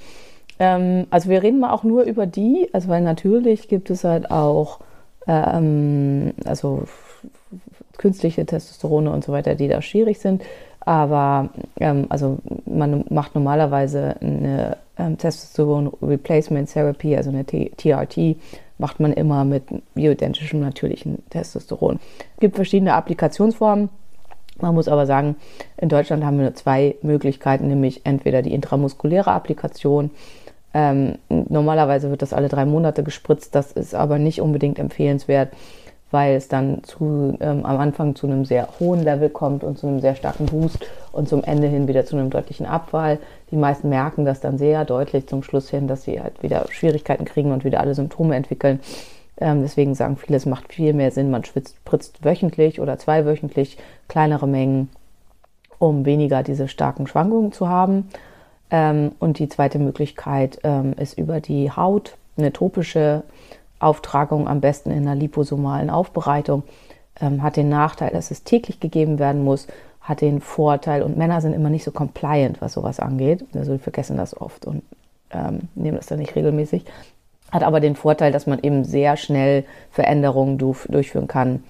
Ähm, 0.58 1.06
also 1.10 1.28
wir 1.28 1.42
reden 1.42 1.60
mal 1.60 1.72
auch 1.72 1.84
nur 1.84 2.04
über 2.04 2.26
die, 2.26 2.68
also 2.72 2.88
weil 2.88 3.02
natürlich 3.02 3.68
gibt 3.68 3.90
es 3.90 4.04
halt 4.04 4.30
auch 4.30 4.80
ähm, 5.26 6.32
also 6.44 6.84
künstliche 7.98 8.44
Testosterone 8.44 9.10
und 9.10 9.24
so 9.24 9.32
weiter, 9.32 9.54
die 9.54 9.68
da 9.68 9.82
schwierig 9.82 10.18
sind. 10.18 10.42
Aber 10.80 11.48
ähm, 11.80 12.06
also 12.10 12.38
man 12.66 13.04
macht 13.08 13.34
normalerweise 13.34 14.16
eine 14.20 14.76
ähm, 14.98 15.16
Testosteron 15.16 15.92
Replacement 16.02 16.70
Therapy, 16.70 17.16
also 17.16 17.30
eine 17.30 17.44
T 17.44 17.72
TRT, 17.76 18.36
macht 18.76 19.00
man 19.00 19.12
immer 19.12 19.44
mit 19.44 19.64
bioidentischem 19.94 20.60
natürlichen 20.60 21.22
Testosteron. 21.30 22.00
Es 22.34 22.40
gibt 22.40 22.56
verschiedene 22.56 22.94
Applikationsformen. 22.94 23.88
Man 24.60 24.74
muss 24.74 24.88
aber 24.88 25.06
sagen, 25.06 25.36
in 25.76 25.88
Deutschland 25.88 26.24
haben 26.24 26.38
wir 26.38 26.44
nur 26.44 26.54
zwei 26.54 26.94
Möglichkeiten, 27.02 27.68
nämlich 27.68 28.02
entweder 28.04 28.42
die 28.42 28.54
intramuskuläre 28.54 29.32
Applikation. 29.32 30.10
Ähm, 30.72 31.18
normalerweise 31.28 32.10
wird 32.10 32.22
das 32.22 32.32
alle 32.32 32.48
drei 32.48 32.64
Monate 32.64 33.02
gespritzt, 33.02 33.54
das 33.54 33.72
ist 33.72 33.94
aber 33.94 34.18
nicht 34.18 34.40
unbedingt 34.40 34.78
empfehlenswert, 34.78 35.50
weil 36.10 36.36
es 36.36 36.48
dann 36.48 36.82
zu, 36.84 37.36
ähm, 37.40 37.64
am 37.64 37.78
Anfang 37.78 38.14
zu 38.14 38.26
einem 38.26 38.44
sehr 38.44 38.68
hohen 38.80 39.02
Level 39.02 39.28
kommt 39.28 39.64
und 39.64 39.78
zu 39.78 39.86
einem 39.86 40.00
sehr 40.00 40.14
starken 40.14 40.46
Boost 40.46 40.86
und 41.12 41.28
zum 41.28 41.44
Ende 41.44 41.68
hin 41.68 41.88
wieder 41.88 42.06
zu 42.06 42.16
einem 42.16 42.30
deutlichen 42.30 42.66
Abfall. 42.66 43.18
Die 43.50 43.56
meisten 43.56 43.88
merken 43.88 44.24
das 44.24 44.40
dann 44.40 44.58
sehr 44.58 44.84
deutlich 44.84 45.28
zum 45.28 45.42
Schluss 45.42 45.70
hin, 45.70 45.86
dass 45.88 46.04
sie 46.04 46.20
halt 46.20 46.42
wieder 46.42 46.66
Schwierigkeiten 46.70 47.24
kriegen 47.24 47.52
und 47.52 47.64
wieder 47.64 47.80
alle 47.80 47.94
Symptome 47.94 48.34
entwickeln. 48.34 48.80
Ähm, 49.38 49.62
deswegen 49.62 49.94
sagen 49.94 50.16
viele, 50.16 50.36
es 50.36 50.46
macht 50.46 50.72
viel 50.72 50.92
mehr 50.92 51.10
Sinn, 51.10 51.30
man 51.30 51.44
schwitzt, 51.44 51.76
spritzt 51.76 52.24
wöchentlich 52.24 52.80
oder 52.80 52.98
zweiwöchentlich 52.98 53.78
kleinere 54.08 54.46
Mengen, 54.46 54.90
um 55.78 56.04
weniger 56.04 56.42
diese 56.42 56.68
starken 56.68 57.06
Schwankungen 57.06 57.52
zu 57.52 57.68
haben. 57.68 58.08
Ähm, 58.70 59.12
und 59.18 59.38
die 59.38 59.48
zweite 59.48 59.78
Möglichkeit 59.78 60.60
ähm, 60.62 60.94
ist 60.94 61.18
über 61.18 61.40
die 61.40 61.70
Haut, 61.70 62.16
eine 62.36 62.52
topische 62.52 63.22
Auftragung, 63.78 64.48
am 64.48 64.60
besten 64.60 64.90
in 64.90 65.06
einer 65.06 65.14
liposomalen 65.14 65.90
Aufbereitung. 65.90 66.62
Ähm, 67.20 67.42
hat 67.42 67.56
den 67.56 67.68
Nachteil, 67.68 68.10
dass 68.10 68.30
es 68.30 68.42
täglich 68.42 68.80
gegeben 68.80 69.18
werden 69.18 69.44
muss, 69.44 69.68
hat 70.00 70.20
den 70.20 70.40
Vorteil, 70.40 71.02
und 71.02 71.16
Männer 71.16 71.40
sind 71.40 71.54
immer 71.54 71.70
nicht 71.70 71.84
so 71.84 71.90
compliant, 71.90 72.60
was 72.60 72.74
sowas 72.74 73.00
angeht. 73.00 73.44
Also 73.54 73.72
die 73.72 73.78
vergessen 73.78 74.16
das 74.16 74.38
oft 74.38 74.66
und 74.66 74.82
ähm, 75.30 75.68
nehmen 75.74 75.96
das 75.96 76.06
dann 76.06 76.18
nicht 76.18 76.34
regelmäßig. 76.36 76.84
Hat 77.54 77.62
aber 77.62 77.78
den 77.78 77.94
Vorteil, 77.94 78.32
dass 78.32 78.48
man 78.48 78.58
eben 78.58 78.84
sehr 78.84 79.16
schnell 79.16 79.64
Veränderungen 79.92 80.58
du- 80.58 80.74
durchführen 80.88 81.28
kann 81.28 81.62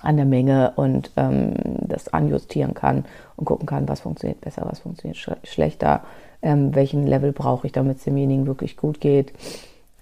an 0.00 0.16
der 0.16 0.26
Menge 0.26 0.74
und 0.76 1.10
ähm, 1.16 1.54
das 1.88 2.12
anjustieren 2.12 2.74
kann 2.74 3.06
und 3.36 3.46
gucken 3.46 3.64
kann, 3.64 3.88
was 3.88 4.00
funktioniert 4.00 4.42
besser, 4.42 4.66
was 4.66 4.80
funktioniert 4.80 5.16
sch 5.16 5.30
schlechter, 5.44 6.02
ähm, 6.42 6.74
welchen 6.74 7.06
Level 7.06 7.32
brauche 7.32 7.66
ich, 7.66 7.72
damit 7.72 7.96
es 7.96 8.04
demjenigen 8.04 8.46
wirklich 8.46 8.76
gut 8.76 9.00
geht. 9.00 9.32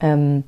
Ähm, 0.01 0.43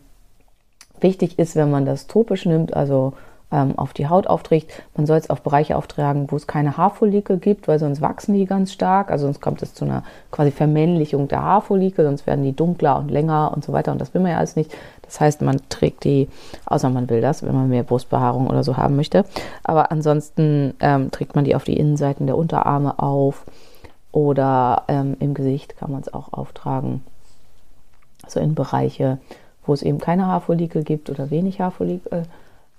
wichtig 0.99 1.39
ist, 1.39 1.55
wenn 1.55 1.71
man 1.71 1.87
das 1.87 2.09
topisch 2.09 2.45
nimmt, 2.45 2.75
also 2.75 3.13
ähm, 3.55 3.79
auf 3.79 3.93
die 3.93 4.09
Haut 4.09 4.27
aufträgt, 4.27 4.73
man 4.97 5.07
soll 5.07 5.17
es 5.17 5.31
auf 5.31 5.43
Bereiche 5.43 5.77
auftragen, 5.77 6.27
wo 6.31 6.37
es 6.37 6.49
keine 6.49 6.77
Haarfollikel 6.77 7.39
gibt, 7.39 7.69
weil 7.69 7.79
sonst 7.79 8.01
wachsen 8.01 8.35
die 8.35 8.47
ganz 8.47 8.73
stark, 8.73 9.13
also 9.13 9.27
sonst 9.27 9.41
kommt 9.41 9.63
es 9.63 9.75
zu 9.75 9.85
einer 9.85 10.03
quasi 10.33 10.51
Vermännlichung 10.51 11.29
der 11.29 11.43
Haarfollikel, 11.43 12.05
sonst 12.05 12.27
werden 12.27 12.43
die 12.43 12.55
dunkler 12.55 12.99
und 12.99 13.13
länger 13.13 13.53
und 13.55 13.65
so 13.65 13.73
weiter 13.73 13.93
und 13.93 14.01
das 14.01 14.13
will 14.13 14.21
man 14.21 14.33
ja 14.33 14.39
alles 14.39 14.57
nicht. 14.57 14.75
Das 15.03 15.21
heißt, 15.21 15.43
man 15.43 15.61
trägt 15.69 16.03
die, 16.03 16.29
außer 16.67 16.91
man 16.91 17.09
will 17.09 17.21
das, 17.21 17.45
wenn 17.45 17.55
man 17.55 17.69
mehr 17.69 17.85
Brustbehaarung 17.85 18.49
oder 18.49 18.65
so 18.65 18.77
haben 18.77 18.97
möchte, 18.97 19.25
aber 19.63 19.93
ansonsten 19.93 20.75
ähm, 20.81 21.13
trägt 21.13 21.37
man 21.37 21.45
die 21.45 21.55
auf 21.55 21.63
die 21.63 21.79
Innenseiten 21.79 22.27
der 22.27 22.37
Unterarme 22.37 22.99
auf 22.99 23.45
oder 24.11 24.83
ähm, 24.89 25.17
im 25.21 25.33
Gesicht 25.33 25.77
kann 25.77 25.93
man 25.93 26.01
es 26.01 26.13
auch 26.13 26.33
auftragen, 26.33 27.05
also 28.25 28.41
in 28.41 28.57
Bereiche, 28.57 29.19
wo 29.65 29.73
es 29.73 29.83
eben 29.83 29.99
keine 29.99 30.27
Haarfollikel 30.27 30.83
gibt 30.83 31.09
oder 31.09 31.31
wenig 31.31 31.61
Haarfollikel. 31.61 32.25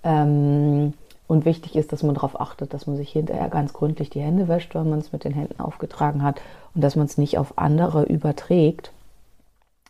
Ähm, 0.06 0.94
und 1.28 1.46
wichtig 1.46 1.76
ist, 1.76 1.92
dass 1.92 2.04
man 2.04 2.16
darauf 2.16 2.40
achtet, 2.40 2.74
dass 2.74 2.86
man 2.86 2.96
sich 2.96 3.12
hinterher 3.12 3.50
ganz 3.50 3.74
gründlich 3.74 4.12
die 4.12 4.22
Hände 4.22 4.48
wäscht, 4.48 4.76
wenn 4.76 4.90
man 4.90 5.00
es 5.00 5.12
mit 5.12 5.24
den 5.24 5.34
Händen 5.34 5.60
aufgetragen 5.60 6.24
hat 6.24 6.40
und 6.76 6.84
dass 6.84 6.96
man 6.96 7.08
es 7.08 7.18
nicht 7.18 7.38
auf 7.40 7.58
andere 7.58 8.04
überträgt. 8.04 8.92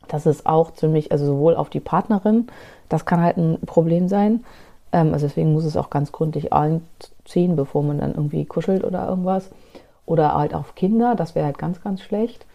Das 0.08 0.26
ist 0.26 0.46
auch 0.46 0.72
ziemlich, 0.72 1.12
also 1.12 1.26
sowohl 1.26 1.56
auf 1.56 1.70
die 1.70 1.80
Partnerin, 1.82 2.48
das 2.90 3.06
kann 3.06 3.22
halt 3.22 3.38
ein 3.38 3.60
Problem 3.66 4.08
sein. 4.08 4.46
Ähm, 4.94 5.14
also 5.14 5.28
deswegen 5.28 5.52
muss 5.52 5.66
es 5.66 5.76
auch 5.76 5.90
ganz 5.90 6.12
gründlich 6.12 6.54
einziehen, 6.54 7.56
bevor 7.56 7.84
man 7.84 8.00
dann 8.00 8.16
irgendwie 8.16 8.46
kuschelt 8.46 8.84
oder 8.86 9.08
irgendwas. 9.08 9.50
Oder 10.06 10.36
halt 10.36 10.54
auf 10.54 10.76
Kinder, 10.76 11.16
das 11.16 11.36
wäre 11.36 11.48
halt 11.48 11.58
ganz, 11.58 11.82
ganz 11.82 12.02
schlecht. 12.02 12.46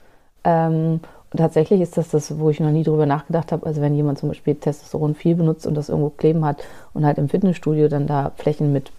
Ähm, 0.44 1.00
tatsächlich 1.38 1.80
ist 1.80 1.96
das 1.96 2.08
das, 2.10 2.38
wo 2.38 2.50
ich 2.50 2.60
noch 2.60 2.70
nie 2.70 2.82
drüber 2.82 3.06
nachgedacht 3.06 3.52
habe. 3.52 3.66
Also 3.66 3.80
wenn 3.80 3.94
jemand 3.94 4.18
zum 4.18 4.28
Beispiel 4.30 4.54
Testosteron 4.54 5.14
viel 5.14 5.34
benutzt 5.36 5.66
und 5.66 5.74
das 5.74 5.88
irgendwo 5.88 6.10
kleben 6.10 6.44
hat 6.44 6.62
und 6.94 7.04
halt 7.06 7.18
im 7.18 7.28
Fitnessstudio 7.28 7.88
dann 7.88 8.06
da 8.06 8.32
Flächen 8.36 8.72
mit 8.72 8.90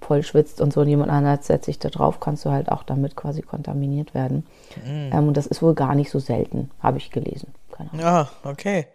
voll 0.00 0.22
schwitzt 0.22 0.60
und 0.60 0.72
so 0.72 0.80
und 0.80 0.88
jemand 0.88 1.10
anderes 1.10 1.46
setzt 1.46 1.66
sich 1.66 1.78
da 1.78 1.90
drauf, 1.90 2.20
kannst 2.20 2.44
du 2.44 2.50
halt 2.50 2.70
auch 2.72 2.82
damit 2.84 3.16
quasi 3.16 3.42
kontaminiert 3.42 4.14
werden. 4.14 4.46
Ähm, 4.86 5.28
und 5.28 5.36
das 5.36 5.46
ist 5.46 5.60
wohl 5.62 5.74
gar 5.74 5.94
nicht 5.94 6.10
so 6.10 6.18
selten, 6.18 6.70
habe 6.82 6.96
ich 6.98 7.10
gelesen. 7.10 7.48
Keine 7.72 7.90
Ahnung. 7.92 8.00
Ja, 8.04 8.28
okay. 8.44 8.86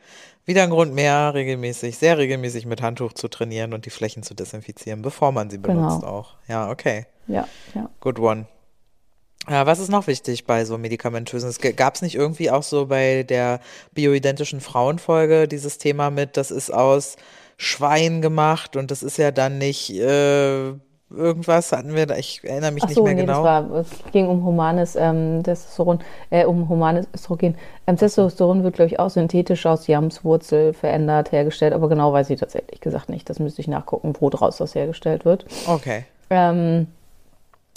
Wieder 0.45 0.63
ein 0.63 0.69
Grund 0.69 0.93
mehr, 0.93 1.33
regelmäßig, 1.33 1.97
sehr 1.97 2.17
regelmäßig 2.17 2.65
mit 2.65 2.81
Handtuch 2.81 3.13
zu 3.13 3.27
trainieren 3.27 3.73
und 3.73 3.85
die 3.85 3.89
Flächen 3.89 4.23
zu 4.23 4.33
desinfizieren, 4.35 5.01
bevor 5.01 5.31
man 5.31 5.49
sie 5.49 5.59
Genau. 5.61 5.87
benutzt 5.87 6.03
auch. 6.03 6.33
Ja, 6.47 6.69
okay. 6.69 7.05
Ja, 7.27 7.47
ja. 7.73 7.89
Good 7.99 8.19
one. 8.19 8.45
Ja, 9.49 9.65
was 9.65 9.79
ist 9.79 9.89
noch 9.89 10.07
wichtig 10.07 10.45
bei 10.45 10.65
so 10.65 10.77
medikamentösen? 10.77 11.49
Es 11.49 11.59
gab 11.59 11.95
es 11.95 12.01
nicht 12.01 12.15
irgendwie 12.15 12.49
auch 12.49 12.63
so 12.63 12.87
bei 12.87 13.23
der 13.23 13.59
bioidentischen 13.93 14.59
Frauenfolge 14.59 15.47
dieses 15.47 15.77
Thema 15.77 16.09
mit, 16.09 16.37
das 16.37 16.51
ist 16.51 16.73
aus 16.73 17.15
Schwein 17.57 18.21
gemacht 18.21 18.75
und 18.75 18.91
das 18.91 19.03
ist 19.03 19.17
ja 19.17 19.31
dann 19.31 19.57
nicht 19.57 19.91
äh, 19.91 20.73
irgendwas, 21.11 21.71
hatten 21.71 21.95
wir 21.95 22.05
da, 22.05 22.17
ich 22.17 22.41
erinnere 22.43 22.71
mich 22.71 22.83
Ach 22.83 22.87
nicht 22.87 22.95
so, 22.95 23.03
mehr 23.03 23.13
nee, 23.13 23.21
genau. 23.21 23.43
war, 23.43 23.69
es 23.71 23.89
ging 24.11 24.27
um 24.27 24.43
humanes 24.43 24.95
ähm, 24.95 25.41
Testosteron, 25.43 25.99
äh, 26.31 26.45
um 26.45 26.67
humanes 26.67 27.07
Östrogen. 27.13 27.55
Ähm, 27.87 27.97
Testosteron 27.97 28.63
wird, 28.63 28.75
glaube 28.75 28.91
ich, 28.91 28.99
auch 28.99 29.09
synthetisch 29.09 29.65
aus 29.65 29.87
Jamswurzel 29.87 30.73
verändert, 30.73 31.31
hergestellt, 31.31 31.73
aber 31.73 31.87
genau 31.87 32.11
weiß 32.11 32.29
ich 32.31 32.39
tatsächlich 32.39 32.81
gesagt 32.81 33.09
nicht. 33.09 33.29
Das 33.29 33.39
müsste 33.39 33.61
ich 33.61 33.67
nachgucken, 33.67 34.13
wo 34.19 34.29
draus 34.29 34.57
das 34.57 34.75
hergestellt 34.75 35.23
wird. 35.23 35.45
okay. 35.67 36.05
Ähm, 36.29 36.87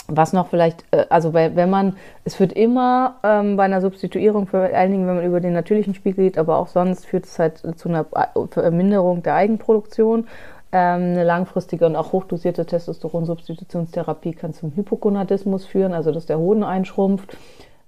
was 0.09 0.33
noch 0.33 0.47
vielleicht, 0.47 0.83
äh, 0.91 1.05
also 1.09 1.33
wenn 1.33 1.69
man, 1.69 1.95
es 2.25 2.35
führt 2.35 2.53
immer 2.53 3.15
ähm, 3.23 3.57
bei 3.57 3.63
einer 3.63 3.81
Substituierung, 3.81 4.47
vor 4.47 4.59
allen 4.59 4.91
Dingen, 4.91 5.07
wenn 5.07 5.15
man 5.17 5.25
über 5.25 5.39
den 5.39 5.53
natürlichen 5.53 5.93
Spiegel 5.93 6.25
geht, 6.25 6.37
aber 6.37 6.57
auch 6.57 6.67
sonst 6.67 7.05
führt 7.05 7.25
es 7.25 7.39
halt 7.39 7.59
zu 7.77 7.89
einer 7.89 8.05
Verminderung 8.51 9.23
der 9.23 9.35
Eigenproduktion. 9.35 10.27
Ähm, 10.71 11.01
eine 11.01 11.23
langfristige 11.23 11.85
und 11.85 11.95
auch 11.95 12.11
hochdosierte 12.11 12.65
Testosteron-Substitutionstherapie 12.65 14.33
kann 14.33 14.53
zum 14.53 14.75
Hypogonadismus 14.75 15.65
führen, 15.65 15.93
also 15.93 16.11
dass 16.11 16.27
der 16.27 16.37
Hoden 16.37 16.63
einschrumpft. 16.63 17.37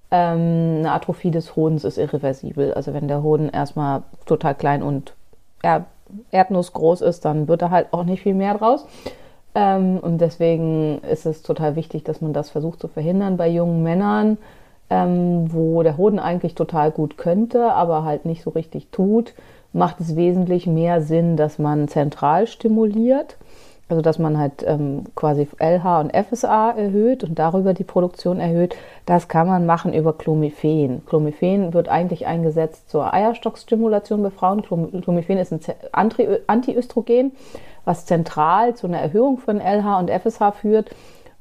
Ähm, 0.09 0.77
eine 0.79 0.91
Atrophie 0.91 1.31
des 1.31 1.55
Hodens 1.55 1.83
ist 1.83 1.97
irreversibel. 1.97 2.73
Also 2.73 2.93
wenn 2.93 3.07
der 3.07 3.21
Hoden 3.21 3.49
erstmal 3.49 4.03
total 4.25 4.55
klein 4.55 4.81
und 4.81 5.13
er, 5.61 5.85
erdnussgroß 6.31 7.01
ist, 7.01 7.23
dann 7.23 7.47
wird 7.47 7.61
da 7.61 7.69
halt 7.69 7.87
auch 7.91 8.03
nicht 8.03 8.23
viel 8.23 8.33
mehr 8.33 8.57
draus. 8.57 8.85
Ähm, 9.53 9.99
und 9.99 10.19
deswegen 10.19 10.99
ist 11.09 11.25
es 11.25 11.41
total 11.43 11.75
wichtig, 11.75 12.03
dass 12.03 12.21
man 12.21 12.33
das 12.33 12.49
versucht 12.49 12.79
zu 12.79 12.87
verhindern 12.87 13.37
bei 13.37 13.49
jungen 13.49 13.83
Männern, 13.83 14.37
ähm, 14.89 15.53
wo 15.53 15.83
der 15.83 15.97
Hoden 15.97 16.19
eigentlich 16.19 16.55
total 16.55 16.91
gut 16.91 17.17
könnte, 17.17 17.73
aber 17.73 18.03
halt 18.03 18.25
nicht 18.25 18.43
so 18.43 18.49
richtig 18.51 18.87
tut, 18.91 19.33
macht 19.73 19.99
es 19.99 20.15
wesentlich 20.15 20.67
mehr 20.67 21.01
Sinn, 21.01 21.37
dass 21.37 21.59
man 21.59 21.87
zentral 21.87 22.47
stimuliert. 22.47 23.37
Also 23.89 24.01
dass 24.01 24.19
man 24.19 24.37
halt 24.37 24.63
ähm, 24.65 25.03
quasi 25.15 25.49
LH 25.59 25.99
und 25.99 26.15
FSA 26.15 26.71
erhöht 26.71 27.25
und 27.25 27.37
darüber 27.37 27.73
die 27.73 27.83
Produktion 27.83 28.39
erhöht. 28.39 28.73
Das 29.05 29.27
kann 29.27 29.47
man 29.47 29.65
machen 29.65 29.93
über 29.93 30.13
Clomiphen. 30.13 31.05
Clomiphen 31.05 31.73
wird 31.73 31.89
eigentlich 31.89 32.25
eingesetzt 32.25 32.89
zur 32.89 33.13
Eierstockstimulation 33.13 34.23
bei 34.23 34.29
Frauen. 34.29 34.61
Clom- 34.61 35.01
Clomiphen 35.01 35.37
ist 35.37 35.51
ein 35.51 35.59
Ze- 35.59 35.75
Anti- 35.91 36.25
Antiöstrogen, 36.47 37.33
was 37.85 38.05
zentral 38.05 38.75
zu 38.75 38.87
einer 38.87 38.99
Erhöhung 38.99 39.37
von 39.37 39.59
LH 39.59 39.99
und 39.99 40.09
FSH 40.09 40.51
führt 40.59 40.89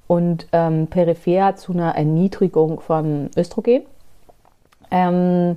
und 0.07 0.47
ähm, 0.53 0.86
peripher 0.88 1.57
zu 1.57 1.72
einer 1.72 1.95
Erniedrigung 1.95 2.80
von 2.80 3.30
Östrogen. 3.36 3.82
Ähm, 4.91 5.57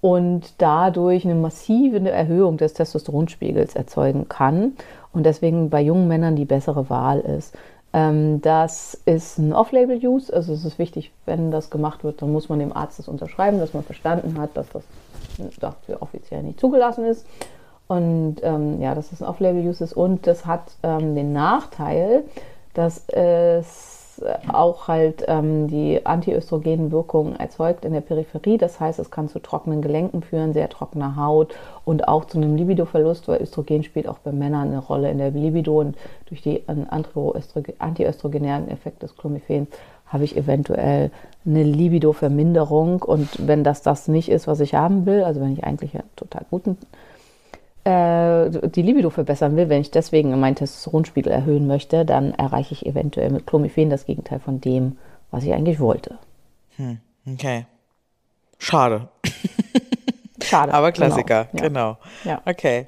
und 0.00 0.52
dadurch 0.58 1.24
eine 1.24 1.34
massive 1.34 1.98
Erhöhung 2.08 2.56
des 2.56 2.74
Testosteronspiegels 2.74 3.74
erzeugen 3.74 4.28
kann 4.28 4.74
und 5.12 5.24
deswegen 5.24 5.70
bei 5.70 5.80
jungen 5.80 6.06
Männern 6.06 6.36
die 6.36 6.44
bessere 6.44 6.88
Wahl 6.88 7.20
ist. 7.20 7.56
Ähm, 7.92 8.40
das 8.42 8.94
ist 9.06 9.38
ein 9.38 9.52
Off-Label-Use, 9.52 10.32
also 10.32 10.52
es 10.52 10.64
ist 10.64 10.78
wichtig, 10.78 11.10
wenn 11.24 11.50
das 11.50 11.70
gemacht 11.70 12.04
wird, 12.04 12.22
dann 12.22 12.32
muss 12.32 12.48
man 12.48 12.58
dem 12.58 12.76
Arzt 12.76 12.98
das 12.98 13.08
unterschreiben, 13.08 13.58
dass 13.58 13.74
man 13.74 13.82
verstanden 13.82 14.38
hat, 14.38 14.50
dass 14.56 14.68
das 14.68 14.84
dafür 15.58 16.02
offiziell 16.02 16.42
nicht 16.42 16.60
zugelassen 16.60 17.04
ist. 17.04 17.26
Und 17.88 18.36
ähm, 18.42 18.80
ja, 18.80 18.94
dass 18.94 19.12
es 19.12 19.22
ein 19.22 19.28
Off-Label-Use 19.28 19.82
ist 19.82 19.94
und 19.94 20.26
das 20.26 20.46
hat 20.46 20.72
ähm, 20.82 21.14
den 21.14 21.32
Nachteil, 21.32 22.24
dass 22.74 23.08
es 23.08 23.98
auch 24.48 24.88
halt 24.88 25.24
ähm, 25.26 25.68
die 25.68 26.04
Antiöstrogenwirkung 26.04 27.36
erzeugt 27.36 27.84
in 27.84 27.92
der 27.92 28.00
Peripherie. 28.00 28.58
Das 28.58 28.80
heißt, 28.80 28.98
es 28.98 29.10
kann 29.10 29.28
zu 29.28 29.38
trockenen 29.38 29.82
Gelenken 29.82 30.22
führen, 30.22 30.52
sehr 30.52 30.68
trockener 30.68 31.16
Haut 31.16 31.54
und 31.84 32.08
auch 32.08 32.24
zu 32.24 32.38
einem 32.38 32.56
Libidoverlust, 32.56 33.28
weil 33.28 33.42
Östrogen 33.42 33.82
spielt 33.82 34.08
auch 34.08 34.18
bei 34.18 34.32
Männern 34.32 34.68
eine 34.68 34.78
Rolle 34.78 35.10
in 35.10 35.18
der 35.18 35.30
Libido 35.30 35.80
und 35.80 35.96
durch 36.26 36.42
die 36.42 36.62
antiöstrogenären 36.68 38.68
Effekt 38.68 39.02
des 39.02 39.16
Clomiphens 39.16 39.68
habe 40.06 40.24
ich 40.24 40.36
eventuell 40.36 41.10
eine 41.44 41.62
Libido-Verminderung 41.62 43.02
und 43.02 43.46
wenn 43.46 43.62
das 43.62 43.82
das 43.82 44.08
nicht 44.08 44.30
ist, 44.30 44.46
was 44.46 44.60
ich 44.60 44.74
haben 44.74 45.06
will, 45.06 45.22
also 45.22 45.40
wenn 45.40 45.52
ich 45.52 45.64
eigentlich 45.64 45.94
einen 45.94 46.08
total 46.16 46.44
guten 46.50 46.78
äh, 47.88 48.68
die 48.68 48.82
Libido 48.82 49.08
verbessern 49.08 49.56
will, 49.56 49.70
wenn 49.70 49.80
ich 49.80 49.90
deswegen 49.90 50.38
meinen 50.38 50.56
Testosteronspiegel 50.56 51.32
erhöhen 51.32 51.66
möchte, 51.66 52.04
dann 52.04 52.34
erreiche 52.34 52.74
ich 52.74 52.84
eventuell 52.84 53.30
mit 53.30 53.46
Clomiphen 53.46 53.88
das 53.88 54.04
Gegenteil 54.04 54.40
von 54.40 54.60
dem, 54.60 54.98
was 55.30 55.44
ich 55.44 55.52
eigentlich 55.54 55.80
wollte. 55.80 56.18
Hm, 56.76 56.98
okay. 57.32 57.64
Schade. 58.58 59.08
Schade. 60.42 60.72
Aber 60.72 60.92
Klassiker, 60.92 61.48
genau. 61.52 61.62
Ja. 61.62 61.68
genau. 61.68 61.98
Ja. 62.24 62.42
Okay. 62.44 62.86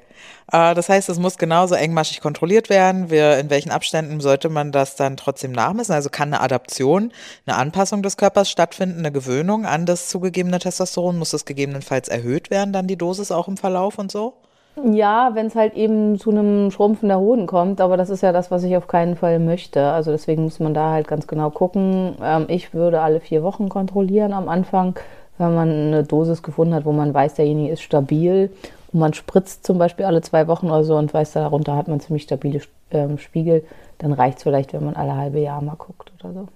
Äh, 0.51 0.75
das 0.75 0.87
heißt, 0.87 1.09
es 1.09 1.17
muss 1.17 1.37
genauso 1.37 1.75
engmaschig 1.75 2.21
kontrolliert 2.21 2.69
werden. 2.69 3.09
Wir, 3.09 3.39
in 3.39 3.49
welchen 3.49 3.71
Abständen 3.71 4.19
sollte 4.19 4.49
man 4.49 4.71
das 4.71 4.95
dann 4.95 5.17
trotzdem 5.17 5.51
nachmessen? 5.51 5.93
Also 5.95 6.09
kann 6.09 6.29
eine 6.29 6.41
Adaption, 6.41 7.11
eine 7.45 7.57
Anpassung 7.57 8.03
des 8.03 8.17
Körpers 8.17 8.49
stattfinden, 8.49 8.99
eine 8.99 9.11
Gewöhnung 9.11 9.65
an 9.65 9.85
das 9.85 10.09
zugegebene 10.09 10.59
Testosteron? 10.59 11.17
Muss 11.17 11.31
das 11.31 11.45
gegebenenfalls 11.45 12.07
erhöht 12.07 12.51
werden, 12.51 12.71
dann 12.71 12.87
die 12.87 12.97
Dosis 12.97 13.31
auch 13.31 13.47
im 13.47 13.57
Verlauf 13.57 13.97
und 13.97 14.11
so? 14.11 14.35
Ja, 14.75 15.31
wenn 15.33 15.47
es 15.47 15.55
halt 15.55 15.73
eben 15.73 16.17
zu 16.17 16.31
einem 16.31 16.71
Schrumpfen 16.71 17.09
der 17.09 17.19
Hoden 17.19 17.45
kommt, 17.45 17.81
aber 17.81 17.97
das 17.97 18.09
ist 18.09 18.21
ja 18.21 18.31
das, 18.31 18.51
was 18.51 18.63
ich 18.63 18.77
auf 18.77 18.87
keinen 18.87 19.15
Fall 19.15 19.39
möchte. 19.39 19.91
Also 19.91 20.11
deswegen 20.11 20.43
muss 20.43 20.59
man 20.59 20.73
da 20.73 20.91
halt 20.91 21.07
ganz 21.07 21.27
genau 21.27 21.49
gucken. 21.49 22.15
Ähm, 22.23 22.45
ich 22.47 22.73
würde 22.73 23.01
alle 23.01 23.19
vier 23.19 23.43
Wochen 23.43 23.67
kontrollieren 23.67 24.31
am 24.31 24.47
Anfang, 24.47 24.97
wenn 25.37 25.53
man 25.53 25.69
eine 25.69 26.03
Dosis 26.03 26.41
gefunden 26.41 26.73
hat, 26.73 26.85
wo 26.85 26.93
man 26.93 27.13
weiß, 27.13 27.35
derjenige 27.35 27.73
ist 27.73 27.81
stabil 27.81 28.49
und 28.93 28.99
man 28.99 29.13
spritzt 29.13 29.65
zum 29.65 29.77
Beispiel 29.77 30.05
alle 30.05 30.21
zwei 30.21 30.47
Wochen 30.47 30.67
oder 30.67 30.83
so 30.83 30.95
und 30.95 31.13
weiß, 31.13 31.33
darunter 31.33 31.75
hat 31.75 31.87
man 31.87 31.99
ziemlich 31.99 32.23
stabile 32.23 32.61
ähm, 32.91 33.17
Spiegel, 33.17 33.65
dann 33.97 34.13
reicht 34.13 34.37
es 34.37 34.43
vielleicht, 34.43 34.73
wenn 34.73 34.85
man 34.85 34.95
alle 34.95 35.15
halbe 35.15 35.39
Jahr 35.39 35.61
mal 35.61 35.75
guckt 35.75 36.11
oder 36.19 36.33
so. 36.33 36.47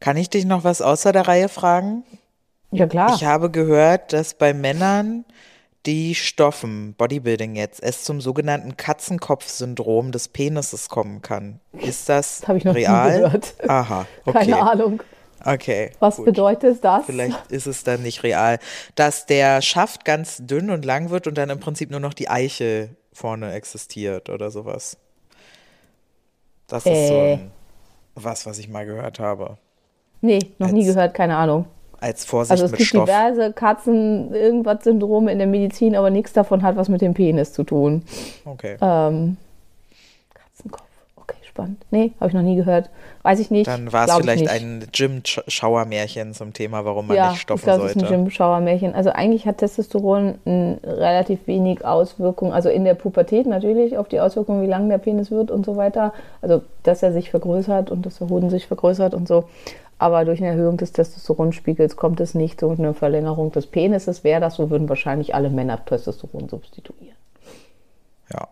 Kann 0.00 0.16
ich 0.16 0.30
dich 0.30 0.44
noch 0.44 0.64
was 0.64 0.82
außer 0.82 1.12
der 1.12 1.28
Reihe 1.28 1.48
fragen? 1.48 2.04
Ja, 2.72 2.86
klar. 2.86 3.14
Ich 3.14 3.24
habe 3.24 3.50
gehört, 3.50 4.12
dass 4.12 4.34
bei 4.34 4.54
Männern 4.54 5.24
die 5.86 6.14
Stoffen, 6.14 6.94
Bodybuilding 6.94 7.56
jetzt, 7.56 7.82
es 7.82 8.04
zum 8.04 8.20
sogenannten 8.20 8.76
Katzenkopf-Syndrom 8.76 10.12
des 10.12 10.28
Penises 10.28 10.88
kommen 10.88 11.22
kann. 11.22 11.60
Ist 11.72 12.08
das, 12.08 12.40
Das 12.40 12.48
habe 12.48 12.58
ich 12.58 12.64
noch 12.64 12.74
nie 12.74 12.80
real? 12.80 13.20
gehört. 13.20 13.54
Aha, 13.68 14.06
okay. 14.26 14.38
Keine 14.38 14.60
Ahnung. 14.62 15.02
Okay. 15.42 15.92
Was 16.00 16.16
gut. 16.16 16.26
bedeutet 16.26 16.84
das? 16.84 17.06
Vielleicht 17.06 17.50
ist 17.50 17.66
es 17.66 17.82
dann 17.82 18.02
nicht 18.02 18.22
real. 18.24 18.58
Dass 18.94 19.24
der 19.24 19.62
Schaft 19.62 20.04
ganz 20.04 20.36
dünn 20.44 20.68
und 20.68 20.84
lang 20.84 21.08
wird 21.08 21.26
und 21.26 21.38
dann 21.38 21.48
im 21.48 21.60
Prinzip 21.60 21.90
nur 21.90 22.00
noch 22.00 22.12
die 22.12 22.28
Eichel 22.28 22.90
vorne 23.14 23.52
existiert 23.52 24.28
oder 24.28 24.50
sowas. 24.50 24.98
Das 26.66 26.84
ist 26.84 27.08
so 27.08 27.14
Äh. 27.14 27.32
ein, 27.34 27.50
was, 28.14 28.44
was 28.44 28.58
ich 28.58 28.68
mal 28.68 28.84
gehört 28.84 29.18
habe. 29.18 29.56
Nee, 30.20 30.40
noch 30.58 30.70
nie 30.70 30.84
Als- 30.86 30.94
gehört, 30.94 31.14
keine 31.14 31.36
Ahnung. 31.36 31.64
Als 32.00 32.24
Vorsicht 32.24 32.52
Also 32.52 32.64
es 32.64 32.72
gibt 32.72 32.88
Stoff. 32.88 33.04
diverse 33.04 33.52
Katzen-Irgendwas-Syndrome 33.52 35.30
in 35.30 35.38
der 35.38 35.46
Medizin, 35.46 35.94
aber 35.94 36.10
nichts 36.10 36.32
davon 36.32 36.62
hat 36.62 36.76
was 36.76 36.88
mit 36.88 37.00
dem 37.02 37.14
Penis 37.14 37.52
zu 37.52 37.62
tun. 37.64 38.02
Okay. 38.44 38.76
Ähm, 38.80 39.36
Katzenkopf, 40.34 40.82
spannend. 41.60 41.84
Nee, 41.90 42.12
habe 42.20 42.28
ich 42.28 42.34
noch 42.34 42.42
nie 42.42 42.56
gehört. 42.56 42.90
Weiß 43.22 43.38
ich 43.38 43.50
nicht. 43.50 43.66
Dann 43.66 43.92
war 43.92 44.02
es 44.02 44.06
glaub 44.06 44.20
ich 44.20 44.24
vielleicht 44.24 44.48
ein 44.48 44.86
Jim-Schauermärchen 44.92 46.32
zum 46.34 46.52
Thema, 46.52 46.84
warum 46.84 47.08
man 47.08 47.16
ja, 47.16 47.30
nicht 47.30 47.42
stoffen 47.42 47.60
ich 47.60 47.64
glaube, 47.64 47.84
es 47.84 47.90
ist 47.90 47.96
ein 47.96 48.00
sollte. 48.00 48.14
Jim-Schauer-Märchen. 48.14 48.94
Also 48.94 49.10
eigentlich 49.10 49.46
hat 49.46 49.58
Testosteron 49.58 50.38
relativ 50.46 51.46
wenig 51.46 51.84
Auswirkungen, 51.84 52.52
also 52.52 52.68
in 52.68 52.84
der 52.84 52.94
Pubertät 52.94 53.46
natürlich 53.46 53.98
auf 53.98 54.08
die 54.08 54.20
Auswirkungen, 54.20 54.62
wie 54.62 54.70
lang 54.70 54.88
der 54.88 54.98
Penis 54.98 55.30
wird 55.30 55.50
und 55.50 55.66
so 55.66 55.76
weiter. 55.76 56.12
Also, 56.40 56.62
dass 56.82 57.02
er 57.02 57.12
sich 57.12 57.30
vergrößert 57.30 57.90
und 57.90 58.06
dass 58.06 58.18
der 58.18 58.28
Hoden 58.28 58.50
sich 58.50 58.66
vergrößert 58.66 59.14
und 59.14 59.28
so. 59.28 59.44
Aber 59.98 60.24
durch 60.24 60.40
eine 60.40 60.48
Erhöhung 60.48 60.78
des 60.78 60.92
Testosteronspiegels 60.92 61.96
kommt 61.96 62.20
es 62.20 62.34
nicht 62.34 62.60
zu 62.60 62.70
einer 62.70 62.94
Verlängerung 62.94 63.52
des 63.52 63.66
Penises. 63.66 64.24
Wäre 64.24 64.40
das 64.40 64.54
so, 64.54 64.70
würden 64.70 64.88
wahrscheinlich 64.88 65.34
alle 65.34 65.50
Männer 65.50 65.84
Testosteron 65.84 66.48
substituieren. 66.48 67.16
Ja. 68.32 68.48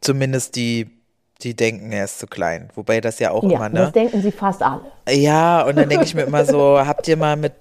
Zumindest 0.00 0.54
die, 0.54 0.88
die 1.44 1.54
denken, 1.54 1.92
er 1.92 2.04
ist 2.04 2.18
zu 2.18 2.26
klein. 2.26 2.70
Wobei 2.74 3.00
das 3.00 3.18
ja 3.18 3.30
auch 3.30 3.42
Ja, 3.44 3.56
immer, 3.56 3.70
das 3.70 3.86
ne? 3.88 3.92
denken 3.92 4.22
sie 4.22 4.32
fast 4.32 4.62
alle. 4.62 4.82
Ja, 5.08 5.62
und 5.62 5.76
dann 5.76 5.88
denke 5.88 6.04
ich 6.04 6.14
mir 6.14 6.22
immer 6.22 6.44
so, 6.44 6.78
habt 6.86 7.08
ihr 7.08 7.16
mal 7.16 7.36
mit 7.36 7.52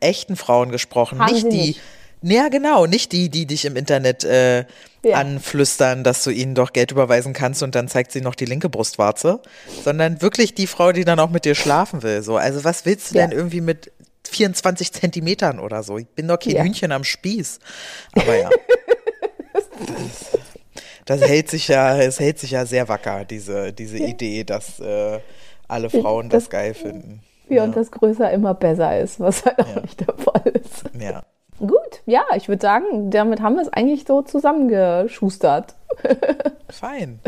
echten 0.00 0.36
Frauen 0.36 0.70
gesprochen? 0.70 1.18
Haben 1.20 1.32
nicht 1.32 1.44
die. 1.52 1.66
nicht. 1.68 1.80
Ja, 2.22 2.48
genau, 2.48 2.86
nicht 2.86 3.12
die, 3.12 3.28
die 3.28 3.44
dich 3.44 3.66
im 3.66 3.76
Internet 3.76 4.24
äh, 4.24 4.64
Ja. 5.04 5.18
anflüstern, 5.18 6.04
dass 6.04 6.24
du 6.24 6.30
ihnen 6.30 6.54
doch 6.54 6.72
Geld 6.72 6.90
überweisen 6.90 7.34
kannst 7.34 7.62
und 7.62 7.74
dann 7.74 7.86
zeigt 7.88 8.12
sie 8.12 8.22
noch 8.22 8.34
die 8.34 8.46
linke 8.46 8.70
Brustwarze, 8.70 9.40
sondern 9.82 10.22
wirklich 10.22 10.54
die 10.54 10.66
Frau, 10.66 10.92
die 10.92 11.04
dann 11.04 11.20
auch 11.20 11.28
mit 11.28 11.44
dir 11.44 11.54
schlafen 11.54 12.02
will. 12.02 12.22
So, 12.22 12.38
also 12.38 12.64
was 12.64 12.86
willst 12.86 13.10
du 13.12 13.18
Ja. 13.18 13.26
denn 13.26 13.36
irgendwie 13.36 13.60
mit 13.60 13.92
24 14.26 14.90
Zentimetern 14.92 15.58
oder 15.58 15.82
so? 15.82 15.98
Ich 15.98 16.06
bin 16.06 16.26
doch 16.26 16.38
kein 16.38 16.56
Ja. 16.56 16.62
Hühnchen 16.62 16.92
am 16.92 17.04
Spieß. 17.04 17.58
Aber 18.14 18.34
ja. 18.38 18.48
Das 21.04 21.20
hält 21.22 21.50
sich 21.50 21.68
ja, 21.68 21.98
es 21.98 22.18
hält 22.20 22.38
sich 22.38 22.52
ja 22.52 22.64
sehr 22.66 22.88
wacker, 22.88 23.24
diese, 23.24 23.72
diese 23.72 23.98
Idee, 23.98 24.44
dass 24.44 24.80
äh, 24.80 25.18
alle 25.68 25.90
Frauen 25.90 26.28
das, 26.30 26.44
Das- 26.44 26.50
geil 26.50 26.74
finden. 26.74 27.20
Ja, 27.50 27.64
und 27.64 27.76
das 27.76 27.90
größer 27.90 28.30
immer 28.30 28.54
besser 28.54 28.98
ist, 28.98 29.20
was 29.20 29.44
halt 29.44 29.58
auch 29.58 29.74
Ja. 29.76 29.80
nicht 29.82 30.00
der 30.00 30.14
Fall 30.14 30.42
ist. 30.54 30.84
Ja. 30.98 31.22
Gut, 31.58 32.00
ja, 32.06 32.22
ich 32.36 32.48
würde 32.48 32.62
sagen, 32.62 33.10
damit 33.10 33.42
haben 33.42 33.56
wir 33.56 33.62
es 33.62 33.68
eigentlich 33.68 34.04
so 34.08 34.22
zusammengeschustert. 34.22 35.74
Fein. 36.70 37.20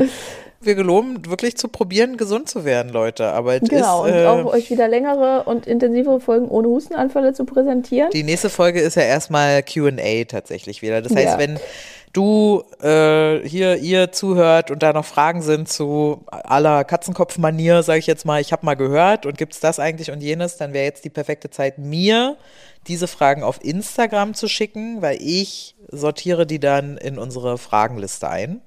Wir 0.61 0.75
geloben 0.75 1.29
wirklich 1.29 1.57
zu 1.57 1.69
probieren, 1.69 2.17
gesund 2.17 2.49
zu 2.49 2.65
werden, 2.65 2.91
Leute. 2.93 3.27
Aber 3.29 3.55
es 3.63 3.69
Genau, 3.69 4.05
ist, 4.07 4.13
und 4.13 4.19
äh, 4.19 4.27
auch 4.27 4.47
euch 4.47 4.71
wieder 4.71 4.89
längere 4.89 5.45
und 5.45 5.67
intensivere 5.67 6.19
Folgen 6.19 6.49
ohne 6.49 6.69
Hustenanfälle 6.69 7.35
zu 7.35 7.45
präsentieren. 7.45 8.11
die 8.11 8.25
nächste 8.25 8.49
Folge 8.51 8.81
ist 8.81 8.97
ja 8.97 9.03
erstmal 9.03 9.63
QA 9.63 10.25
tatsächlich 10.27 10.83
wieder. 10.83 11.03
Das 11.03 11.15
heißt, 11.15 11.25
Ja. 11.35 11.39
wenn 11.39 11.61
du 12.17 12.65
äh, 12.83 13.47
hier, 13.47 13.77
ihr 13.77 14.13
zuhört 14.13 14.71
und 14.71 14.83
da 14.83 14.93
noch 14.93 15.05
Fragen 15.05 15.43
sind 15.43 15.69
zu 15.69 16.25
aller 16.27 16.85
Katzenkopf-Manier, 16.85 17.83
sage 17.83 17.99
ich 17.99 18.07
jetzt 18.07 18.25
mal, 18.25 18.41
ich 18.41 18.53
habe 18.53 18.65
mal 18.65 18.75
gehört 18.75 19.27
und 19.27 19.37
gibt 19.37 19.55
es 19.55 19.61
das 19.61 19.79
eigentlich 19.79 20.11
und 20.11 20.23
jenes, 20.23 20.57
dann 20.57 20.73
wäre 20.73 20.85
jetzt 20.85 21.05
die 21.05 21.11
perfekte 21.11 21.51
Zeit, 21.51 21.79
mir 21.79 22.37
diese 22.87 23.09
Fragen 23.09 23.43
auf 23.43 23.63
Instagram 23.63 24.35
zu 24.35 24.49
schicken, 24.49 25.03
weil 25.03 25.19
ich 25.21 25.77
sortiere 25.91 26.47
die 26.47 26.61
dann 26.61 26.97
in 26.97 27.19
unsere 27.19 27.59
Fragenliste 27.59 28.29
ein. 28.29 28.63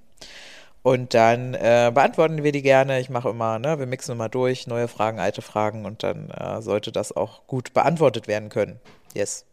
Und 0.82 1.14
dann 1.14 1.54
äh, 1.56 1.91
beantworten 1.93 2.43
wir 2.43 2.54
die 2.54 2.62
gerne. 2.62 3.00
Ich 3.00 3.10
mache 3.10 3.30
immer, 3.30 3.60
ne, 3.60 3.80
wir 3.80 3.86
mixen 3.86 4.14
immer 4.14 4.30
durch, 4.30 4.66
neue 4.66 4.88
Fragen, 4.88 5.20
alte 5.20 5.41
Fragen 5.41 5.86
und 5.86 6.04
dann 6.04 6.30
äh, 6.30 6.62
sollte 6.62 6.91
das 6.91 7.16
auch 7.16 7.45
gut 7.47 7.74
beantwortet 7.74 8.28
werden 8.28 8.50
können. 8.50 8.80
Yes. 9.14 9.45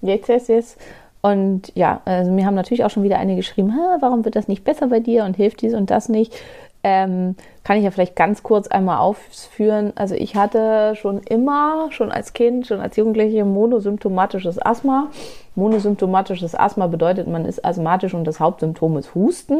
Yes, 0.00 0.26
yes, 0.28 0.48
yes. 0.48 0.76
Und 1.22 1.72
ja, 1.74 2.00
also 2.04 2.30
mir 2.30 2.46
haben 2.46 2.54
natürlich 2.54 2.84
auch 2.84 2.90
schon 2.90 3.02
wieder 3.02 3.18
einige 3.18 3.38
geschrieben, 3.38 3.72
"Hä, 3.72 3.98
warum 4.00 4.24
wird 4.24 4.36
das 4.36 4.48
nicht 4.48 4.64
besser 4.64 4.86
bei 4.86 5.00
dir 5.00 5.24
und 5.24 5.36
hilft 5.36 5.60
dies 5.60 5.74
und 5.74 5.90
das 5.90 6.08
nicht? 6.08 6.34
Ähm, 6.82 7.36
kann 7.62 7.76
ich 7.76 7.84
ja 7.84 7.90
vielleicht 7.90 8.16
ganz 8.16 8.42
kurz 8.42 8.66
einmal 8.68 8.98
ausführen. 8.98 9.92
Also 9.96 10.14
ich 10.14 10.34
hatte 10.34 10.94
schon 10.96 11.18
immer, 11.18 11.88
schon 11.90 12.10
als 12.10 12.32
Kind, 12.32 12.66
schon 12.66 12.80
als 12.80 12.96
Jugendliche 12.96 13.44
monosymptomatisches 13.44 14.64
Asthma. 14.64 15.08
Monosymptomatisches 15.56 16.54
Asthma 16.54 16.86
bedeutet, 16.86 17.28
man 17.28 17.44
ist 17.44 17.64
asthmatisch 17.64 18.14
und 18.14 18.24
das 18.24 18.40
Hauptsymptom 18.40 18.96
ist 18.96 19.14
Husten. 19.14 19.58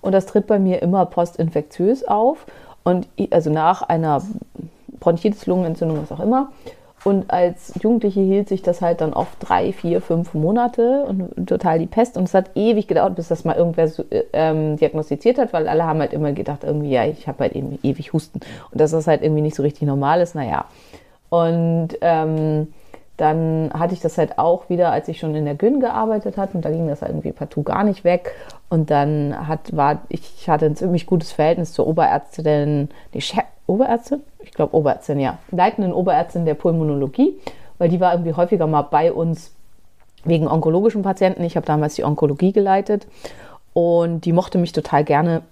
Und 0.00 0.12
das 0.12 0.24
tritt 0.24 0.46
bei 0.46 0.58
mir 0.58 0.80
immer 0.80 1.04
postinfektiös 1.04 2.08
auf. 2.08 2.46
Und 2.82 3.08
ich, 3.16 3.30
also 3.32 3.50
nach 3.50 3.82
einer 3.82 4.22
Bronchitis, 5.00 5.46
Lungenentzündung, 5.46 5.98
was 6.00 6.12
auch 6.12 6.22
immer. 6.22 6.50
Und 7.04 7.30
als 7.30 7.74
Jugendliche 7.82 8.20
hielt 8.20 8.48
sich 8.48 8.62
das 8.62 8.80
halt 8.80 9.02
dann 9.02 9.12
oft 9.12 9.36
drei, 9.40 9.72
vier, 9.72 10.00
fünf 10.00 10.32
Monate 10.32 11.04
und 11.04 11.46
total 11.46 11.78
die 11.78 11.86
Pest. 11.86 12.16
Und 12.16 12.24
es 12.24 12.34
hat 12.34 12.50
ewig 12.54 12.88
gedauert, 12.88 13.14
bis 13.14 13.28
das 13.28 13.44
mal 13.44 13.56
irgendwer 13.56 13.88
so, 13.88 14.04
ähm, 14.32 14.76
diagnostiziert 14.76 15.36
hat, 15.36 15.52
weil 15.52 15.68
alle 15.68 15.84
haben 15.84 16.00
halt 16.00 16.14
immer 16.14 16.32
gedacht, 16.32 16.64
irgendwie, 16.64 16.90
ja, 16.90 17.04
ich 17.04 17.28
habe 17.28 17.40
halt 17.40 17.52
eben 17.54 17.78
ewig 17.82 18.14
Husten. 18.14 18.40
Und 18.70 18.80
dass 18.80 18.92
das 18.92 19.06
halt 19.06 19.22
irgendwie 19.22 19.42
nicht 19.42 19.54
so 19.54 19.62
richtig 19.62 19.82
normal 19.82 20.22
ist, 20.22 20.34
naja. 20.34 20.64
Und 21.28 21.90
ähm, 22.00 22.68
dann 23.16 23.70
hatte 23.72 23.94
ich 23.94 24.00
das 24.00 24.18
halt 24.18 24.38
auch 24.38 24.68
wieder, 24.68 24.90
als 24.90 25.06
ich 25.08 25.20
schon 25.20 25.34
in 25.34 25.44
der 25.44 25.54
Gyn 25.54 25.80
gearbeitet 25.80 26.36
hatte 26.36 26.56
und 26.56 26.64
da 26.64 26.70
ging 26.70 26.88
das 26.88 27.02
halt 27.02 27.12
irgendwie 27.12 27.32
partout 27.32 27.62
gar 27.62 27.84
nicht 27.84 28.02
weg. 28.02 28.34
Und 28.70 28.90
dann 28.90 29.46
hat, 29.46 29.76
war, 29.76 30.02
ich 30.08 30.48
hatte 30.48 30.66
ein 30.66 30.76
ziemlich 30.76 31.06
gutes 31.06 31.32
Verhältnis 31.32 31.72
zur 31.72 31.86
Oberärztin, 31.86 32.88
die 33.12 33.20
Chef, 33.20 33.44
Oberärztin? 33.66 34.22
Ich 34.44 34.52
glaube 34.52 34.76
Oberärztin, 34.76 35.20
ja. 35.20 35.38
Leitenden 35.50 35.92
Oberärztin 35.92 36.44
der 36.44 36.54
Pulmonologie, 36.54 37.34
weil 37.78 37.88
die 37.88 38.00
war 38.00 38.12
irgendwie 38.12 38.34
häufiger 38.34 38.66
mal 38.66 38.82
bei 38.82 39.12
uns 39.12 39.52
wegen 40.24 40.48
onkologischen 40.48 41.02
Patienten. 41.02 41.44
Ich 41.44 41.56
habe 41.56 41.66
damals 41.66 41.94
die 41.94 42.04
Onkologie 42.04 42.52
geleitet 42.52 43.06
und 43.72 44.24
die 44.24 44.32
mochte 44.32 44.58
mich 44.58 44.72
total 44.72 45.04
gerne. 45.04 45.42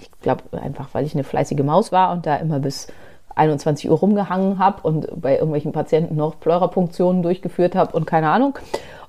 Ich 0.00 0.10
glaube 0.20 0.42
einfach, 0.60 0.88
weil 0.92 1.04
ich 1.04 1.14
eine 1.14 1.24
fleißige 1.24 1.62
Maus 1.62 1.92
war 1.92 2.12
und 2.12 2.26
da 2.26 2.36
immer 2.36 2.58
bis 2.58 2.88
21 3.36 3.90
Uhr 3.90 3.98
rumgehangen 3.98 4.58
habe 4.58 4.82
und 4.82 5.20
bei 5.20 5.34
irgendwelchen 5.34 5.72
Patienten 5.72 6.16
noch 6.16 6.40
Pleurapunktionen 6.40 7.22
durchgeführt 7.22 7.74
habe 7.74 7.94
und 7.94 8.06
keine 8.06 8.30
Ahnung. 8.30 8.58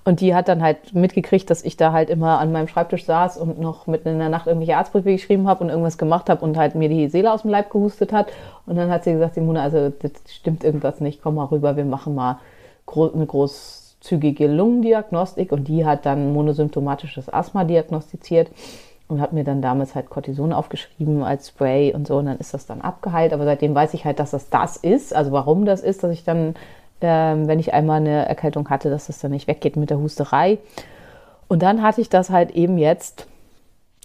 Und 0.07 0.21
die 0.21 0.33
hat 0.33 0.47
dann 0.47 0.63
halt 0.63 0.93
mitgekriegt, 0.93 1.49
dass 1.49 1.65
ich 1.65 1.75
da 1.75 1.91
halt 1.91 2.09
immer 2.09 2.39
an 2.39 2.53
meinem 2.53 2.69
Schreibtisch 2.69 3.03
saß 3.03 3.37
und 3.37 3.59
noch 3.59 3.87
mitten 3.87 4.07
in 4.07 4.19
der 4.19 4.29
Nacht 4.29 4.47
irgendwelche 4.47 4.77
Arztbriefe 4.77 5.11
geschrieben 5.11 5.49
habe 5.49 5.65
und 5.65 5.69
irgendwas 5.69 5.97
gemacht 5.97 6.29
habe 6.29 6.45
und 6.45 6.55
halt 6.55 6.75
mir 6.75 6.87
die 6.87 7.09
Seele 7.09 7.29
aus 7.29 7.41
dem 7.41 7.51
Leib 7.51 7.69
gehustet 7.69 8.13
hat. 8.13 8.27
Und 8.65 8.77
dann 8.77 8.89
hat 8.89 9.03
sie 9.03 9.11
gesagt, 9.11 9.33
Simone, 9.33 9.61
also 9.61 9.89
das 9.89 10.11
stimmt 10.29 10.63
irgendwas 10.63 11.01
nicht, 11.01 11.21
komm 11.21 11.35
mal 11.35 11.43
rüber, 11.43 11.75
wir 11.75 11.83
machen 11.83 12.15
mal 12.15 12.39
eine 12.89 13.25
großzügige 13.25 14.47
Lungendiagnostik. 14.47 15.51
Und 15.51 15.67
die 15.67 15.85
hat 15.85 16.05
dann 16.05 16.31
monosymptomatisches 16.31 17.27
Asthma 17.27 17.65
diagnostiziert 17.65 18.49
und 19.09 19.19
hat 19.19 19.33
mir 19.33 19.43
dann 19.43 19.61
damals 19.61 19.93
halt 19.93 20.09
Cortison 20.09 20.53
aufgeschrieben 20.53 21.21
als 21.21 21.49
Spray 21.49 21.93
und 21.93 22.07
so. 22.07 22.15
Und 22.15 22.27
dann 22.27 22.37
ist 22.37 22.53
das 22.53 22.65
dann 22.65 22.79
abgeheilt. 22.79 23.33
Aber 23.33 23.43
seitdem 23.43 23.75
weiß 23.75 23.93
ich 23.93 24.05
halt, 24.05 24.19
dass 24.19 24.31
das 24.31 24.49
das 24.49 24.77
ist, 24.77 25.13
also 25.13 25.33
warum 25.33 25.65
das 25.65 25.81
ist, 25.81 26.01
dass 26.01 26.13
ich 26.13 26.23
dann 26.23 26.55
ähm, 27.01 27.47
wenn 27.47 27.59
ich 27.59 27.73
einmal 27.73 27.97
eine 27.97 28.27
Erkältung 28.27 28.69
hatte, 28.69 28.89
dass 28.89 29.07
das 29.07 29.19
dann 29.19 29.31
nicht 29.31 29.47
weggeht 29.47 29.75
mit 29.75 29.89
der 29.89 29.99
Husterei. 29.99 30.57
Und 31.47 31.63
dann 31.63 31.81
hatte 31.81 32.01
ich 32.01 32.09
das 32.09 32.29
halt 32.29 32.51
eben 32.51 32.77
jetzt. 32.77 33.27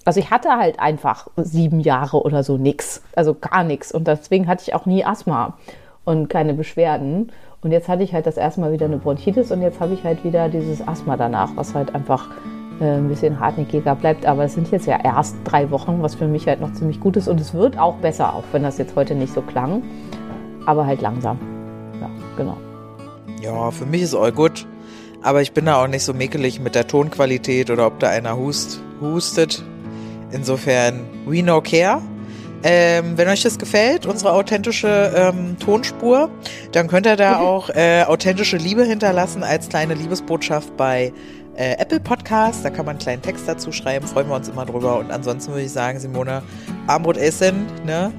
Also 0.04 0.18
ich 0.18 0.30
hatte 0.30 0.50
halt 0.50 0.80
einfach 0.80 1.28
sieben 1.36 1.80
Jahre 1.80 2.22
oder 2.22 2.42
so 2.42 2.56
nichts, 2.58 3.02
also 3.14 3.34
gar 3.34 3.62
nichts. 3.62 3.92
Und 3.92 4.08
deswegen 4.08 4.48
hatte 4.48 4.64
ich 4.66 4.74
auch 4.74 4.84
nie 4.84 5.04
Asthma 5.04 5.54
und 6.04 6.28
keine 6.28 6.54
Beschwerden. 6.54 7.30
Und 7.60 7.70
jetzt 7.70 7.88
hatte 7.88 8.02
ich 8.02 8.12
halt 8.12 8.26
das 8.26 8.36
erste 8.36 8.60
Mal 8.60 8.72
wieder 8.72 8.86
eine 8.86 8.96
Bronchitis 8.96 9.52
und 9.52 9.62
jetzt 9.62 9.78
habe 9.78 9.94
ich 9.94 10.02
halt 10.02 10.24
wieder 10.24 10.48
dieses 10.48 10.86
Asthma 10.86 11.16
danach, 11.16 11.50
was 11.54 11.74
halt 11.74 11.94
einfach 11.94 12.28
äh, 12.80 12.96
ein 12.96 13.08
bisschen 13.08 13.38
hartnäckiger 13.38 13.94
bleibt. 13.94 14.26
Aber 14.26 14.44
es 14.44 14.54
sind 14.54 14.70
jetzt 14.72 14.86
ja 14.86 14.98
erst 15.02 15.36
drei 15.44 15.70
Wochen, 15.70 16.02
was 16.02 16.16
für 16.16 16.26
mich 16.26 16.48
halt 16.48 16.60
noch 16.60 16.72
ziemlich 16.72 16.98
gut 16.98 17.16
ist. 17.16 17.28
Und 17.28 17.40
es 17.40 17.54
wird 17.54 17.78
auch 17.78 17.94
besser, 17.96 18.34
auch 18.34 18.44
wenn 18.50 18.64
das 18.64 18.78
jetzt 18.78 18.96
heute 18.96 19.14
nicht 19.14 19.32
so 19.32 19.42
klang. 19.42 19.84
Aber 20.66 20.86
halt 20.86 21.00
langsam. 21.00 21.38
Ja, 22.00 22.10
genau. 22.36 22.56
Ja, 23.42 23.72
für 23.72 23.86
mich 23.86 24.02
ist 24.02 24.14
all 24.14 24.32
gut. 24.32 24.66
Aber 25.20 25.42
ich 25.42 25.52
bin 25.52 25.66
da 25.66 25.82
auch 25.82 25.88
nicht 25.88 26.04
so 26.04 26.14
mäkelig 26.14 26.60
mit 26.60 26.74
der 26.74 26.86
Tonqualität 26.86 27.70
oder 27.70 27.86
ob 27.86 27.98
da 27.98 28.08
einer 28.08 28.36
hust, 28.36 28.80
hustet. 29.00 29.64
Insofern, 30.30 31.00
we 31.26 31.42
no 31.42 31.60
care. 31.60 32.00
Ähm, 32.64 33.18
wenn 33.18 33.28
euch 33.28 33.42
das 33.42 33.58
gefällt, 33.58 34.06
unsere 34.06 34.32
authentische 34.32 35.12
ähm, 35.16 35.56
Tonspur, 35.58 36.30
dann 36.70 36.86
könnt 36.86 37.06
ihr 37.06 37.16
da 37.16 37.38
auch 37.38 37.70
äh, 37.70 38.04
authentische 38.04 38.56
Liebe 38.56 38.84
hinterlassen 38.84 39.42
als 39.42 39.68
kleine 39.68 39.94
Liebesbotschaft 39.94 40.76
bei 40.76 41.12
äh, 41.56 41.72
Apple 41.78 41.98
Podcast. 41.98 42.64
Da 42.64 42.70
kann 42.70 42.86
man 42.86 42.94
einen 42.94 42.98
kleinen 43.00 43.22
Text 43.22 43.48
dazu 43.48 43.72
schreiben, 43.72 44.06
freuen 44.06 44.28
wir 44.28 44.36
uns 44.36 44.48
immer 44.48 44.64
drüber. 44.64 44.98
Und 44.98 45.10
ansonsten 45.10 45.52
würde 45.52 45.64
ich 45.64 45.72
sagen, 45.72 45.98
Simone, 45.98 46.42
Armbrot 46.86 47.16
essen, 47.16 47.66
ne? 47.84 48.12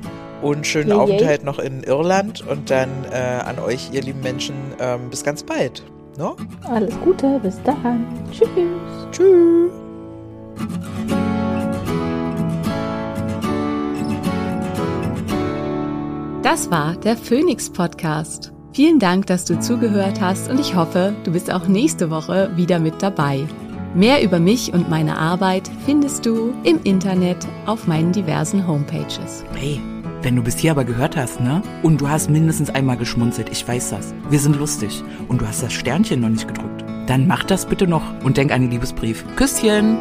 Und 0.44 0.68
schönen 0.68 0.89
Yay, 0.89 0.98
yay. 0.98 1.04
Aufenthalt 1.04 1.44
noch 1.44 1.60
in 1.60 1.84
Irland 1.84 2.46
und 2.48 2.70
dann 2.70 2.89
äh, 3.12 3.16
an 3.16 3.60
euch, 3.60 3.89
ihr 3.91 4.02
lieben 4.02 4.22
Menschen, 4.22 4.56
ähm, 4.80 5.10
bis 5.10 5.24
ganz 5.24 5.44
bald. 5.44 5.84
No? 6.18 6.36
Alles 6.70 6.94
Gute, 7.00 7.39
bis 7.41 7.62
dann. 7.64 8.06
Tschüss. 8.32 8.48
Tschüss. 9.12 9.72
Das 16.44 16.70
war 16.70 16.96
der 16.98 17.16
Phoenix 17.16 17.70
Podcast. 17.70 18.52
Vielen 18.74 19.00
Dank, 19.00 19.28
dass 19.28 19.46
du 19.46 19.60
zugehört 19.60 20.20
hast 20.20 20.50
und 20.50 20.60
ich 20.60 20.76
hoffe, 20.76 21.16
du 21.24 21.32
bist 21.32 21.52
auch 21.52 21.68
nächste 21.68 22.10
Woche 22.10 22.52
wieder 22.56 22.80
mit 22.80 23.02
dabei. 23.02 23.48
Mehr 23.96 24.24
über 24.24 24.39
mich 24.39 24.74
und 24.74 24.89
meine 24.89 25.18
Arbeit 25.18 25.70
findest 25.86 26.26
du 26.26 26.54
im 26.64 26.82
Internet 26.84 27.48
auf 27.66 27.88
meinen 27.88 28.12
diversen 28.12 28.68
Homepages. 28.68 29.46
Hey, 29.54 29.80
wenn 30.24 30.36
du 30.36 30.41
bis 30.41 30.57
hier 30.57 30.71
aber 30.71 30.86
gehört 30.86 31.17
hast, 31.17 31.41
ne? 31.41 31.61
Und 31.84 31.99
du 31.99 32.09
hast 32.09 32.30
mindestens 32.30 32.69
einmal 32.69 32.97
geschmunzelt, 32.97 33.49
ich 33.49 33.67
weiß 33.67 33.89
das. 33.91 34.13
Wir 34.30 34.39
sind 34.39 34.55
lustig. 34.57 35.03
Und 35.28 35.41
du 35.41 35.47
hast 35.47 35.61
das 35.61 35.74
Sternchen 35.74 36.21
noch 36.21 36.30
nicht 36.30 36.47
gedrückt. 36.47 36.84
Dann 37.07 37.28
mach 37.28 37.43
das 37.43 37.65
bitte 37.65 37.86
noch 37.88 38.03
und 38.24 38.38
denk 38.38 38.51
an 38.51 38.61
den 38.61 38.71
Liebesbrief. 38.71 39.26
Küsschen! 39.36 39.97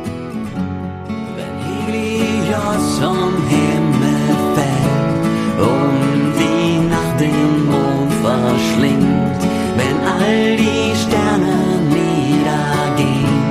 Wenn 1.37 1.59
Helios 1.87 2.99
vom 3.01 3.33
Himmel 3.49 4.37
fällt 4.55 5.61
und 5.61 6.33
die 6.39 6.89
Nacht 6.89 7.21
den 7.21 7.67
Mond 7.67 8.13
verschlingt, 8.23 9.43
wenn 9.77 9.97
all 10.07 10.57
die 10.57 10.95
Sterne 10.95 11.57
niedergehen 11.91 13.43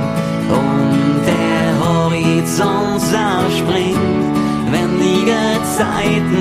und 0.50 1.26
der 1.28 1.68
Horizont 1.86 3.02
zerspringt, 3.02 4.00
wenn 4.72 5.00
die 5.00 5.26
Gezeiten 5.26 6.41